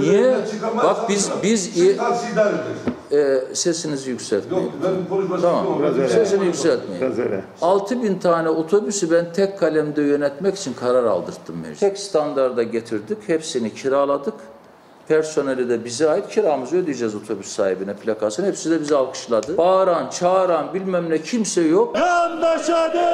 Niye? 0.01 0.37
Bak 0.77 1.09
biz 1.09 1.31
biz 1.43 1.56
Siz 1.57 1.97
taksi 1.97 2.33
idare 2.33 2.49
edin. 2.49 3.19
e, 3.19 3.55
sesinizi 3.55 4.11
yükseltmeyin. 4.11 4.65
Yok 4.65 4.73
ben 4.85 5.09
konuşmasını 5.09 5.51
Tamam. 5.51 5.83
Biraz 5.83 6.11
Sesini 6.11 6.45
yükseltmeyin. 6.45 7.15
6 7.63 8.03
bin 8.03 8.19
tane 8.19 8.49
otobüsü 8.49 9.11
ben 9.11 9.33
tek 9.33 9.59
kalemde 9.59 10.03
yönetmek 10.03 10.57
için 10.57 10.73
karar 10.75 11.05
aldırttım 11.05 11.57
meclis. 11.63 11.81
Tek 11.81 11.99
standarda 11.99 12.63
getirdik. 12.63 13.19
Hepsini 13.27 13.75
kiraladık. 13.75 14.35
Personeli 15.09 15.69
de 15.69 15.85
bize 15.85 16.11
ait 16.11 16.29
kiramızı 16.29 16.77
ödeyeceğiz 16.77 17.15
otobüs 17.15 17.49
sahibine 17.49 17.95
plakasını. 17.97 18.47
Hepsi 18.47 18.71
de 18.71 18.81
bizi 18.81 18.97
alkışladı. 18.97 19.57
Bağıran, 19.59 20.11
çağıran 20.11 20.75
bilmem 20.75 21.11
ne 21.11 21.23
kimse 21.23 21.61
yok. 21.61 21.97
Yandaşa 21.99 22.93
değil, 22.93 23.05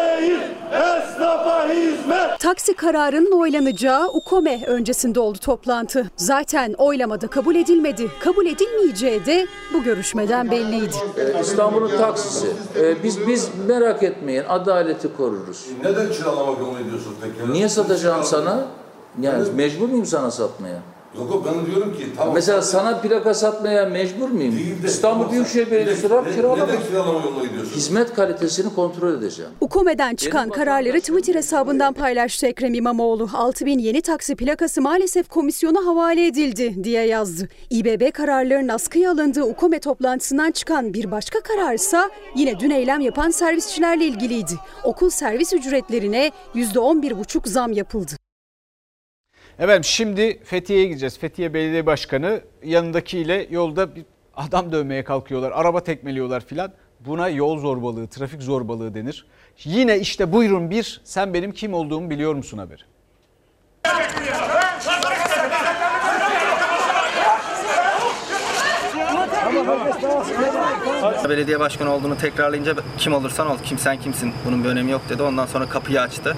esnafa 1.32 1.68
hizmet. 1.68 2.40
Taksi 2.40 2.74
kararının 2.74 3.32
oylanacağı 3.40 4.08
UKOME 4.08 4.64
öncesinde 4.66 5.20
oldu 5.20 5.38
toplantı. 5.38 6.10
Zaten 6.16 6.74
oylamada 6.78 7.26
kabul 7.26 7.54
edilmedi. 7.54 8.10
Kabul 8.20 8.46
edilmeyeceği 8.46 9.26
de 9.26 9.46
bu 9.74 9.82
görüşmeden 9.82 10.50
belliydi. 10.50 10.96
Ee, 11.16 11.40
İstanbul'un 11.40 11.98
taksisi. 11.98 12.46
Ee, 12.80 13.02
biz 13.02 13.26
biz 13.26 13.50
merak 13.68 14.02
etmeyin 14.02 14.44
adaleti 14.48 15.16
koruruz. 15.16 15.66
Neden 15.84 16.10
kiralamak 16.10 16.58
yoluna 16.60 16.80
gidiyorsun 16.80 17.14
peki? 17.20 17.52
Niye 17.52 17.68
satacağım 17.68 18.24
sana? 18.24 18.64
Yani 19.20 19.44
mecbur 19.54 19.88
muyum 19.88 20.06
sana 20.06 20.30
satmaya? 20.30 20.78
Yok 21.18 21.30
yok 21.30 21.46
ben 21.46 21.66
diyorum 21.66 21.92
ki 21.96 22.06
tamam. 22.16 22.34
Mesela 22.34 22.62
sana 22.62 22.98
plaka 23.00 23.34
satmaya 23.34 23.86
mecbur 23.86 24.28
muyum? 24.28 24.56
Değil 24.56 24.82
de- 24.82 24.86
İstanbul 24.86 25.32
Büyükşehir 25.32 25.70
Belediyesi 25.70 26.02
Ne- 26.08 26.34
kiralama. 26.34 26.66
Neden 26.66 26.82
kiralama 26.82 27.20
yoluna 27.26 27.44
gidiyorsun? 27.44 27.72
Hizmet 27.76 28.14
kalitesini 28.14 28.74
kontrol 28.74 29.14
edeceğim. 29.14 29.50
UKOME'den 29.60 30.14
çıkan 30.14 30.50
kararları 30.50 31.00
Twitter 31.00 31.34
hesabından 31.34 31.92
paylaştı 31.94 32.46
Ekrem 32.46 32.74
İmamoğlu. 32.74 33.28
6 33.34 33.66
bin 33.66 33.78
yeni 33.78 34.02
taksi 34.02 34.36
plakası 34.36 34.80
maalesef 34.82 35.28
komisyona 35.28 35.86
havale 35.86 36.26
edildi 36.26 36.84
diye 36.84 37.06
yazdı. 37.06 37.48
İBB 37.70 38.12
kararlarının 38.12 38.68
askıya 38.68 39.10
alındığı 39.10 39.42
UKOME 39.44 39.78
toplantısından 39.78 40.50
çıkan 40.50 40.94
bir 40.94 41.10
başka 41.10 41.40
kararsa 41.40 42.10
yine 42.36 42.60
dün 42.60 42.70
eylem 42.70 43.00
yapan 43.00 43.30
servisçilerle 43.30 44.04
ilgiliydi. 44.04 44.52
Okul 44.84 45.10
servis 45.10 45.52
ücretlerine 45.52 46.30
%11,5 46.54 47.48
zam 47.48 47.72
yapıldı. 47.72 48.12
Efendim 49.62 49.84
şimdi 49.84 50.38
Fethiye'ye 50.44 50.86
gideceğiz. 50.86 51.18
Fethiye 51.18 51.54
Belediye 51.54 51.86
Başkanı 51.86 52.40
yanındakiyle 52.64 53.46
yolda 53.50 53.96
bir 53.96 54.04
adam 54.36 54.72
dövmeye 54.72 55.04
kalkıyorlar. 55.04 55.50
Araba 55.50 55.84
tekmeliyorlar 55.84 56.44
filan. 56.44 56.72
Buna 57.00 57.28
yol 57.28 57.58
zorbalığı, 57.58 58.06
trafik 58.06 58.42
zorbalığı 58.42 58.94
denir. 58.94 59.26
Yine 59.64 59.98
işte 59.98 60.32
buyurun 60.32 60.70
bir 60.70 61.00
sen 61.04 61.34
benim 61.34 61.52
kim 61.52 61.74
olduğumu 61.74 62.10
biliyor 62.10 62.34
musun 62.34 62.58
haberi. 62.58 62.82
Belediye 71.28 71.60
başkanı 71.60 71.94
olduğunu 71.94 72.18
tekrarlayınca 72.18 72.74
kim 72.98 73.12
olursan 73.14 73.46
ol, 73.46 73.56
kimsen 73.64 74.00
kimsin 74.00 74.32
bunun 74.46 74.64
bir 74.64 74.68
önemi 74.68 74.90
yok 74.90 75.02
dedi. 75.08 75.22
Ondan 75.22 75.46
sonra 75.46 75.68
kapıyı 75.68 76.00
açtı. 76.00 76.36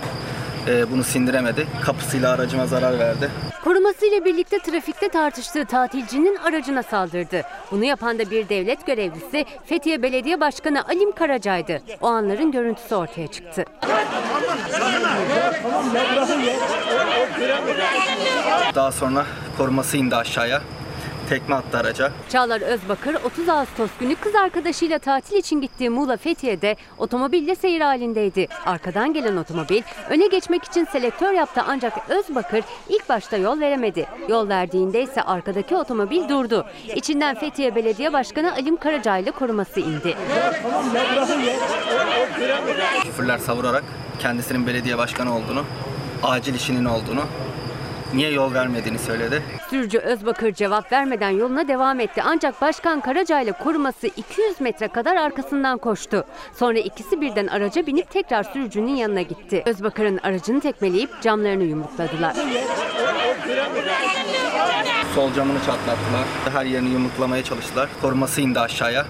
Ee, 0.69 0.91
bunu 0.91 1.05
sindiremedi. 1.05 1.67
Kapısıyla 1.85 2.33
aracıma 2.33 2.67
zarar 2.67 2.99
verdi. 2.99 3.31
Korumasıyla 3.65 4.25
birlikte 4.25 4.59
trafikte 4.59 5.09
tartıştığı 5.09 5.65
tatilcinin 5.65 6.37
aracına 6.37 6.83
saldırdı. 6.83 7.43
Bunu 7.71 7.85
yapan 7.85 8.19
da 8.19 8.31
bir 8.31 8.49
devlet 8.49 8.87
görevlisi 8.87 9.45
Fethiye 9.67 10.03
Belediye 10.03 10.41
Başkanı 10.41 10.85
Alim 10.89 11.13
Karaca'ydı. 11.13 11.81
O 12.01 12.07
anların 12.07 12.53
görüntüsü 12.53 12.95
ortaya 12.95 13.27
çıktı. 13.27 13.65
Daha 18.75 18.93
sonra 18.93 19.27
koruması 19.59 19.97
indi 19.97 20.17
aşağıya. 20.17 20.63
Tekme 21.29 21.55
attı 21.55 21.79
araca. 21.79 22.13
Çağlar 22.29 22.61
Özbakır 22.61 23.15
30 23.15 23.49
Ağustos 23.49 23.91
günü 24.01 24.15
kız 24.15 24.35
arkadaşıyla 24.35 24.99
tatil 24.99 25.37
için 25.37 25.61
gittiği 25.61 25.91
Muğla 25.91 26.17
Fethiye'de 26.17 26.77
otomobille 26.99 27.55
seyir 27.55 27.81
halindeydi. 27.81 28.49
Arkadan 28.67 29.13
gelen 29.13 29.37
otomobil 29.37 29.83
öne 30.11 30.27
geçmek 30.27 30.65
için 30.65 30.85
selektör 30.85 31.33
yaptı 31.33 31.63
ancak 31.69 32.11
Özbakır 32.11 32.65
ilk 32.89 33.09
başta 33.09 33.37
yol 33.37 33.61
veremedi. 33.61 34.07
Yol 34.29 34.49
verdiğinde 34.49 35.03
ise 35.03 35.23
arkadaki 35.23 35.77
otomobil 35.77 36.29
durdu. 36.29 36.67
İçinden 36.95 37.35
Fethiye 37.35 37.75
Belediye 37.75 38.13
Başkanı 38.13 38.53
Alim 38.53 38.77
Karaca 38.77 39.17
ile 39.17 39.31
koruması 39.31 39.81
indi. 39.81 40.17
Küfürler 43.03 43.39
savurarak 43.39 43.85
kendisinin 44.19 44.67
belediye 44.67 44.99
başkanı 44.99 45.37
olduğunu, 45.37 45.65
acil 46.23 46.55
işinin 46.55 46.85
olduğunu, 46.85 47.23
niye 48.17 48.31
yol 48.33 48.55
vermediğini 48.55 48.99
söyledi. 48.99 49.43
Sürücü 49.71 49.99
Özbakır 49.99 50.53
cevap 50.55 50.93
vermeden 50.93 51.31
yoluna 51.31 51.69
devam 51.69 52.01
etti. 52.01 52.23
Ancak 52.25 52.61
Başkan 52.61 53.01
Karaca 53.01 53.41
ile 53.41 53.53
koruması 53.53 54.07
200 54.07 54.61
metre 54.61 54.89
kadar 54.89 55.17
arkasından 55.17 55.79
koştu. 55.79 56.25
Sonra 56.55 56.79
ikisi 56.79 57.21
birden 57.21 57.47
araca 57.47 57.87
binip 57.87 58.11
tekrar 58.11 58.43
sürücünün 58.43 58.97
yanına 58.97 59.23
gitti. 59.23 59.63
Özbakır'ın 59.67 60.19
aracını 60.23 60.61
tekmeleyip 60.61 61.23
camlarını 61.23 61.65
yumrukladılar. 61.65 62.35
Sol 65.15 65.33
camını 65.33 65.59
çatlattılar. 65.59 66.25
Her 66.53 66.65
yerini 66.65 66.91
yumruklamaya 66.91 67.45
çalıştılar. 67.45 67.89
Koruması 68.03 68.41
indi 68.41 68.61
aşağıya. 68.61 69.07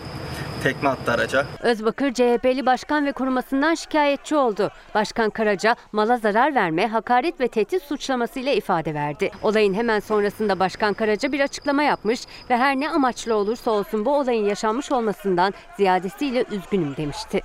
Tekme 0.65 0.89
attı 0.89 1.13
araca. 1.13 1.47
Özbakır 1.63 2.15
CHP'li 2.15 2.67
başkan 2.67 3.07
ve 3.07 3.13
korumasından 3.13 3.75
şikayetçi 3.75 4.37
oldu. 4.37 4.71
Başkan 4.95 5.31
Karaca 5.31 5.77
mala 5.93 6.17
zarar 6.17 6.55
verme, 6.55 6.87
hakaret 6.87 7.41
ve 7.41 7.49
tehdit 7.49 7.83
suçlamasıyla 7.83 8.53
ifade 8.53 8.95
verdi. 8.95 9.31
Olayın 9.43 9.75
hemen 9.75 10.01
sonrasında 10.01 10.61
Başkan 10.61 10.95
Karaca 10.95 11.33
bir 11.33 11.41
açıklama 11.41 11.83
yapmış 11.83 12.21
ve 12.51 12.57
her 12.57 12.77
ne 12.77 12.91
amaçlı 12.91 13.35
olursa 13.35 13.71
olsun 13.71 14.05
bu 14.05 14.19
olayın 14.19 14.45
yaşanmış 14.45 14.93
olmasından 14.93 15.55
ziyadesiyle 15.77 16.45
üzgünüm 16.51 16.97
demişti. 16.97 17.41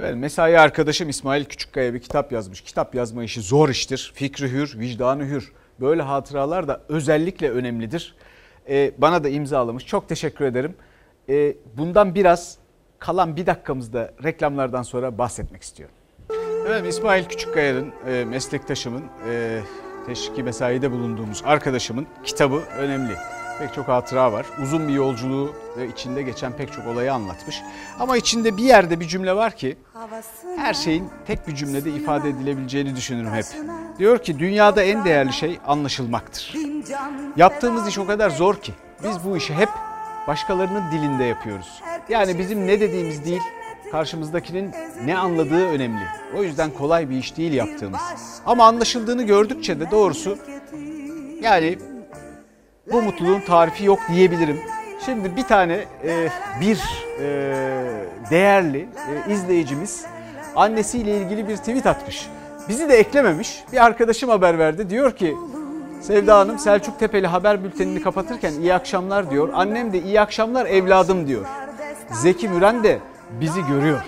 Evet, 0.00 0.16
mesai 0.16 0.58
arkadaşım 0.58 1.08
İsmail 1.08 1.44
Küçükkaya 1.44 1.94
bir 1.94 2.00
kitap 2.00 2.32
yazmış. 2.32 2.60
Kitap 2.60 2.94
yazma 2.94 3.24
işi 3.24 3.42
zor 3.42 3.68
iştir. 3.68 4.12
Fikri 4.14 4.52
hür, 4.52 4.78
vicdanı 4.78 5.24
hür. 5.24 5.52
Böyle 5.80 6.02
hatıralar 6.02 6.68
da 6.68 6.82
özellikle 6.88 7.50
önemlidir. 7.50 8.14
Ee, 8.68 8.92
bana 8.98 9.24
da 9.24 9.28
imzalamış. 9.28 9.86
Çok 9.86 10.08
teşekkür 10.08 10.44
ederim. 10.44 10.74
Ee, 11.28 11.56
bundan 11.76 12.14
biraz 12.14 12.58
kalan 12.98 13.36
bir 13.36 13.46
dakikamızda 13.46 14.12
reklamlardan 14.24 14.82
sonra 14.82 15.18
bahsetmek 15.18 15.62
istiyorum. 15.62 15.94
Evet 16.68 16.86
İsmail 16.86 17.24
Küçükkaya'nın 17.24 17.92
e, 18.06 18.24
meslektaşımın 18.24 19.04
e, 19.28 19.60
teşviki 20.06 20.42
mesaide 20.42 20.90
bulunduğumuz 20.90 21.42
arkadaşımın 21.44 22.06
kitabı 22.24 22.62
önemli. 22.78 23.12
Pek 23.58 23.74
çok 23.74 23.88
hatıra 23.88 24.32
var. 24.32 24.46
Uzun 24.62 24.88
bir 24.88 24.92
yolculuğu 24.92 25.52
ve 25.76 25.88
içinde 25.88 26.22
geçen 26.22 26.52
pek 26.52 26.72
çok 26.72 26.86
olayı 26.86 27.12
anlatmış. 27.12 27.62
Ama 28.00 28.16
içinde 28.16 28.56
bir 28.56 28.62
yerde 28.62 29.00
bir 29.00 29.08
cümle 29.08 29.36
var 29.36 29.56
ki 29.56 29.76
her 30.56 30.74
şeyin 30.74 31.08
tek 31.26 31.48
bir 31.48 31.54
cümlede 31.54 31.90
ifade 31.90 32.28
edilebileceğini 32.28 32.96
düşünürüm 32.96 33.32
hep. 33.32 33.44
Diyor 33.98 34.18
ki 34.18 34.38
dünyada 34.38 34.82
en 34.82 35.04
değerli 35.04 35.32
şey 35.32 35.58
anlaşılmaktır. 35.66 36.54
Yaptığımız 37.36 37.88
iş 37.88 37.98
o 37.98 38.06
kadar 38.06 38.30
zor 38.30 38.56
ki 38.56 38.72
biz 39.04 39.24
bu 39.24 39.36
işi 39.36 39.54
hep 39.54 39.68
başkalarının 40.26 40.90
dilinde 40.92 41.24
yapıyoruz. 41.24 41.82
Yani 42.08 42.38
bizim 42.38 42.66
ne 42.66 42.80
dediğimiz 42.80 43.24
değil, 43.24 43.42
karşımızdakinin 43.90 44.72
ne 45.04 45.18
anladığı 45.18 45.68
önemli. 45.68 46.02
O 46.36 46.42
yüzden 46.42 46.70
kolay 46.70 47.10
bir 47.10 47.16
iş 47.16 47.36
değil 47.36 47.52
yaptığımız. 47.52 48.00
Ama 48.46 48.66
anlaşıldığını 48.66 49.22
gördükçe 49.22 49.80
de 49.80 49.90
doğrusu 49.90 50.38
yani 51.42 51.78
bu 52.92 53.02
mutluluğun 53.02 53.40
tarifi 53.40 53.84
yok 53.84 53.98
diyebilirim. 54.08 54.60
Şimdi 55.04 55.36
bir 55.36 55.42
tane 55.42 55.84
e, 56.04 56.28
bir 56.60 56.80
e, 57.20 57.26
değerli 58.30 58.88
e, 59.28 59.32
izleyicimiz 59.32 60.06
annesiyle 60.56 61.18
ilgili 61.18 61.48
bir 61.48 61.56
tweet 61.56 61.86
atmış. 61.86 62.28
Bizi 62.68 62.88
de 62.88 62.94
eklememiş. 62.94 63.64
Bir 63.72 63.84
arkadaşım 63.84 64.30
haber 64.30 64.58
verdi. 64.58 64.90
Diyor 64.90 65.16
ki 65.16 65.36
Sevda 66.06 66.38
Hanım 66.38 66.58
Selçuk 66.58 66.98
Tepeli 66.98 67.26
haber 67.26 67.64
bültenini 67.64 68.02
kapatırken 68.02 68.52
iyi 68.52 68.74
akşamlar 68.74 69.30
diyor. 69.30 69.48
Annem 69.54 69.92
de 69.92 70.02
iyi 70.02 70.20
akşamlar 70.20 70.66
evladım 70.66 71.26
diyor. 71.26 71.46
Zeki 72.10 72.48
Müren 72.48 72.84
de 72.84 72.98
bizi 73.40 73.66
görüyor. 73.66 74.04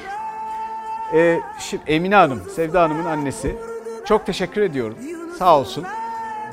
Ee, 1.14 1.40
şimdi 1.58 1.82
Emine 1.86 2.14
Hanım, 2.14 2.42
Sevda 2.56 2.82
Hanım'ın 2.82 3.04
annesi. 3.04 3.56
Çok 4.04 4.26
teşekkür 4.26 4.60
ediyorum. 4.62 4.98
Sağ 5.38 5.58
olsun. 5.58 5.84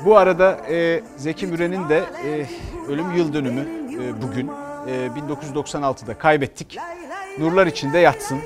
Bu 0.04 0.16
arada 0.16 0.58
e, 0.70 1.02
Zeki 1.16 1.46
Müren'in 1.46 1.88
de 1.88 2.04
e, 2.24 2.46
ölüm 2.88 3.12
yıl 3.12 3.32
dönümü 3.32 3.60
e, 4.02 4.22
bugün. 4.22 4.50
E, 4.86 5.10
1996'da 5.74 6.18
kaybettik. 6.18 6.78
Nurlar 7.38 7.66
içinde 7.66 7.98
yatsın. 7.98 8.38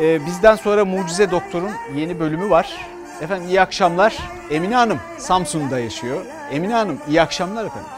E, 0.00 0.26
bizden 0.26 0.56
sonra 0.56 0.84
Mucize 0.84 1.30
Doktor'un 1.30 1.70
yeni 1.96 2.20
bölümü 2.20 2.50
var. 2.50 2.97
Efendim 3.22 3.48
iyi 3.48 3.60
akşamlar. 3.60 4.18
Emine 4.50 4.74
Hanım 4.74 4.98
Samsun'da 5.18 5.78
yaşıyor. 5.78 6.24
Emine 6.50 6.74
Hanım 6.74 6.98
iyi 7.08 7.22
akşamlar 7.22 7.64
efendim. 7.64 7.88